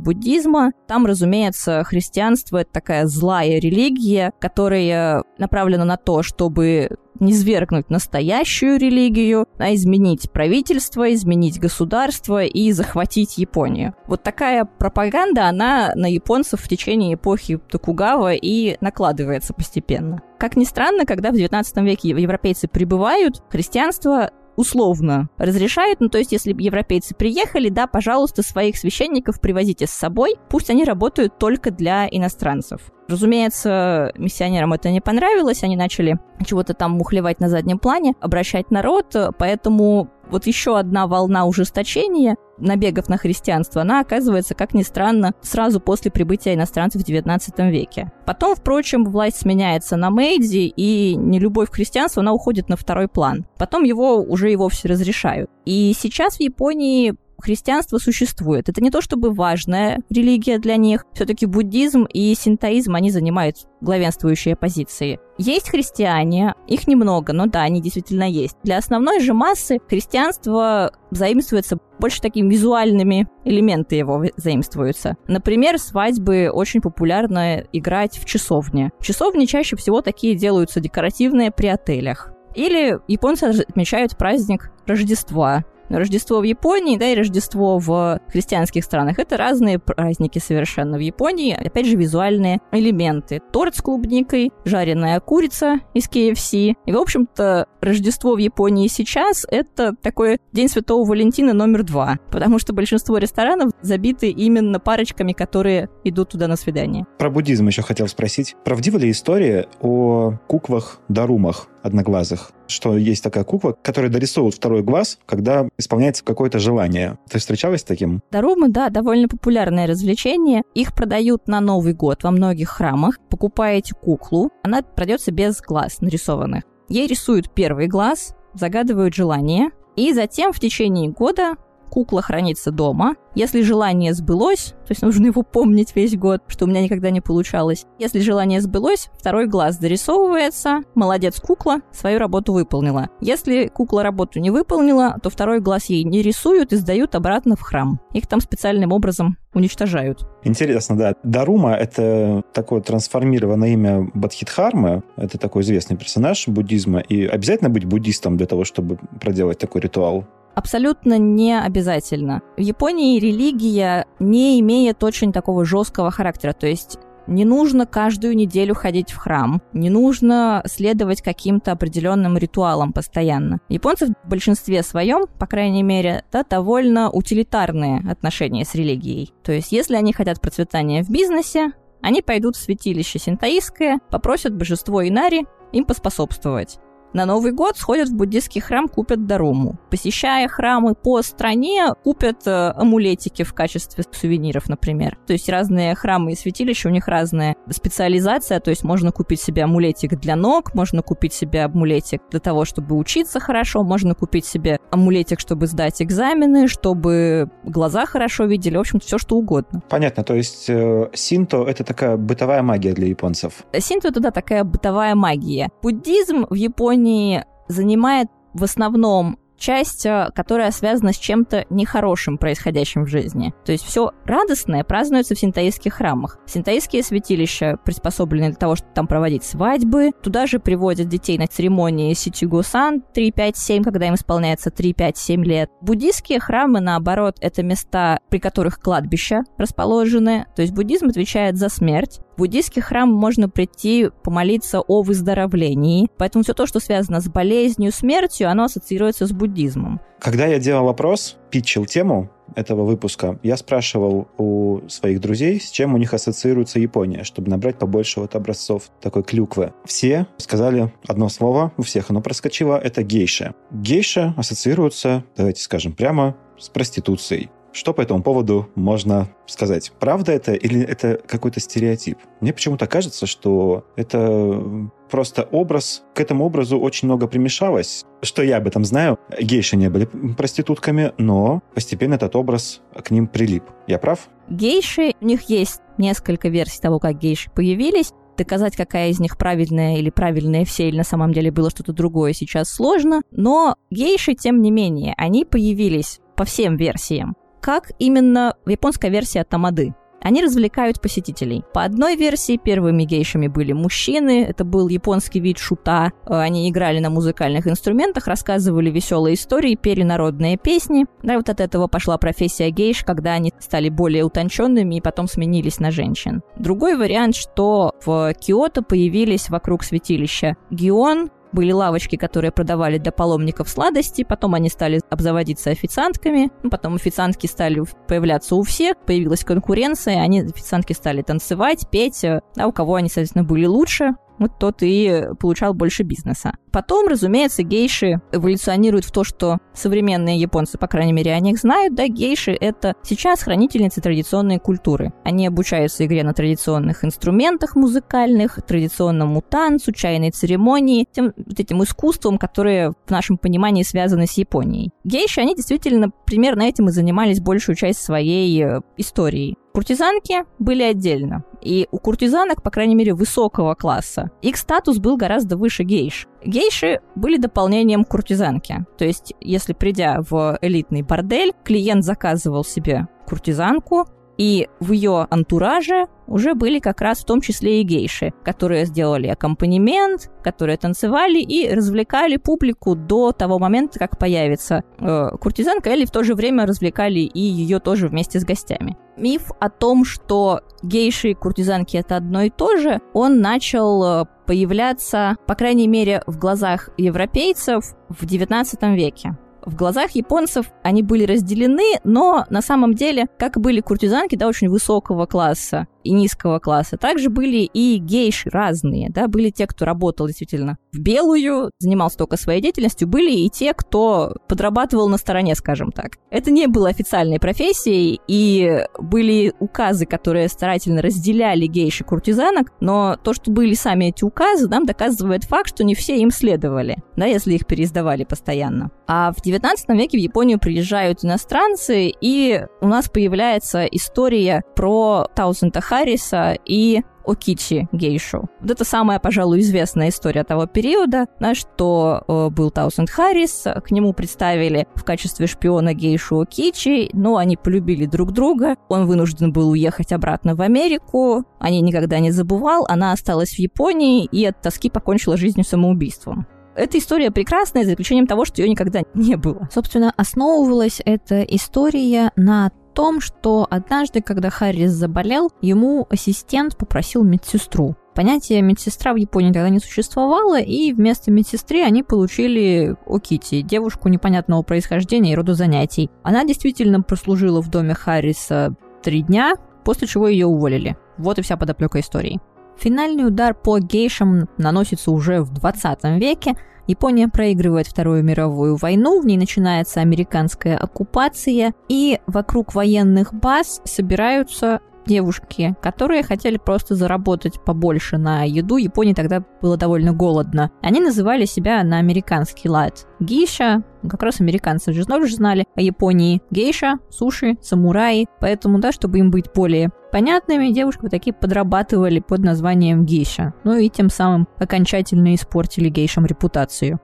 буддизма. 0.00 0.72
Там, 0.88 1.06
разумеется, 1.06 1.84
христианство— 1.84 2.56
это 2.58 2.72
такая 2.72 3.06
злая 3.06 3.60
религия, 3.60 4.32
которая 4.40 5.22
направлена 5.38 5.84
на 5.84 5.96
то, 5.96 6.22
чтобы 6.22 6.96
не 7.20 7.32
свергнуть 7.32 7.90
настоящую 7.90 8.78
религию, 8.78 9.46
а 9.58 9.74
изменить 9.74 10.30
правительство, 10.30 11.12
изменить 11.12 11.60
государство 11.60 12.44
и 12.44 12.72
захватить 12.72 13.38
Японию. 13.38 13.94
Вот 14.06 14.22
такая 14.22 14.64
пропаганда, 14.64 15.46
она 15.46 15.92
на 15.94 16.06
японцев 16.06 16.60
в 16.60 16.68
течение 16.68 17.14
эпохи 17.14 17.58
Токугава 17.70 18.34
и 18.34 18.76
накладывается 18.80 19.54
постепенно. 19.54 20.22
Как 20.38 20.56
ни 20.56 20.64
странно, 20.64 21.06
когда 21.06 21.30
в 21.30 21.34
XIX 21.34 21.64
веке 21.84 22.08
европейцы 22.10 22.68
прибывают, 22.68 23.42
христианство 23.48 24.30
условно 24.56 25.28
разрешают. 25.38 26.00
Ну, 26.00 26.08
то 26.08 26.18
есть, 26.18 26.32
если 26.32 26.54
европейцы 26.56 27.14
приехали, 27.14 27.68
да, 27.68 27.86
пожалуйста, 27.86 28.42
своих 28.42 28.76
священников 28.76 29.40
привозите 29.40 29.86
с 29.86 29.90
собой, 29.90 30.34
пусть 30.48 30.70
они 30.70 30.84
работают 30.84 31.38
только 31.38 31.70
для 31.70 32.06
иностранцев. 32.10 32.80
Разумеется, 33.12 34.10
миссионерам 34.16 34.72
это 34.72 34.90
не 34.90 35.02
понравилось, 35.02 35.62
они 35.62 35.76
начали 35.76 36.18
чего-то 36.46 36.72
там 36.72 36.92
мухлевать 36.92 37.40
на 37.40 37.48
заднем 37.50 37.78
плане, 37.78 38.14
обращать 38.20 38.70
народ, 38.70 39.14
поэтому 39.38 40.08
вот 40.30 40.46
еще 40.46 40.78
одна 40.78 41.06
волна 41.06 41.44
ужесточения 41.44 42.36
набегов 42.58 43.08
на 43.08 43.18
христианство, 43.18 43.82
она 43.82 44.00
оказывается, 44.00 44.54
как 44.54 44.72
ни 44.72 44.82
странно, 44.82 45.34
сразу 45.42 45.80
после 45.80 46.10
прибытия 46.10 46.54
иностранцев 46.54 47.02
в 47.02 47.06
XIX 47.06 47.70
веке. 47.70 48.10
Потом, 48.24 48.54
впрочем, 48.54 49.04
власть 49.04 49.40
сменяется 49.40 49.96
на 49.96 50.10
Мэйдзи, 50.10 50.72
и 50.74 51.14
нелюбовь 51.16 51.70
к 51.70 51.74
христианству, 51.74 52.20
она 52.20 52.32
уходит 52.32 52.68
на 52.68 52.76
второй 52.76 53.08
план. 53.08 53.46
Потом 53.58 53.82
его 53.82 54.22
уже 54.22 54.52
и 54.52 54.56
вовсе 54.56 54.88
разрешают. 54.88 55.50
И 55.64 55.92
сейчас 55.98 56.36
в 56.36 56.40
Японии 56.40 57.14
христианство 57.42 57.98
существует. 57.98 58.68
Это 58.68 58.82
не 58.82 58.90
то 58.90 59.00
чтобы 59.00 59.32
важная 59.32 60.00
религия 60.10 60.58
для 60.58 60.76
них. 60.76 61.04
Все-таки 61.12 61.46
буддизм 61.46 62.04
и 62.04 62.34
синтоизм, 62.34 62.94
они 62.94 63.10
занимают 63.10 63.56
главенствующие 63.80 64.56
позиции. 64.56 65.18
Есть 65.38 65.70
христиане, 65.70 66.54
их 66.68 66.86
немного, 66.86 67.32
но 67.32 67.46
да, 67.46 67.62
они 67.62 67.82
действительно 67.82 68.24
есть. 68.24 68.56
Для 68.62 68.78
основной 68.78 69.20
же 69.20 69.34
массы 69.34 69.78
христианство 69.88 70.92
заимствуется 71.10 71.78
больше 71.98 72.20
такими 72.20 72.50
визуальными 72.50 73.28
элементы 73.44 73.96
его 73.96 74.24
заимствуются. 74.36 75.16
Например, 75.26 75.78
свадьбы 75.78 76.50
очень 76.52 76.80
популярно 76.80 77.64
играть 77.72 78.18
в 78.18 78.24
часовне. 78.24 78.90
Часовни 79.00 79.46
чаще 79.46 79.76
всего 79.76 80.00
такие 80.00 80.34
делаются 80.34 80.80
декоративные 80.80 81.50
при 81.50 81.66
отелях. 81.68 82.32
Или 82.54 82.98
японцы 83.08 83.44
отмечают 83.44 84.16
праздник 84.16 84.70
Рождества. 84.86 85.64
Рождество 85.98 86.40
в 86.40 86.44
Японии, 86.44 86.96
да, 86.96 87.08
и 87.08 87.14
Рождество 87.14 87.78
в 87.78 88.20
христианских 88.28 88.84
странах. 88.84 89.18
Это 89.18 89.36
разные 89.36 89.78
праздники 89.78 90.38
совершенно 90.38 90.96
в 90.96 91.00
Японии. 91.00 91.54
Опять 91.54 91.86
же, 91.86 91.96
визуальные 91.96 92.60
элементы. 92.72 93.40
Торт 93.52 93.76
с 93.76 93.82
клубникой, 93.82 94.52
жареная 94.64 95.20
курица 95.20 95.80
из 95.94 96.08
KFC. 96.08 96.74
И, 96.86 96.92
в 96.92 96.96
общем-то, 96.96 97.66
Рождество 97.80 98.34
в 98.34 98.38
Японии 98.38 98.88
сейчас— 98.88 99.46
это 99.50 99.94
такой 100.00 100.38
День 100.52 100.68
Святого 100.68 101.08
Валентина 101.08 101.52
номер 101.52 101.82
два. 101.82 102.18
Потому 102.30 102.58
что 102.58 102.72
большинство 102.72 103.18
ресторанов 103.18 103.72
забиты 103.82 104.30
именно 104.30 104.80
парочками, 104.80 105.32
которые 105.32 105.88
идут 106.04 106.30
туда 106.30 106.48
на 106.48 106.56
свидание. 106.56 107.06
Про 107.18 107.30
буддизм 107.30 107.66
еще 107.66 107.82
хотел 107.82 108.08
спросить. 108.08 108.54
Правдива 108.64 108.98
ли 108.98 109.10
история 109.10 109.68
о 109.80 110.34
куклах-дарумах 110.46 111.68
одноглазых? 111.82 112.52
Что 112.66 112.96
есть 112.96 113.22
такая 113.22 113.44
кукла, 113.44 113.76
которая 113.82 114.10
дорисовывает 114.10 114.54
второй 114.54 114.82
глаз, 114.82 115.18
когда 115.26 115.68
исполняется 115.78 116.24
какое-то 116.24 116.58
желание. 116.58 117.18
Ты 117.28 117.38
встречалась 117.38 117.80
с 117.80 117.84
таким? 117.84 118.22
Дарумы, 118.30 118.68
да, 118.68 118.88
довольно 118.88 119.28
популярное 119.28 119.86
развлечение. 119.86 120.62
Их 120.74 120.94
продают 120.94 121.48
на 121.48 121.60
Новый 121.60 121.92
год 121.92 122.22
во 122.22 122.30
многих 122.30 122.68
храмах. 122.68 123.18
Покупаете 123.28 123.94
куклу, 123.94 124.50
она 124.62 124.82
продается 124.82 125.32
без 125.32 125.60
глаз 125.60 126.00
нарисованных. 126.00 126.64
Ей 126.88 127.06
рисуют 127.06 127.52
первый 127.52 127.86
глаз, 127.86 128.34
загадывают 128.54 129.14
желание, 129.14 129.70
и 129.96 130.12
затем 130.12 130.52
в 130.52 130.60
течение 130.60 131.10
года 131.10 131.54
кукла 131.92 132.22
хранится 132.22 132.70
дома. 132.70 133.16
Если 133.34 133.60
желание 133.60 134.14
сбылось, 134.14 134.74
то 134.86 134.92
есть 134.92 135.02
нужно 135.02 135.26
его 135.26 135.42
помнить 135.42 135.94
весь 135.94 136.16
год, 136.16 136.40
что 136.46 136.64
у 136.64 136.68
меня 136.68 136.80
никогда 136.80 137.10
не 137.10 137.20
получалось. 137.20 137.84
Если 137.98 138.20
желание 138.20 138.62
сбылось, 138.62 139.10
второй 139.18 139.46
глаз 139.46 139.76
дорисовывается, 139.76 140.80
молодец 140.94 141.38
кукла, 141.38 141.80
свою 141.92 142.18
работу 142.18 142.54
выполнила. 142.54 143.10
Если 143.20 143.66
кукла 143.68 144.02
работу 144.02 144.40
не 144.40 144.50
выполнила, 144.50 145.18
то 145.22 145.28
второй 145.28 145.60
глаз 145.60 145.86
ей 145.86 146.04
не 146.04 146.22
рисуют 146.22 146.72
и 146.72 146.76
сдают 146.76 147.14
обратно 147.14 147.56
в 147.56 147.60
храм. 147.60 148.00
Их 148.14 148.26
там 148.26 148.40
специальным 148.40 148.92
образом 148.92 149.36
уничтожают. 149.52 150.26
Интересно, 150.44 150.96
да. 150.96 151.14
Дарума— 151.22 151.74
это 151.74 152.42
такое 152.54 152.80
трансформированное 152.80 153.68
имя 153.68 154.10
Бадхидхармы. 154.14 155.02
Это 155.16 155.36
такой 155.36 155.60
известный 155.60 155.98
персонаж 155.98 156.48
буддизма. 156.48 157.00
И 157.00 157.26
обязательно 157.26 157.68
быть 157.68 157.84
буддистом 157.84 158.38
для 158.38 158.46
того, 158.46 158.64
чтобы 158.64 158.98
проделать 159.20 159.58
такой 159.58 159.82
ритуал? 159.82 160.24
Абсолютно 160.54 161.18
не 161.18 161.58
обязательно. 161.58 162.42
В 162.56 162.60
Японии 162.60 163.18
религия 163.18 164.06
не 164.18 164.60
имеет 164.60 165.02
очень 165.02 165.32
такого 165.32 165.64
жесткого 165.64 166.10
характера, 166.10 166.52
то 166.52 166.66
есть 166.66 166.98
не 167.26 167.44
нужно 167.44 167.86
каждую 167.86 168.34
неделю 168.36 168.74
ходить 168.74 169.12
в 169.12 169.16
храм, 169.16 169.62
не 169.72 169.90
нужно 169.90 170.62
следовать 170.66 171.22
каким-то 171.22 171.72
определенным 171.72 172.36
ритуалам 172.36 172.92
постоянно. 172.92 173.60
Японцы 173.68 174.08
в 174.08 174.28
большинстве 174.28 174.82
своем, 174.82 175.26
по 175.38 175.46
крайней 175.46 175.82
мере, 175.82 176.24
да, 176.32 176.44
довольно 176.44 177.10
утилитарные 177.10 178.02
отношения 178.10 178.64
с 178.64 178.74
религией. 178.74 179.32
То 179.42 179.52
есть, 179.52 179.72
если 179.72 179.94
они 179.94 180.12
хотят 180.12 180.40
процветания 180.40 181.02
в 181.04 181.10
бизнесе, 181.10 181.72
они 182.00 182.22
пойдут 182.22 182.56
в 182.56 182.62
святилище 182.62 183.18
синтаистское, 183.18 184.00
попросят 184.10 184.56
божество 184.56 185.06
Инари 185.06 185.46
им 185.72 185.84
поспособствовать 185.84 186.78
на 187.12 187.26
Новый 187.26 187.52
год 187.52 187.76
сходят 187.76 188.08
в 188.08 188.14
буддийский 188.14 188.60
храм, 188.60 188.88
купят 188.88 189.26
даруму. 189.26 189.76
Посещая 189.90 190.48
храмы 190.48 190.94
по 190.94 191.22
стране, 191.22 191.88
купят 192.04 192.46
э, 192.46 192.72
амулетики 192.74 193.42
в 193.42 193.52
качестве 193.52 194.04
сувениров, 194.10 194.68
например. 194.68 195.18
То 195.26 195.32
есть 195.32 195.48
разные 195.48 195.94
храмы 195.94 196.32
и 196.32 196.36
святилища, 196.36 196.88
у 196.88 196.92
них 196.92 197.08
разная 197.08 197.56
специализация, 197.70 198.60
то 198.60 198.70
есть 198.70 198.84
можно 198.84 199.12
купить 199.12 199.40
себе 199.40 199.64
амулетик 199.64 200.18
для 200.18 200.36
ног, 200.36 200.74
можно 200.74 201.02
купить 201.02 201.32
себе 201.32 201.64
амулетик 201.64 202.22
для 202.30 202.40
того, 202.40 202.64
чтобы 202.64 202.96
учиться 202.96 203.40
хорошо, 203.40 203.82
можно 203.82 204.14
купить 204.14 204.46
себе 204.46 204.78
амулетик, 204.90 205.40
чтобы 205.40 205.66
сдать 205.66 206.00
экзамены, 206.00 206.68
чтобы 206.68 207.50
глаза 207.64 208.06
хорошо 208.06 208.44
видели, 208.44 208.76
в 208.76 208.80
общем-то, 208.80 209.06
все 209.06 209.18
что 209.18 209.36
угодно. 209.36 209.82
Понятно, 209.88 210.24
то 210.24 210.34
есть 210.34 210.68
э, 210.68 211.10
синто— 211.14 211.64
это 211.66 211.84
такая 211.84 212.16
бытовая 212.16 212.62
магия 212.62 212.92
для 212.92 213.08
японцев. 213.08 213.64
Синто— 213.78 214.08
это, 214.08 214.20
да, 214.20 214.30
такая 214.30 214.64
бытовая 214.64 215.14
магия. 215.14 215.70
Буддизм 215.82 216.46
в 216.48 216.54
Японии 216.54 217.01
Японии 217.02 217.44
занимает 217.68 218.28
в 218.54 218.64
основном 218.64 219.38
часть, 219.56 220.06
э, 220.06 220.28
которая 220.34 220.72
связана 220.72 221.12
с 221.12 221.18
чем-то 221.18 221.66
нехорошим, 221.70 222.36
происходящим 222.36 223.04
в 223.04 223.08
жизни. 223.08 223.54
То 223.64 223.72
есть 223.72 223.84
все 223.84 224.10
радостное 224.24 224.82
празднуется 224.82 225.34
в 225.34 225.38
синтаистских 225.38 225.94
храмах. 225.94 226.38
Синтаистские 226.46 227.02
святилища 227.04 227.78
приспособлены 227.84 228.48
для 228.48 228.56
того, 228.56 228.74
чтобы 228.74 228.92
там 228.92 229.06
проводить 229.06 229.44
свадьбы. 229.44 230.10
Туда 230.20 230.46
же 230.46 230.58
приводят 230.58 231.08
детей 231.08 231.38
на 231.38 231.46
церемонии 231.46 232.12
Сичигусан 232.12 233.04
3-5-7, 233.14 233.84
когда 233.84 234.08
им 234.08 234.14
исполняется 234.14 234.70
3-5-7 234.70 235.42
лет. 235.44 235.70
Буддийские 235.80 236.40
храмы, 236.40 236.80
наоборот, 236.80 237.36
это 237.40 237.62
места, 237.62 238.18
при 238.30 238.38
которых 238.38 238.80
кладбища 238.80 239.44
расположены. 239.58 240.46
То 240.56 240.62
есть 240.62 240.74
буддизм 240.74 241.06
отвечает 241.06 241.56
за 241.56 241.68
смерть. 241.68 242.20
В 242.34 242.38
буддийский 242.38 242.80
храм 242.80 243.12
можно 243.12 243.48
прийти 243.48 244.10
помолиться 244.22 244.80
о 244.80 245.02
выздоровлении. 245.02 246.08
Поэтому 246.16 246.44
все 246.44 246.54
то, 246.54 246.66
что 246.66 246.80
связано 246.80 247.20
с 247.20 247.28
болезнью, 247.28 247.92
смертью, 247.92 248.50
оно 248.50 248.64
ассоциируется 248.64 249.26
с 249.26 249.32
буддизмом. 249.32 250.00
Когда 250.18 250.46
я 250.46 250.58
делал 250.58 250.86
вопрос, 250.86 251.36
питчил 251.50 251.84
тему 251.84 252.30
этого 252.54 252.84
выпуска, 252.84 253.38
я 253.42 253.56
спрашивал 253.56 254.28
у 254.38 254.80
своих 254.88 255.20
друзей, 255.20 255.60
с 255.60 255.70
чем 255.70 255.94
у 255.94 255.98
них 255.98 256.14
ассоциируется 256.14 256.78
Япония, 256.78 257.24
чтобы 257.24 257.50
набрать 257.50 257.78
побольше 257.78 258.20
вот 258.20 258.34
образцов 258.34 258.90
такой 259.00 259.24
клюквы. 259.24 259.72
Все 259.84 260.26
сказали 260.36 260.92
одно 261.06 261.28
слово, 261.28 261.72
у 261.76 261.82
всех 261.82 262.10
оно 262.10 262.20
проскочило, 262.20 262.76
это 262.76 263.02
гейша. 263.02 263.54
Гейша 263.70 264.34
ассоциируется, 264.36 265.24
давайте 265.36 265.62
скажем 265.62 265.92
прямо, 265.92 266.36
с 266.58 266.68
проституцией. 266.68 267.50
Что 267.72 267.94
по 267.94 268.02
этому 268.02 268.22
поводу 268.22 268.68
можно 268.74 269.28
сказать? 269.46 269.92
Правда 269.98 270.32
это 270.32 270.52
или 270.52 270.82
это 270.82 271.18
какой-то 271.26 271.58
стереотип? 271.60 272.18
Мне 272.40 272.52
почему-то 272.52 272.86
кажется, 272.86 273.26
что 273.26 273.84
это 273.96 274.90
просто 275.10 275.44
образ, 275.50 276.02
к 276.14 276.20
этому 276.20 276.44
образу 276.44 276.78
очень 276.78 277.08
много 277.08 277.26
примешалось. 277.26 278.04
Что 278.22 278.42
я 278.42 278.58
об 278.58 278.66
этом 278.66 278.84
знаю, 278.84 279.18
гейши 279.40 279.76
не 279.76 279.88
были 279.88 280.04
проститутками, 280.36 281.12
но 281.18 281.62
постепенно 281.74 282.14
этот 282.14 282.36
образ 282.36 282.82
к 282.94 283.10
ним 283.10 283.26
прилип. 283.26 283.64
Я 283.86 283.98
прав? 283.98 284.28
Гейши, 284.48 285.14
у 285.20 285.24
них 285.24 285.42
есть 285.48 285.80
несколько 285.98 286.48
версий 286.48 286.80
того, 286.80 286.98
как 286.98 287.18
гейши 287.18 287.50
появились. 287.50 288.12
Доказать, 288.36 288.76
какая 288.76 289.10
из 289.10 289.20
них 289.20 289.36
правильная 289.36 289.98
или 289.98 290.08
правильная 290.08 290.64
все, 290.64 290.88
или 290.88 290.96
на 290.96 291.04
самом 291.04 291.32
деле 291.32 291.50
было 291.50 291.68
что-то 291.70 291.92
другое, 291.92 292.32
сейчас 292.32 292.70
сложно. 292.70 293.22
Но 293.30 293.76
гейши, 293.90 294.34
тем 294.34 294.62
не 294.62 294.70
менее, 294.70 295.14
они 295.18 295.44
появились 295.44 296.20
по 296.34 296.44
всем 296.44 296.76
версиям. 296.76 297.36
Как 297.62 297.92
именно 298.00 298.56
японская 298.66 299.08
версия 299.08 299.44
Тамады. 299.44 299.94
Они 300.20 300.42
развлекают 300.42 301.00
посетителей. 301.00 301.64
По 301.72 301.84
одной 301.84 302.16
версии 302.16 302.56
первыми 302.56 303.04
гейшами 303.04 303.46
были 303.46 303.72
мужчины, 303.72 304.44
это 304.44 304.64
был 304.64 304.88
японский 304.88 305.38
вид 305.38 305.58
шута. 305.58 306.10
Они 306.26 306.68
играли 306.68 306.98
на 306.98 307.08
музыкальных 307.08 307.68
инструментах, 307.68 308.26
рассказывали 308.26 308.90
веселые 308.90 309.34
истории, 309.34 309.76
пели 309.76 310.02
народные 310.02 310.56
песни. 310.56 311.06
Да, 311.22 311.36
вот 311.36 311.48
от 311.48 311.60
этого 311.60 311.86
пошла 311.86 312.18
профессия 312.18 312.70
гейш, 312.70 313.04
когда 313.04 313.34
они 313.34 313.52
стали 313.60 313.88
более 313.88 314.24
утонченными 314.24 314.96
и 314.96 315.00
потом 315.00 315.28
сменились 315.28 315.78
на 315.78 315.92
женщин. 315.92 316.42
Другой 316.56 316.96
вариант, 316.96 317.36
что 317.36 317.94
в 318.04 318.34
Киото 318.34 318.82
появились 318.82 319.50
вокруг 319.50 319.84
святилища 319.84 320.56
Гион, 320.70 321.30
были 321.52 321.72
лавочки, 321.72 322.16
которые 322.16 322.50
продавали 322.50 322.98
для 322.98 323.12
паломников 323.12 323.68
сладости, 323.68 324.24
потом 324.24 324.54
они 324.54 324.68
стали 324.68 325.00
обзаводиться 325.10 325.70
официантками, 325.70 326.50
ну, 326.62 326.70
потом 326.70 326.94
официантки 326.94 327.46
стали 327.46 327.82
появляться 328.06 328.54
у 328.56 328.62
всех, 328.62 328.96
появилась 329.06 329.44
конкуренция, 329.44 330.20
они, 330.20 330.42
официантки 330.42 330.92
стали 330.92 331.22
танцевать, 331.22 331.86
петь, 331.90 332.24
а 332.24 332.40
у 332.66 332.72
кого 332.72 332.96
они, 332.96 333.08
соответственно, 333.08 333.44
были 333.44 333.66
лучше, 333.66 334.14
вот 334.38 334.58
тот 334.58 334.82
и 334.82 335.24
получал 335.38 335.74
больше 335.74 336.02
бизнеса. 336.02 336.52
Потом, 336.72 337.06
разумеется, 337.06 337.62
гейши 337.62 338.20
эволюционируют 338.32 339.04
в 339.04 339.12
то, 339.12 339.24
что 339.24 339.58
современные 339.74 340.38
японцы, 340.38 340.78
по 340.78 340.86
крайней 340.86 341.12
мере, 341.12 341.32
о 341.32 341.40
них 341.40 341.58
знают, 341.58 341.94
да, 341.94 342.08
гейши— 342.08 342.52
это 342.60 342.94
сейчас 343.02 343.42
хранительницы 343.42 344.00
традиционной 344.00 344.58
культуры. 344.58 345.12
Они 345.24 345.46
обучаются 345.46 346.06
игре 346.06 346.24
на 346.24 346.32
традиционных 346.32 347.04
инструментах 347.04 347.76
музыкальных, 347.76 348.58
традиционному 348.66 349.42
танцу, 349.42 349.92
чайной 349.92 350.30
церемонии, 350.30 351.06
тем 351.12 351.32
вот 351.36 351.60
этим 351.60 351.82
искусством, 351.82 352.38
которое 352.38 352.92
в 353.06 353.10
нашем 353.10 353.36
понимании 353.36 353.82
связано 353.82 354.26
с 354.26 354.38
Японией. 354.38 354.92
Гейши, 355.04 355.40
они 355.40 355.54
действительно 355.54 356.10
примерно 356.26 356.62
этим 356.62 356.88
и 356.88 356.92
занимались 356.92 357.40
большую 357.40 357.76
часть 357.76 358.02
своей 358.02 358.62
э, 358.62 358.80
истории. 358.96 359.56
Куртизанки 359.72 360.44
были 360.58 360.82
отдельно. 360.82 361.44
И 361.62 361.88
у 361.90 361.98
куртизанок, 361.98 362.62
по 362.62 362.70
крайней 362.70 362.94
мере, 362.94 363.14
высокого 363.14 363.74
класса, 363.74 364.30
их 364.42 364.56
статус 364.56 364.98
был 364.98 365.16
гораздо 365.16 365.56
выше 365.56 365.82
гейш. 365.82 366.28
Гейши 366.44 367.00
были 367.14 367.38
дополнением 367.38 368.04
куртизанки. 368.04 368.84
То 368.98 369.04
есть, 369.04 369.32
если 369.40 369.72
придя 369.72 370.20
в 370.28 370.58
элитный 370.60 371.02
бордель, 371.02 371.52
клиент 371.64 372.04
заказывал 372.04 372.64
себе 372.64 373.08
куртизанку, 373.26 374.06
и 374.38 374.68
в 374.80 374.92
ее 374.92 375.26
антураже 375.30 376.06
уже 376.26 376.54
были 376.54 376.78
как 376.78 377.00
раз 377.00 377.20
в 377.20 377.26
том 377.26 377.40
числе 377.40 377.80
и 377.80 377.84
гейши, 377.84 378.32
которые 378.42 378.86
сделали 378.86 379.26
аккомпанемент, 379.26 380.30
которые 380.42 380.78
танцевали 380.78 381.38
и 381.38 381.68
развлекали 381.72 382.36
публику 382.36 382.94
до 382.94 383.32
того 383.32 383.58
момента, 383.58 383.98
как 383.98 384.18
появится 384.18 384.82
э, 384.98 385.28
куртизанка, 385.40 385.90
или 385.90 386.04
в 386.04 386.10
то 386.10 386.24
же 386.24 386.34
время 386.34 386.66
развлекали 386.66 387.20
и 387.20 387.40
ее 387.40 387.80
тоже 387.80 388.08
вместе 388.08 388.40
с 388.40 388.44
гостями. 388.44 388.96
Миф 389.16 389.50
о 389.60 389.68
том, 389.68 390.04
что 390.04 390.62
гейши 390.82 391.30
и 391.30 391.34
куртизанки 391.34 391.96
это 391.96 392.16
одно 392.16 392.42
и 392.42 392.50
то 392.50 392.76
же, 392.78 393.00
он 393.12 393.40
начал 393.40 394.22
э, 394.22 394.24
появляться, 394.46 395.36
по 395.46 395.54
крайней 395.54 395.88
мере, 395.88 396.22
в 396.26 396.38
глазах 396.38 396.88
европейцев 396.96 397.84
в 398.08 398.24
XIX 398.24 398.94
веке. 398.94 399.36
В 399.64 399.76
глазах 399.76 400.12
японцев 400.12 400.66
они 400.82 401.02
были 401.02 401.24
разделены, 401.24 402.00
но 402.04 402.46
на 402.50 402.62
самом 402.62 402.94
деле, 402.94 403.28
как 403.38 403.58
были 403.60 403.80
куртизанки, 403.80 404.34
да, 404.34 404.48
очень 404.48 404.68
высокого 404.68 405.26
класса, 405.26 405.86
и 406.02 406.12
низкого 406.12 406.58
класса. 406.58 406.96
Также 406.96 407.30
были 407.30 407.58
и 407.58 407.98
гейши 407.98 408.50
разные, 408.50 409.10
да, 409.10 409.28
были 409.28 409.50
те, 409.50 409.66
кто 409.66 409.84
работал 409.84 410.26
действительно 410.26 410.76
в 410.92 410.98
белую, 410.98 411.70
занимался 411.78 412.18
только 412.18 412.36
своей 412.36 412.60
деятельностью, 412.60 413.08
были 413.08 413.32
и 413.32 413.48
те, 413.48 413.72
кто 413.74 414.34
подрабатывал 414.48 415.08
на 415.08 415.16
стороне, 415.16 415.54
скажем 415.54 415.90
так. 415.90 416.18
Это 416.30 416.50
не 416.50 416.66
было 416.66 416.88
официальной 416.88 417.40
профессией, 417.40 418.20
и 418.28 418.86
были 418.98 419.52
указы, 419.58 420.06
которые 420.06 420.48
старательно 420.48 421.02
разделяли 421.02 421.66
гейши 421.66 422.04
куртизанок, 422.04 422.72
но 422.80 423.16
то, 423.22 423.32
что 423.32 423.50
были 423.50 423.74
сами 423.74 424.06
эти 424.06 424.24
указы, 424.24 424.68
нам 424.68 424.84
доказывает 424.84 425.44
факт, 425.44 425.68
что 425.68 425.84
не 425.84 425.94
все 425.94 426.18
им 426.18 426.30
следовали, 426.30 426.96
да, 427.16 427.26
если 427.26 427.54
их 427.54 427.66
переиздавали 427.66 428.24
постоянно. 428.24 428.90
А 429.06 429.32
в 429.32 429.42
19 429.42 429.88
веке 429.90 430.18
в 430.18 430.20
Японию 430.20 430.58
приезжают 430.58 431.24
иностранцы, 431.24 432.12
и 432.20 432.64
у 432.80 432.86
нас 432.86 433.08
появляется 433.08 433.84
история 433.84 434.62
про 434.76 435.26
Таузента 435.34 435.80
Харриса 435.92 436.56
и 436.64 437.02
Окичи 437.26 437.86
гейшу. 437.92 438.48
Вот 438.60 438.70
это 438.70 438.82
самая, 438.82 439.18
пожалуй, 439.18 439.60
известная 439.60 440.08
история 440.08 440.42
того 440.42 440.64
периода, 440.66 441.26
да, 441.38 441.54
что 441.54 442.24
э, 442.26 442.48
был 442.48 442.70
Таусенд 442.70 443.10
Харрис, 443.10 443.64
к 443.84 443.90
нему 443.90 444.14
представили 444.14 444.88
в 444.94 445.04
качестве 445.04 445.46
шпиона 445.46 445.92
гейшу 445.92 446.40
Окичи, 446.40 447.10
но 447.12 447.36
они 447.36 447.58
полюбили 447.58 448.06
друг 448.06 448.32
друга, 448.32 448.76
он 448.88 449.04
вынужден 449.06 449.52
был 449.52 449.68
уехать 449.68 450.12
обратно 450.12 450.54
в 450.54 450.62
Америку, 450.62 451.44
они 451.60 451.82
никогда 451.82 452.20
не 452.20 452.30
забывал, 452.30 452.86
она 452.88 453.12
осталась 453.12 453.50
в 453.50 453.58
Японии 453.58 454.24
и 454.24 454.46
от 454.46 454.62
тоски 454.62 454.88
покончила 454.88 455.36
жизнью 455.36 455.66
самоубийством. 455.66 456.46
Эта 456.74 456.96
история 456.96 457.30
прекрасная, 457.30 457.84
за 457.84 457.92
исключением 457.92 458.26
того, 458.26 458.46
что 458.46 458.62
ее 458.62 458.68
никогда 458.70 459.02
не 459.12 459.36
было. 459.36 459.68
Собственно, 459.70 460.14
основывалась 460.16 461.02
эта 461.04 461.42
история 461.42 462.32
на 462.34 462.70
том, 462.92 463.20
что 463.20 463.66
однажды, 463.70 464.22
когда 464.22 464.50
Харрис 464.50 464.90
заболел, 464.92 465.50
ему 465.60 466.06
ассистент 466.10 466.76
попросил 466.76 467.24
медсестру. 467.24 467.96
Понятие 468.14 468.60
медсестра 468.60 469.14
в 469.14 469.16
Японии 469.16 469.52
тогда 469.52 469.70
не 469.70 469.78
существовало, 469.78 470.60
и 470.60 470.92
вместо 470.92 471.30
медсестры 471.30 471.80
они 471.80 472.02
получили 472.02 472.94
Окити, 473.06 473.62
девушку 473.62 474.08
непонятного 474.08 474.62
происхождения 474.62 475.32
и 475.32 475.36
рода 475.36 475.54
занятий. 475.54 476.10
Она 476.22 476.44
действительно 476.44 477.00
прослужила 477.00 477.62
в 477.62 477.70
доме 477.70 477.94
Харриса 477.94 478.74
три 479.02 479.22
дня, 479.22 479.54
после 479.84 480.06
чего 480.06 480.28
ее 480.28 480.46
уволили. 480.46 480.96
Вот 481.16 481.38
и 481.38 481.42
вся 481.42 481.56
подоплека 481.56 482.00
истории. 482.00 482.40
Финальный 482.78 483.26
удар 483.26 483.54
по 483.54 483.78
гейшам 483.78 484.48
наносится 484.58 485.10
уже 485.10 485.42
в 485.42 485.52
20 485.52 486.04
веке, 486.20 486.56
Япония 486.88 487.28
проигрывает 487.28 487.86
Вторую 487.86 488.24
мировую 488.24 488.76
войну, 488.76 489.20
в 489.20 489.26
ней 489.26 489.36
начинается 489.36 490.00
американская 490.00 490.76
оккупация, 490.76 491.74
и 491.88 492.18
вокруг 492.26 492.74
военных 492.74 493.32
баз 493.32 493.80
собираются 493.84 494.80
девушки, 495.06 495.74
которые 495.82 496.22
хотели 496.22 496.56
просто 496.56 496.94
заработать 496.94 497.62
побольше 497.64 498.18
на 498.18 498.44
еду. 498.44 498.76
Японии 498.76 499.14
тогда 499.14 499.44
было 499.60 499.76
довольно 499.76 500.12
голодно. 500.12 500.70
Они 500.82 501.00
называли 501.00 501.44
себя 501.44 501.82
на 501.82 501.98
американский 501.98 502.68
лад. 502.68 503.06
Гейша, 503.20 503.82
как 504.08 504.22
раз 504.22 504.40
американцы 504.40 504.92
же 504.92 505.04
тоже 505.04 505.34
знали 505.34 505.64
о 505.76 505.80
Японии. 505.80 506.42
Гейша, 506.50 506.98
суши, 507.10 507.56
самураи. 507.60 508.26
Поэтому, 508.40 508.78
да, 508.78 508.92
чтобы 508.92 509.18
им 509.18 509.30
быть 509.30 509.52
более 509.54 509.90
понятными, 510.10 510.72
девушки 510.72 511.00
вот 511.02 511.10
такие 511.10 511.32
подрабатывали 511.32 512.20
под 512.20 512.40
названием 512.40 513.04
гейша. 513.04 513.54
Ну 513.64 513.76
и 513.76 513.88
тем 513.88 514.10
самым 514.10 514.46
окончательно 514.58 515.34
испортили 515.34 515.88
гейшам 515.88 516.26
репутацию. 516.26 517.00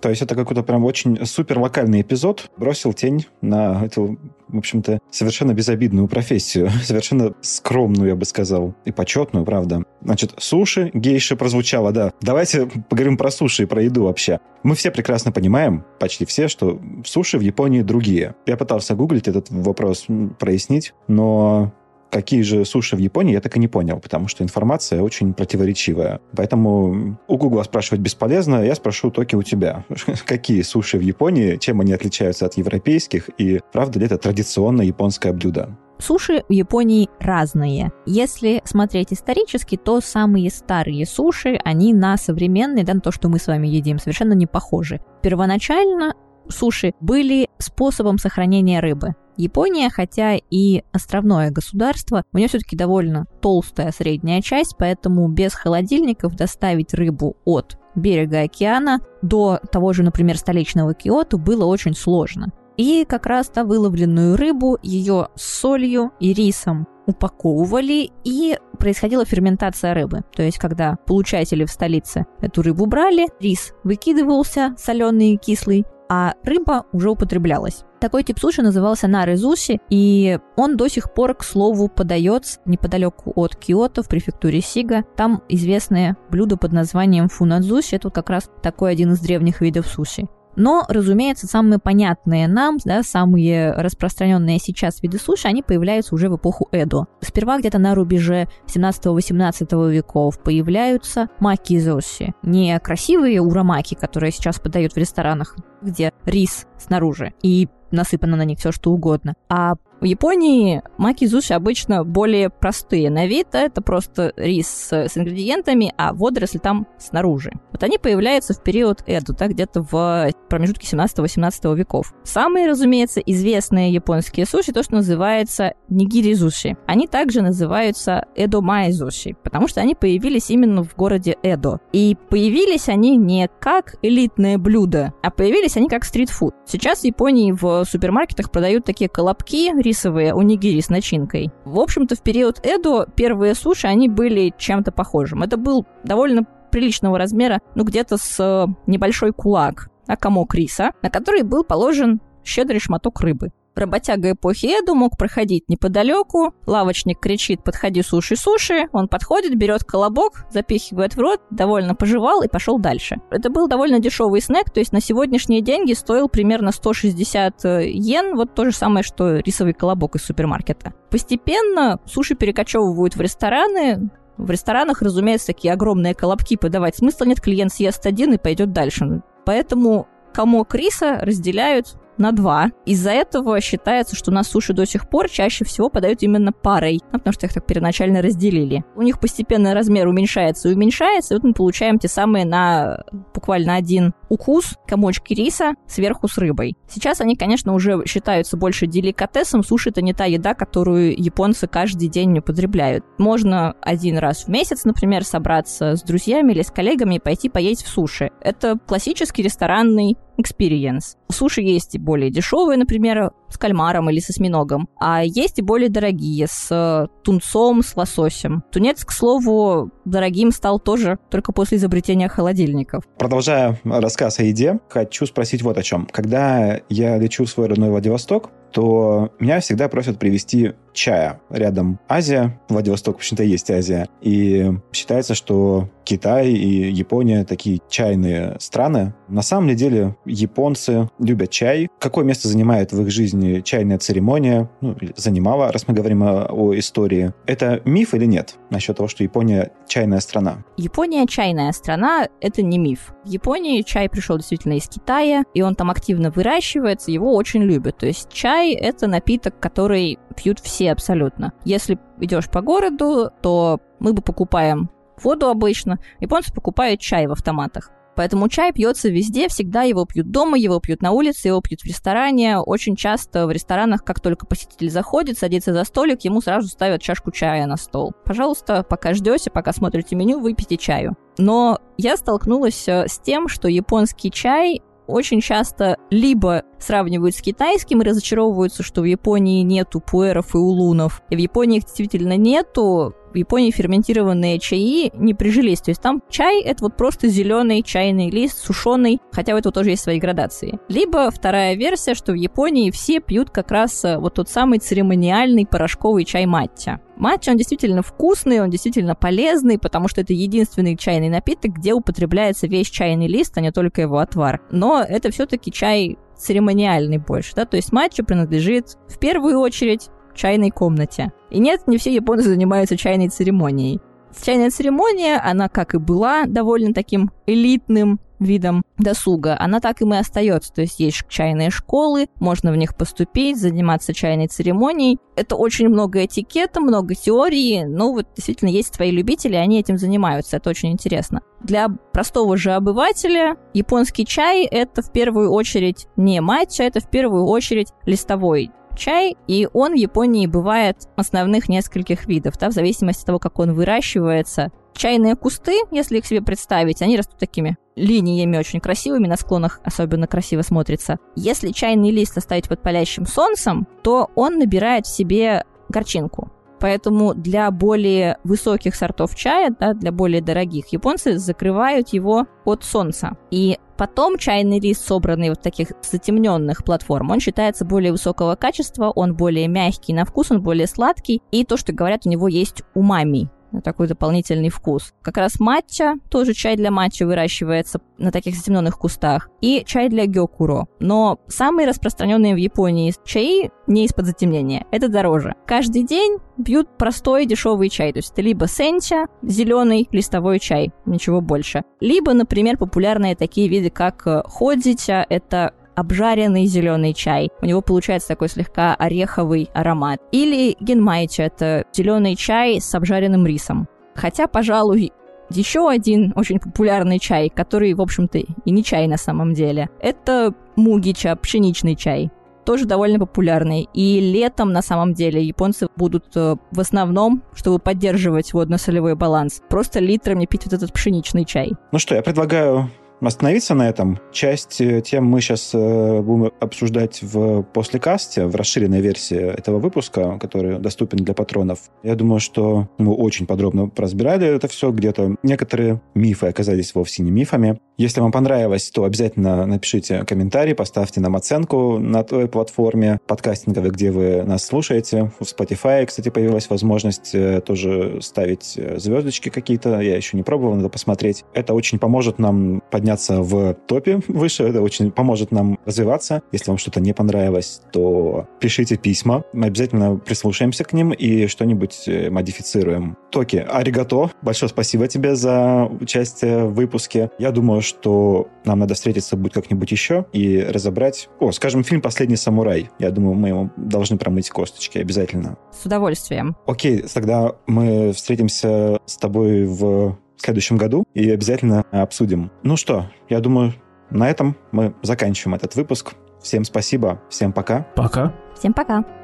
То 0.00 0.08
есть 0.08 0.22
это 0.22 0.34
какой-то 0.34 0.62
прям 0.62 0.84
очень 0.84 1.24
супер 1.26 1.58
локальный 1.58 2.00
эпизод 2.00 2.50
бросил 2.56 2.92
тень 2.92 3.26
на 3.42 3.84
эту, 3.84 4.18
в 4.48 4.58
общем-то, 4.58 5.00
совершенно 5.10 5.52
безобидную 5.52 6.08
профессию, 6.08 6.70
совершенно 6.82 7.34
скромную, 7.42 8.10
я 8.10 8.16
бы 8.16 8.24
сказал, 8.24 8.74
и 8.84 8.92
почетную, 8.92 9.44
правда. 9.44 9.84
Значит, 10.02 10.34
суши, 10.38 10.90
гейши 10.94 11.36
прозвучало, 11.36 11.92
да. 11.92 12.12
Давайте 12.20 12.66
поговорим 12.88 13.16
про 13.16 13.30
суши 13.30 13.64
и 13.64 13.66
про 13.66 13.82
еду 13.82 14.04
вообще. 14.04 14.40
Мы 14.62 14.74
все 14.74 14.90
прекрасно 14.90 15.32
понимаем, 15.32 15.84
почти 15.98 16.24
все, 16.24 16.48
что 16.48 16.80
суши 17.04 17.38
в 17.38 17.42
Японии 17.42 17.82
другие. 17.82 18.34
Я 18.46 18.56
пытался 18.56 18.94
гуглить 18.94 19.28
этот 19.28 19.46
вопрос, 19.50 20.06
прояснить, 20.38 20.94
но 21.08 21.72
какие 22.10 22.42
же 22.42 22.64
суши 22.64 22.96
в 22.96 22.98
Японии, 22.98 23.32
я 23.32 23.40
так 23.40 23.56
и 23.56 23.58
не 23.58 23.68
понял, 23.68 23.98
потому 24.00 24.28
что 24.28 24.44
информация 24.44 25.02
очень 25.02 25.32
противоречивая. 25.32 26.20
Поэтому 26.36 27.18
у 27.26 27.36
Гугла 27.36 27.62
спрашивать 27.62 28.00
бесполезно, 28.00 28.64
я 28.64 28.74
спрошу 28.74 29.10
только 29.10 29.36
у 29.36 29.42
тебя. 29.42 29.84
Какие 30.26 30.62
суши 30.62 30.98
в 30.98 31.02
Японии, 31.02 31.56
чем 31.56 31.80
они 31.80 31.92
отличаются 31.92 32.46
от 32.46 32.54
европейских, 32.54 33.30
и 33.38 33.60
правда 33.72 33.98
ли 33.98 34.06
это 34.06 34.18
традиционное 34.18 34.86
японское 34.86 35.32
блюдо? 35.32 35.76
Суши 35.98 36.44
в 36.48 36.52
Японии 36.52 37.10
разные. 37.18 37.92
Если 38.06 38.62
смотреть 38.64 39.12
исторически, 39.12 39.76
то 39.76 40.00
самые 40.00 40.50
старые 40.50 41.04
суши, 41.04 41.60
они 41.62 41.92
на 41.92 42.16
современные, 42.16 42.84
да, 42.84 42.94
на 42.94 43.00
то, 43.00 43.12
что 43.12 43.28
мы 43.28 43.38
с 43.38 43.46
вами 43.46 43.68
едим, 43.68 43.98
совершенно 43.98 44.32
не 44.32 44.46
похожи. 44.46 45.00
Первоначально 45.22 46.14
суши 46.50 46.94
были 47.00 47.48
способом 47.58 48.18
сохранения 48.18 48.80
рыбы. 48.80 49.14
Япония, 49.36 49.88
хотя 49.90 50.36
и 50.36 50.82
островное 50.92 51.50
государство, 51.50 52.24
у 52.32 52.36
нее 52.36 52.48
все-таки 52.48 52.76
довольно 52.76 53.26
толстая 53.40 53.90
средняя 53.90 54.42
часть, 54.42 54.76
поэтому 54.78 55.28
без 55.28 55.54
холодильников 55.54 56.36
доставить 56.36 56.92
рыбу 56.94 57.36
от 57.44 57.78
берега 57.94 58.42
океана 58.42 59.00
до 59.22 59.58
того 59.72 59.92
же, 59.92 60.02
например, 60.02 60.36
столичного 60.36 60.94
Киото 60.94 61.38
было 61.38 61.64
очень 61.64 61.94
сложно. 61.94 62.52
И 62.76 63.04
как 63.06 63.26
раз 63.26 63.48
то 63.48 63.64
выловленную 63.64 64.36
рыбу, 64.36 64.78
ее 64.82 65.28
с 65.34 65.60
солью 65.60 66.12
и 66.20 66.32
рисом 66.32 66.86
упаковывали, 67.06 68.10
и 68.24 68.56
происходила 68.78 69.24
ферментация 69.24 69.94
рыбы. 69.94 70.22
То 70.34 70.42
есть, 70.42 70.58
когда 70.58 70.96
получатели 71.06 71.64
в 71.64 71.70
столице 71.70 72.24
эту 72.40 72.62
рыбу 72.62 72.86
брали, 72.86 73.28
рис 73.40 73.72
выкидывался, 73.84 74.74
соленый 74.78 75.34
и 75.34 75.36
кислый, 75.36 75.84
а 76.10 76.34
рыба 76.42 76.86
уже 76.92 77.08
употреблялась. 77.08 77.84
Такой 78.00 78.24
тип 78.24 78.40
суши 78.40 78.62
назывался 78.62 79.06
нарезуши, 79.06 79.78
и 79.90 80.40
он 80.56 80.76
до 80.76 80.88
сих 80.88 81.14
пор, 81.14 81.34
к 81.34 81.44
слову, 81.44 81.88
подается 81.88 82.58
неподалеку 82.64 83.32
от 83.36 83.54
Киото 83.54 84.02
в 84.02 84.08
префектуре 84.08 84.60
Сига. 84.60 85.04
Там 85.16 85.42
известное 85.48 86.16
блюдо 86.28 86.56
под 86.56 86.72
названием 86.72 87.28
фунадзуши. 87.28 87.96
Это 87.96 88.10
как 88.10 88.28
раз 88.28 88.50
такой 88.60 88.90
один 88.90 89.12
из 89.12 89.20
древних 89.20 89.60
видов 89.60 89.86
суши. 89.86 90.28
Но, 90.56 90.84
разумеется, 90.88 91.46
самые 91.46 91.78
понятные 91.78 92.48
нам, 92.48 92.78
да, 92.84 93.02
самые 93.02 93.72
распространенные 93.72 94.58
сейчас 94.58 95.02
виды 95.02 95.18
суши, 95.18 95.48
они 95.48 95.62
появляются 95.62 96.14
уже 96.14 96.28
в 96.28 96.36
эпоху 96.36 96.68
Эдо. 96.72 97.06
Сперва 97.20 97.58
где-то 97.58 97.78
на 97.78 97.94
рубеже 97.94 98.48
17-18 98.66 99.90
веков 99.90 100.42
появляются 100.42 101.28
маки-зоши. 101.38 102.34
Не 102.42 102.78
красивые 102.80 103.40
урамаки, 103.40 103.94
которые 103.94 104.32
сейчас 104.32 104.58
подают 104.58 104.94
в 104.94 104.96
ресторанах, 104.96 105.56
где 105.82 106.12
рис 106.24 106.66
снаружи 106.78 107.32
и 107.42 107.68
насыпано 107.90 108.36
на 108.36 108.44
них 108.44 108.58
все 108.58 108.72
что 108.72 108.92
угодно, 108.92 109.34
а 109.48 109.74
в 110.00 110.04
Японии 110.04 110.82
маки-зуши 110.96 111.54
обычно 111.54 112.04
более 112.04 112.48
простые 112.48 113.10
на 113.10 113.26
вид, 113.26 113.48
это 113.52 113.82
просто 113.82 114.32
рис 114.36 114.68
с, 114.68 115.16
ингредиентами, 115.16 115.92
а 115.96 116.14
водоросли 116.14 116.58
там 116.58 116.86
снаружи. 116.98 117.52
Вот 117.72 117.82
они 117.82 117.98
появляются 117.98 118.54
в 118.54 118.62
период 118.62 119.02
Эду, 119.06 119.34
да, 119.34 119.48
где-то 119.48 119.82
в 119.82 120.30
промежутке 120.48 120.86
17-18 120.96 121.76
веков. 121.76 122.14
Самые, 122.24 122.68
разумеется, 122.68 123.20
известные 123.20 123.92
японские 123.92 124.46
суши, 124.46 124.72
то, 124.72 124.82
что 124.82 124.94
называется 124.96 125.74
нигири-зуши. 125.88 126.76
Они 126.86 127.06
также 127.06 127.42
называются 127.42 128.26
эдо-май-зуши, 128.36 129.36
потому 129.42 129.68
что 129.68 129.80
они 129.80 129.94
появились 129.94 130.50
именно 130.50 130.82
в 130.82 130.94
городе 130.96 131.36
Эдо. 131.42 131.80
И 131.92 132.16
появились 132.28 132.88
они 132.88 133.16
не 133.16 133.48
как 133.60 133.96
элитное 134.02 134.58
блюдо, 134.58 135.12
а 135.22 135.30
появились 135.30 135.76
они 135.76 135.88
как 135.88 136.04
стритфуд. 136.04 136.54
Сейчас 136.66 137.00
в 137.00 137.04
Японии 137.04 137.52
в 137.52 137.84
супермаркетах 137.84 138.50
продают 138.50 138.84
такие 138.84 139.08
колобки, 139.08 139.72
рисовые 139.90 140.34
унигири 140.34 140.80
с 140.80 140.88
начинкой. 140.88 141.50
В 141.64 141.78
общем-то, 141.78 142.14
в 142.14 142.22
период 142.22 142.60
Эдо 142.62 143.06
первые 143.14 143.54
суши, 143.54 143.86
они 143.86 144.08
были 144.08 144.54
чем-то 144.56 144.92
похожим. 144.92 145.42
Это 145.42 145.56
был 145.56 145.86
довольно 146.04 146.44
приличного 146.70 147.18
размера, 147.18 147.60
ну, 147.74 147.84
где-то 147.84 148.16
с 148.16 148.38
э, 148.38 148.66
небольшой 148.86 149.32
кулак, 149.32 149.88
а 150.06 150.16
комок 150.16 150.54
риса, 150.54 150.92
на 151.02 151.10
который 151.10 151.42
был 151.42 151.64
положен 151.64 152.20
щедрый 152.44 152.78
шматок 152.78 153.20
рыбы. 153.20 153.50
Работяга 153.80 154.32
эпохи 154.32 154.66
Эду 154.66 154.94
мог 154.94 155.16
проходить 155.16 155.70
неподалеку, 155.70 156.52
лавочник 156.66 157.18
кричит 157.18 157.64
«подходи, 157.64 158.02
суши-суши», 158.02 158.88
он 158.92 159.08
подходит, 159.08 159.56
берет 159.56 159.84
колобок, 159.84 160.44
запихивает 160.50 161.16
в 161.16 161.18
рот, 161.18 161.40
довольно 161.50 161.94
пожевал 161.94 162.42
и 162.42 162.48
пошел 162.48 162.78
дальше. 162.78 163.16
Это 163.30 163.48
был 163.48 163.68
довольно 163.68 163.98
дешевый 163.98 164.42
снэк, 164.42 164.68
то 164.68 164.80
есть 164.80 164.92
на 164.92 165.00
сегодняшние 165.00 165.62
деньги 165.62 165.94
стоил 165.94 166.28
примерно 166.28 166.72
160 166.72 167.64
э, 167.64 167.88
йен, 167.88 168.36
вот 168.36 168.54
то 168.54 168.66
же 168.66 168.72
самое, 168.72 169.02
что 169.02 169.38
рисовый 169.38 169.72
колобок 169.72 170.16
из 170.16 170.24
супермаркета. 170.24 170.92
Постепенно 171.08 172.00
суши 172.04 172.34
перекочевывают 172.34 173.16
в 173.16 173.20
рестораны, 173.22 174.10
в 174.36 174.50
ресторанах, 174.50 175.00
разумеется, 175.00 175.46
такие 175.46 175.72
огромные 175.72 176.14
колобки 176.14 176.58
подавать 176.58 176.96
смысла 176.96 177.24
нет, 177.24 177.40
клиент 177.40 177.72
съест 177.72 178.04
один 178.04 178.34
и 178.34 178.36
пойдет 178.36 178.72
дальше. 178.72 179.22
Поэтому 179.46 180.06
комок 180.34 180.74
риса 180.74 181.18
разделяют 181.22 181.96
на 182.20 182.32
два. 182.32 182.70
Из-за 182.86 183.10
этого 183.10 183.60
считается, 183.60 184.14
что 184.14 184.30
на 184.30 184.44
суши 184.44 184.72
до 184.72 184.86
сих 184.86 185.08
пор 185.08 185.28
чаще 185.28 185.64
всего 185.64 185.88
подают 185.88 186.22
именно 186.22 186.52
парой, 186.52 187.00
ну, 187.12 187.18
потому 187.18 187.32
что 187.32 187.46
их 187.46 187.54
так 187.54 187.66
первоначально 187.66 188.22
разделили. 188.22 188.84
У 188.94 189.02
них 189.02 189.18
постепенно 189.18 189.74
размер 189.74 190.06
уменьшается 190.06 190.68
и 190.68 190.74
уменьшается, 190.74 191.34
и 191.34 191.36
вот 191.38 191.44
мы 191.44 191.54
получаем 191.54 191.98
те 191.98 192.08
самые 192.08 192.44
на 192.44 193.02
буквально 193.34 193.74
один 193.74 194.12
укус 194.28 194.76
комочки 194.86 195.34
риса 195.34 195.74
сверху 195.86 196.28
с 196.28 196.38
рыбой. 196.38 196.76
Сейчас 196.88 197.20
они, 197.20 197.36
конечно, 197.36 197.74
уже 197.74 198.02
считаются 198.06 198.56
больше 198.56 198.86
деликатесом. 198.86 199.64
Суши 199.64 199.90
это 199.90 200.02
не 200.02 200.12
та 200.12 200.26
еда, 200.26 200.54
которую 200.54 201.14
японцы 201.20 201.66
каждый 201.66 202.08
день 202.08 202.38
употребляют. 202.38 203.04
Можно 203.18 203.74
один 203.80 204.18
раз 204.18 204.44
в 204.44 204.48
месяц, 204.48 204.84
например, 204.84 205.24
собраться 205.24 205.96
с 205.96 206.02
друзьями 206.02 206.52
или 206.52 206.62
с 206.62 206.70
коллегами 206.70 207.16
и 207.16 207.20
пойти 207.20 207.48
поесть 207.48 207.84
в 207.84 207.88
суши. 207.88 208.30
Это 208.40 208.78
классический 208.86 209.42
ресторанный 209.42 210.16
experience. 210.40 211.16
Суши 211.30 211.62
есть 211.62 211.94
и 211.94 211.98
более 211.98 212.30
дешевые, 212.30 212.78
например, 212.78 213.32
с 213.50 213.58
кальмаром 213.58 214.10
или 214.10 214.20
с 214.20 214.30
осьминогом, 214.30 214.88
а 214.98 215.22
есть 215.24 215.58
и 215.58 215.62
более 215.62 215.88
дорогие, 215.88 216.46
с 216.48 217.08
тунцом, 217.22 217.82
с 217.82 217.96
лососем. 217.96 218.62
Тунец, 218.72 219.04
к 219.04 219.12
слову, 219.12 219.90
дорогим 220.04 220.52
стал 220.52 220.78
тоже 220.78 221.18
только 221.30 221.52
после 221.52 221.78
изобретения 221.78 222.28
холодильников. 222.28 223.04
Продолжая 223.18 223.78
рассказ 223.84 224.38
о 224.38 224.44
еде, 224.44 224.80
хочу 224.88 225.26
спросить 225.26 225.62
вот 225.62 225.78
о 225.78 225.82
чем. 225.82 226.06
Когда 226.10 226.80
я 226.88 227.18
лечу 227.18 227.44
в 227.44 227.50
свой 227.50 227.68
родной 227.68 227.90
Владивосток, 227.90 228.50
то 228.72 229.32
меня 229.38 229.60
всегда 229.60 229.88
просят 229.88 230.18
привезти 230.18 230.72
чая. 230.92 231.40
Рядом 231.50 231.98
Азия, 232.08 232.60
Владивосток, 232.68 233.16
в 233.16 233.18
общем-то, 233.18 233.42
есть 233.42 233.70
Азия. 233.70 234.08
И 234.20 234.70
считается, 234.92 235.34
что 235.34 235.88
Китай 236.04 236.50
и 236.50 236.90
Япония 236.90 237.44
такие 237.44 237.80
чайные 237.88 238.56
страны. 238.60 239.14
На 239.28 239.42
самом 239.42 239.74
деле 239.74 240.16
японцы 240.24 241.08
любят 241.18 241.50
чай. 241.50 241.88
Какое 241.98 242.24
место 242.24 242.48
занимает 242.48 242.92
в 242.92 243.02
их 243.02 243.10
жизни 243.10 243.39
чайная 243.62 243.98
церемония? 243.98 244.70
Ну, 244.80 244.96
занимала, 245.16 245.72
раз 245.72 245.86
мы 245.88 245.94
говорим 245.94 246.22
о, 246.22 246.46
о 246.50 246.78
истории. 246.78 247.32
Это 247.46 247.80
миф 247.84 248.14
или 248.14 248.24
нет 248.24 248.56
насчет 248.70 248.96
того, 248.96 249.08
что 249.08 249.22
Япония 249.22 249.72
чайная 249.88 250.20
страна? 250.20 250.64
Япония 250.76 251.26
чайная 251.26 251.72
страна— 251.72 252.28
это 252.40 252.62
не 252.62 252.78
миф. 252.78 253.12
В 253.24 253.28
Японии 253.28 253.82
чай 253.82 254.08
пришел 254.08 254.36
действительно 254.36 254.74
из 254.74 254.88
Китая, 254.88 255.44
и 255.54 255.62
он 255.62 255.74
там 255.74 255.90
активно 255.90 256.30
выращивается, 256.30 257.10
его 257.10 257.34
очень 257.34 257.62
любят. 257.62 257.98
То 257.98 258.06
есть 258.06 258.30
чай— 258.32 258.72
это 258.74 259.06
напиток, 259.06 259.58
который 259.58 260.18
пьют 260.36 260.60
все 260.60 260.92
абсолютно. 260.92 261.52
Если 261.64 261.98
идешь 262.20 262.50
по 262.50 262.60
городу, 262.60 263.30
то 263.42 263.80
мы 263.98 264.12
бы 264.12 264.22
покупаем 264.22 264.90
воду 265.24 265.48
обычно, 265.48 265.98
японцы 266.20 266.52
покупают 266.52 267.00
чай 267.00 267.26
в 267.26 267.32
автоматах. 267.32 267.90
Поэтому 268.20 268.50
чай 268.50 268.70
пьется 268.70 269.08
везде, 269.08 269.48
всегда 269.48 269.80
его 269.80 270.04
пьют 270.04 270.30
дома, 270.30 270.58
его 270.58 270.78
пьют 270.78 271.00
на 271.00 271.12
улице, 271.12 271.48
его 271.48 271.62
пьют 271.62 271.80
в 271.80 271.86
ресторане. 271.86 272.58
Очень 272.58 272.94
часто 272.94 273.46
в 273.46 273.50
ресторанах, 273.50 274.04
как 274.04 274.20
только 274.20 274.44
посетитель 274.44 274.90
заходит, 274.90 275.38
садится 275.38 275.72
за 275.72 275.84
столик, 275.84 276.20
ему 276.20 276.42
сразу 276.42 276.68
ставят 276.68 277.00
чашку 277.00 277.30
чая 277.30 277.66
на 277.66 277.78
стол. 277.78 278.12
Пожалуйста, 278.26 278.84
пока 278.86 279.14
ждете, 279.14 279.50
пока 279.50 279.72
смотрите 279.72 280.16
меню, 280.16 280.38
выпейте 280.38 280.76
чаю. 280.76 281.16
Но 281.38 281.78
я 281.96 282.18
столкнулась 282.18 282.86
э, 282.88 283.08
с 283.08 283.18
тем, 283.18 283.48
что 283.48 283.68
японский 283.68 284.30
чай 284.30 284.82
очень 285.10 285.40
часто 285.40 285.96
либо 286.10 286.64
сравнивают 286.78 287.34
с 287.34 287.42
китайским 287.42 288.00
и 288.00 288.04
разочаровываются, 288.04 288.82
что 288.82 289.02
в 289.02 289.04
Японии 289.04 289.62
нету 289.62 290.00
пуэров 290.00 290.54
и 290.54 290.58
улунов. 290.58 291.22
И 291.30 291.36
в 291.36 291.38
Японии 291.38 291.78
их 291.78 291.84
действительно 291.84 292.36
нету, 292.36 293.14
в 293.32 293.36
Японии 293.36 293.70
ферментированные 293.70 294.58
чаи 294.58 295.10
не 295.14 295.34
прижились. 295.34 295.80
То 295.80 295.90
есть 295.90 296.02
там 296.02 296.22
чай— 296.28 296.62
это 296.64 296.84
вот 296.84 296.96
просто 296.96 297.28
зеленый 297.28 297.82
чайный 297.82 298.30
лист, 298.30 298.58
сушеный, 298.58 299.20
хотя 299.32 299.54
у 299.54 299.58
этого 299.58 299.72
тоже 299.72 299.90
есть 299.90 300.02
свои 300.02 300.18
градации. 300.18 300.78
Либо 300.88 301.30
вторая 301.30 301.74
версия, 301.74 302.14
что 302.14 302.32
в 302.32 302.36
Японии 302.36 302.90
все 302.90 303.20
пьют 303.20 303.50
как 303.50 303.70
раз 303.70 304.04
э, 304.04 304.18
вот 304.18 304.34
тот 304.34 304.48
самый 304.48 304.78
церемониальный 304.78 305.66
порошковый 305.66 306.24
чай 306.24 306.46
маття. 306.46 307.00
Матча, 307.16 307.50
он 307.50 307.58
действительно 307.58 308.02
вкусный, 308.02 308.62
он 308.62 308.70
действительно 308.70 309.14
полезный, 309.14 309.78
потому 309.78 310.08
что 310.08 310.22
это 310.22 310.32
единственный 310.32 310.96
чайный 310.96 311.28
напиток, 311.28 311.72
где 311.72 311.92
употребляется 311.92 312.66
весь 312.66 312.88
чайный 312.88 313.26
лист, 313.28 313.58
а 313.58 313.60
не 313.60 313.72
только 313.72 314.00
его 314.00 314.18
отвар. 314.18 314.62
Но 314.70 315.04
это 315.06 315.30
все-таки 315.30 315.70
чай 315.70 316.16
церемониальный 316.38 317.18
больше, 317.18 317.54
да, 317.54 317.66
то 317.66 317.76
есть 317.76 317.92
матча 317.92 318.24
принадлежит 318.24 318.96
в 319.08 319.18
первую 319.18 319.60
очередь 319.60 320.08
чайной 320.40 320.70
комнате. 320.70 321.32
И 321.50 321.58
нет, 321.58 321.86
не 321.86 321.98
все 321.98 322.14
японцы 322.14 322.48
занимаются 322.48 322.96
чайной 322.96 323.28
церемонией. 323.28 324.00
Чайная 324.42 324.70
церемония, 324.70 325.38
она 325.38 325.68
как 325.68 325.94
и 325.94 325.98
была 325.98 326.44
довольно 326.46 326.94
таким 326.94 327.30
элитным 327.46 328.20
видом 328.38 328.82
досуга, 328.96 329.54
она 329.58 329.80
так 329.80 330.00
и 330.00 330.06
мы 330.06 330.18
остается. 330.18 330.72
То 330.72 330.80
есть 330.80 330.98
есть 330.98 331.24
чайные 331.28 331.68
школы, 331.68 332.26
можно 332.36 332.72
в 332.72 332.76
них 332.76 332.96
поступить, 332.96 333.58
заниматься 333.58 334.14
чайной 334.14 334.46
церемонией. 334.46 335.18
Это 335.36 335.56
очень 335.56 335.88
много 335.88 336.24
этикета, 336.24 336.80
много 336.80 337.14
теории, 337.14 337.84
но 337.84 338.12
вот 338.12 338.28
действительно 338.34 338.70
есть 338.70 338.94
свои 338.94 339.10
любители, 339.10 339.56
они 339.56 339.78
этим 339.78 339.98
занимаются, 339.98 340.56
это 340.56 340.70
очень 340.70 340.92
интересно. 340.92 341.42
Для 341.60 341.88
простого 341.88 342.56
же 342.56 342.72
обывателя 342.72 343.56
японский 343.74 344.24
чай— 344.24 344.64
это 344.70 345.02
в 345.02 345.12
первую 345.12 345.50
очередь 345.50 346.06
не 346.16 346.40
матча, 346.40 346.84
это 346.84 347.00
в 347.00 347.10
первую 347.10 347.44
очередь 347.44 347.88
листовой 348.06 348.70
чай, 349.00 349.36
и 349.48 349.68
он 349.72 349.92
в 349.92 349.96
Японии 349.96 350.46
бывает 350.46 350.96
основных 351.16 351.68
нескольких 351.68 352.26
видов, 352.26 352.58
да, 352.58 352.68
в 352.68 352.72
зависимости 352.72 353.22
от 353.22 353.26
того, 353.26 353.38
как 353.38 353.58
он 353.58 353.72
выращивается. 353.72 354.70
Чайные 354.92 355.34
кусты, 355.34 355.80
если 355.90 356.18
их 356.18 356.26
себе 356.26 356.42
представить, 356.42 357.00
они 357.00 357.16
растут 357.16 357.38
такими 357.38 357.76
линиями 357.96 358.58
очень 358.58 358.80
красивыми, 358.80 359.26
на 359.26 359.36
склонах 359.36 359.80
особенно 359.84 360.26
красиво 360.26 360.62
смотрится. 360.62 361.18
Если 361.34 361.72
чайный 361.72 362.10
лист 362.10 362.36
оставить 362.36 362.68
под 362.68 362.82
палящим 362.82 363.26
солнцем, 363.26 363.86
то 364.02 364.30
он 364.34 364.58
набирает 364.58 365.06
в 365.06 365.16
себе 365.16 365.64
горчинку. 365.88 366.50
Поэтому 366.80 367.34
для 367.34 367.70
более 367.70 368.38
высоких 368.42 368.94
сортов 368.94 369.34
чая, 369.34 369.74
да, 369.78 369.92
для 369.92 370.12
более 370.12 370.40
дорогих, 370.40 370.88
японцы 370.88 371.38
закрывают 371.38 372.08
его 372.08 372.46
от 372.64 372.84
солнца. 372.84 373.36
И 373.50 373.78
потом 373.98 374.38
чайный 374.38 374.80
лист, 374.80 375.06
собранный 375.06 375.50
вот 375.50 375.60
таких 375.60 375.92
затемненных 376.02 376.84
платформ, 376.84 377.30
он 377.30 377.40
считается 377.40 377.84
более 377.84 378.12
высокого 378.12 378.56
качества, 378.56 379.10
он 379.14 379.34
более 379.34 379.68
мягкий 379.68 380.14
на 380.14 380.24
вкус, 380.24 380.50
он 380.50 380.62
более 380.62 380.86
сладкий, 380.86 381.42
и 381.50 381.64
то, 381.64 381.76
что 381.76 381.92
говорят, 381.92 382.22
у 382.24 382.30
него 382.30 382.48
есть 382.48 382.82
умами, 382.94 383.50
такой 383.84 384.08
дополнительный 384.08 384.68
вкус. 384.68 385.12
Как 385.22 385.36
раз 385.36 385.60
матча, 385.60 386.14
тоже 386.30 386.54
чай 386.54 386.76
для 386.76 386.90
матча 386.90 387.26
выращивается 387.26 388.00
на 388.18 388.30
таких 388.30 388.56
затемненных 388.56 388.98
кустах, 388.98 389.48
и 389.60 389.84
чай 389.86 390.08
для 390.08 390.26
гёкуро. 390.26 390.86
Но 390.98 391.38
самые 391.48 391.88
распространенные 391.88 392.54
в 392.54 392.58
Японии 392.58 393.12
чаи 393.24 393.70
не 393.86 394.04
из-под 394.04 394.26
затемнения, 394.26 394.86
это 394.90 395.08
дороже. 395.08 395.54
Каждый 395.66 396.04
день 396.04 396.38
пьют 396.64 396.88
простой 396.98 397.46
дешевый 397.46 397.88
чай, 397.88 398.12
то 398.12 398.18
есть 398.18 398.32
это 398.32 398.42
либо 398.42 398.66
сенча, 398.66 399.26
зеленый 399.42 400.08
листовой 400.12 400.58
чай, 400.58 400.92
ничего 401.06 401.40
больше. 401.40 401.84
Либо, 402.00 402.32
например, 402.34 402.76
популярные 402.76 403.34
такие 403.36 403.68
виды, 403.68 403.90
как 403.90 404.26
э, 404.26 404.42
ходзича, 404.44 405.26
это 405.28 405.74
обжаренный 406.00 406.66
зеленый 406.66 407.12
чай. 407.14 407.50
У 407.60 407.66
него 407.66 407.82
получается 407.82 408.28
такой 408.28 408.48
слегка 408.48 408.94
ореховый 408.94 409.68
аромат. 409.74 410.20
Или 410.32 410.76
генмайча— 410.80 411.42
это 411.44 411.84
зеленый 411.92 412.36
чай 412.36 412.80
с 412.80 412.94
обжаренным 412.94 413.46
рисом. 413.46 413.86
Хотя, 414.14 414.46
пожалуй, 414.46 415.12
еще 415.50 415.88
один 415.88 416.32
очень 416.36 416.58
популярный 416.58 417.18
чай, 417.18 417.50
который, 417.50 417.92
в 417.94 418.00
общем-то, 418.00 418.38
и 418.38 418.70
не 418.70 418.82
чай 418.82 419.06
на 419.06 419.16
самом 419.16 419.52
деле, 419.52 419.90
это 420.00 420.54
мугича, 420.76 421.36
пшеничный 421.36 421.96
чай 421.96 422.30
тоже 422.64 422.84
довольно 422.84 423.18
популярный. 423.18 423.88
И 423.94 424.20
летом, 424.20 424.72
на 424.72 424.82
самом 424.82 425.12
деле, 425.12 425.42
японцы 425.42 425.88
будут 425.96 426.26
э, 426.36 426.54
в 426.70 426.78
основном, 426.78 427.42
чтобы 427.52 427.80
поддерживать 427.80 428.52
водно-солевой 428.52 429.16
баланс, 429.16 429.60
просто 429.68 429.98
литрами 429.98 430.46
пить 430.46 430.66
вот 430.66 430.74
этот 430.74 430.92
пшеничный 430.92 431.44
чай. 431.44 431.72
Ну 431.90 431.98
что, 431.98 432.14
я 432.14 432.22
предлагаю 432.22 432.88
остановиться 433.28 433.74
на 433.74 433.88
этом. 433.88 434.18
Часть 434.32 434.80
э, 434.80 435.02
тем 435.02 435.24
мы 435.24 435.40
сейчас 435.40 435.70
э, 435.74 436.20
будем 436.20 436.52
обсуждать 436.60 437.22
в 437.22 437.62
послекасте, 437.62 438.46
в 438.46 438.54
расширенной 438.56 439.00
версии 439.00 439.38
этого 439.38 439.78
выпуска, 439.78 440.38
который 440.38 440.78
доступен 440.78 441.18
для 441.18 441.34
патронов. 441.34 441.90
Я 442.02 442.14
думаю, 442.14 442.40
что 442.40 442.88
мы 442.98 443.14
очень 443.14 443.46
подробно 443.46 443.90
разбирали 443.96 444.46
это 444.46 444.68
все. 444.68 444.90
Где-то 444.90 445.36
некоторые 445.42 446.00
мифы 446.14 446.46
оказались 446.46 446.94
вовсе 446.94 447.22
не 447.22 447.30
мифами. 447.30 447.78
Если 447.98 448.20
вам 448.20 448.32
понравилось, 448.32 448.90
то 448.90 449.04
обязательно 449.04 449.66
напишите 449.66 450.24
комментарий, 450.24 450.74
поставьте 450.74 451.20
нам 451.20 451.36
оценку 451.36 451.98
на 451.98 452.22
той 452.24 452.48
платформе 452.48 453.20
подкастинговой, 453.26 453.90
где 453.90 454.10
вы 454.10 454.42
нас 454.44 454.64
слушаете. 454.64 455.30
В 455.38 455.42
Spotify, 455.42 456.06
кстати, 456.06 456.30
появилась 456.30 456.70
возможность 456.70 457.34
э, 457.34 457.60
тоже 457.60 458.22
ставить 458.22 458.78
звездочки 458.96 459.50
какие-то. 459.50 460.00
Я 460.00 460.16
еще 460.16 460.38
не 460.38 460.42
пробовал, 460.42 460.74
надо 460.74 460.88
посмотреть. 460.88 461.44
Это 461.52 461.74
очень 461.74 461.98
поможет 461.98 462.38
нам 462.38 462.82
поднять 462.90 463.09
подняться 463.10 463.42
в 463.42 463.74
топе 463.86 464.20
выше. 464.28 464.64
Это 464.64 464.82
очень 464.82 465.10
поможет 465.10 465.50
нам 465.50 465.78
развиваться. 465.84 466.42
Если 466.52 466.70
вам 466.70 466.78
что-то 466.78 467.00
не 467.00 467.12
понравилось, 467.12 467.82
то 467.92 468.46
пишите 468.60 468.96
письма. 468.96 469.42
Мы 469.52 469.66
обязательно 469.66 470.16
прислушаемся 470.16 470.84
к 470.84 470.92
ним 470.92 471.10
и 471.10 471.48
что-нибудь 471.48 472.04
э, 472.06 472.30
модифицируем. 472.30 473.16
Токи, 473.30 473.56
аригато. 473.56 474.30
Большое 474.42 474.68
спасибо 474.68 475.08
тебе 475.08 475.34
за 475.34 475.88
участие 476.00 476.66
в 476.66 476.74
выпуске. 476.74 477.30
Я 477.38 477.50
думаю, 477.50 477.82
что 477.82 478.48
нам 478.64 478.78
надо 478.78 478.94
встретиться 478.94 479.36
будет 479.36 479.54
как-нибудь 479.54 479.90
еще 479.90 480.26
и 480.32 480.60
разобрать... 480.60 481.28
О, 481.40 481.50
скажем, 481.50 481.82
фильм 481.82 482.00
«Последний 482.00 482.36
самурай». 482.36 482.90
Я 483.00 483.10
думаю, 483.10 483.34
мы 483.34 483.48
ему 483.48 483.70
должны 483.76 484.18
промыть 484.18 484.50
косточки 484.50 484.98
обязательно. 484.98 485.56
С 485.72 485.84
удовольствием. 485.84 486.56
Окей, 486.66 487.04
тогда 487.12 487.54
мы 487.66 488.12
встретимся 488.12 489.00
с 489.06 489.16
тобой 489.16 489.64
в 489.64 490.16
в 490.40 490.42
следующем 490.42 490.78
году 490.78 491.04
и 491.14 491.30
обязательно 491.30 491.84
обсудим. 491.90 492.50
Ну 492.62 492.76
что, 492.76 493.10
я 493.28 493.40
думаю, 493.40 493.74
на 494.10 494.28
этом 494.30 494.56
мы 494.72 494.94
заканчиваем 495.02 495.54
этот 495.54 495.76
выпуск. 495.76 496.14
Всем 496.42 496.64
спасибо, 496.64 497.20
всем 497.28 497.52
пока. 497.52 497.86
Пока. 497.94 498.32
Всем 498.56 498.72
пока. 498.72 499.19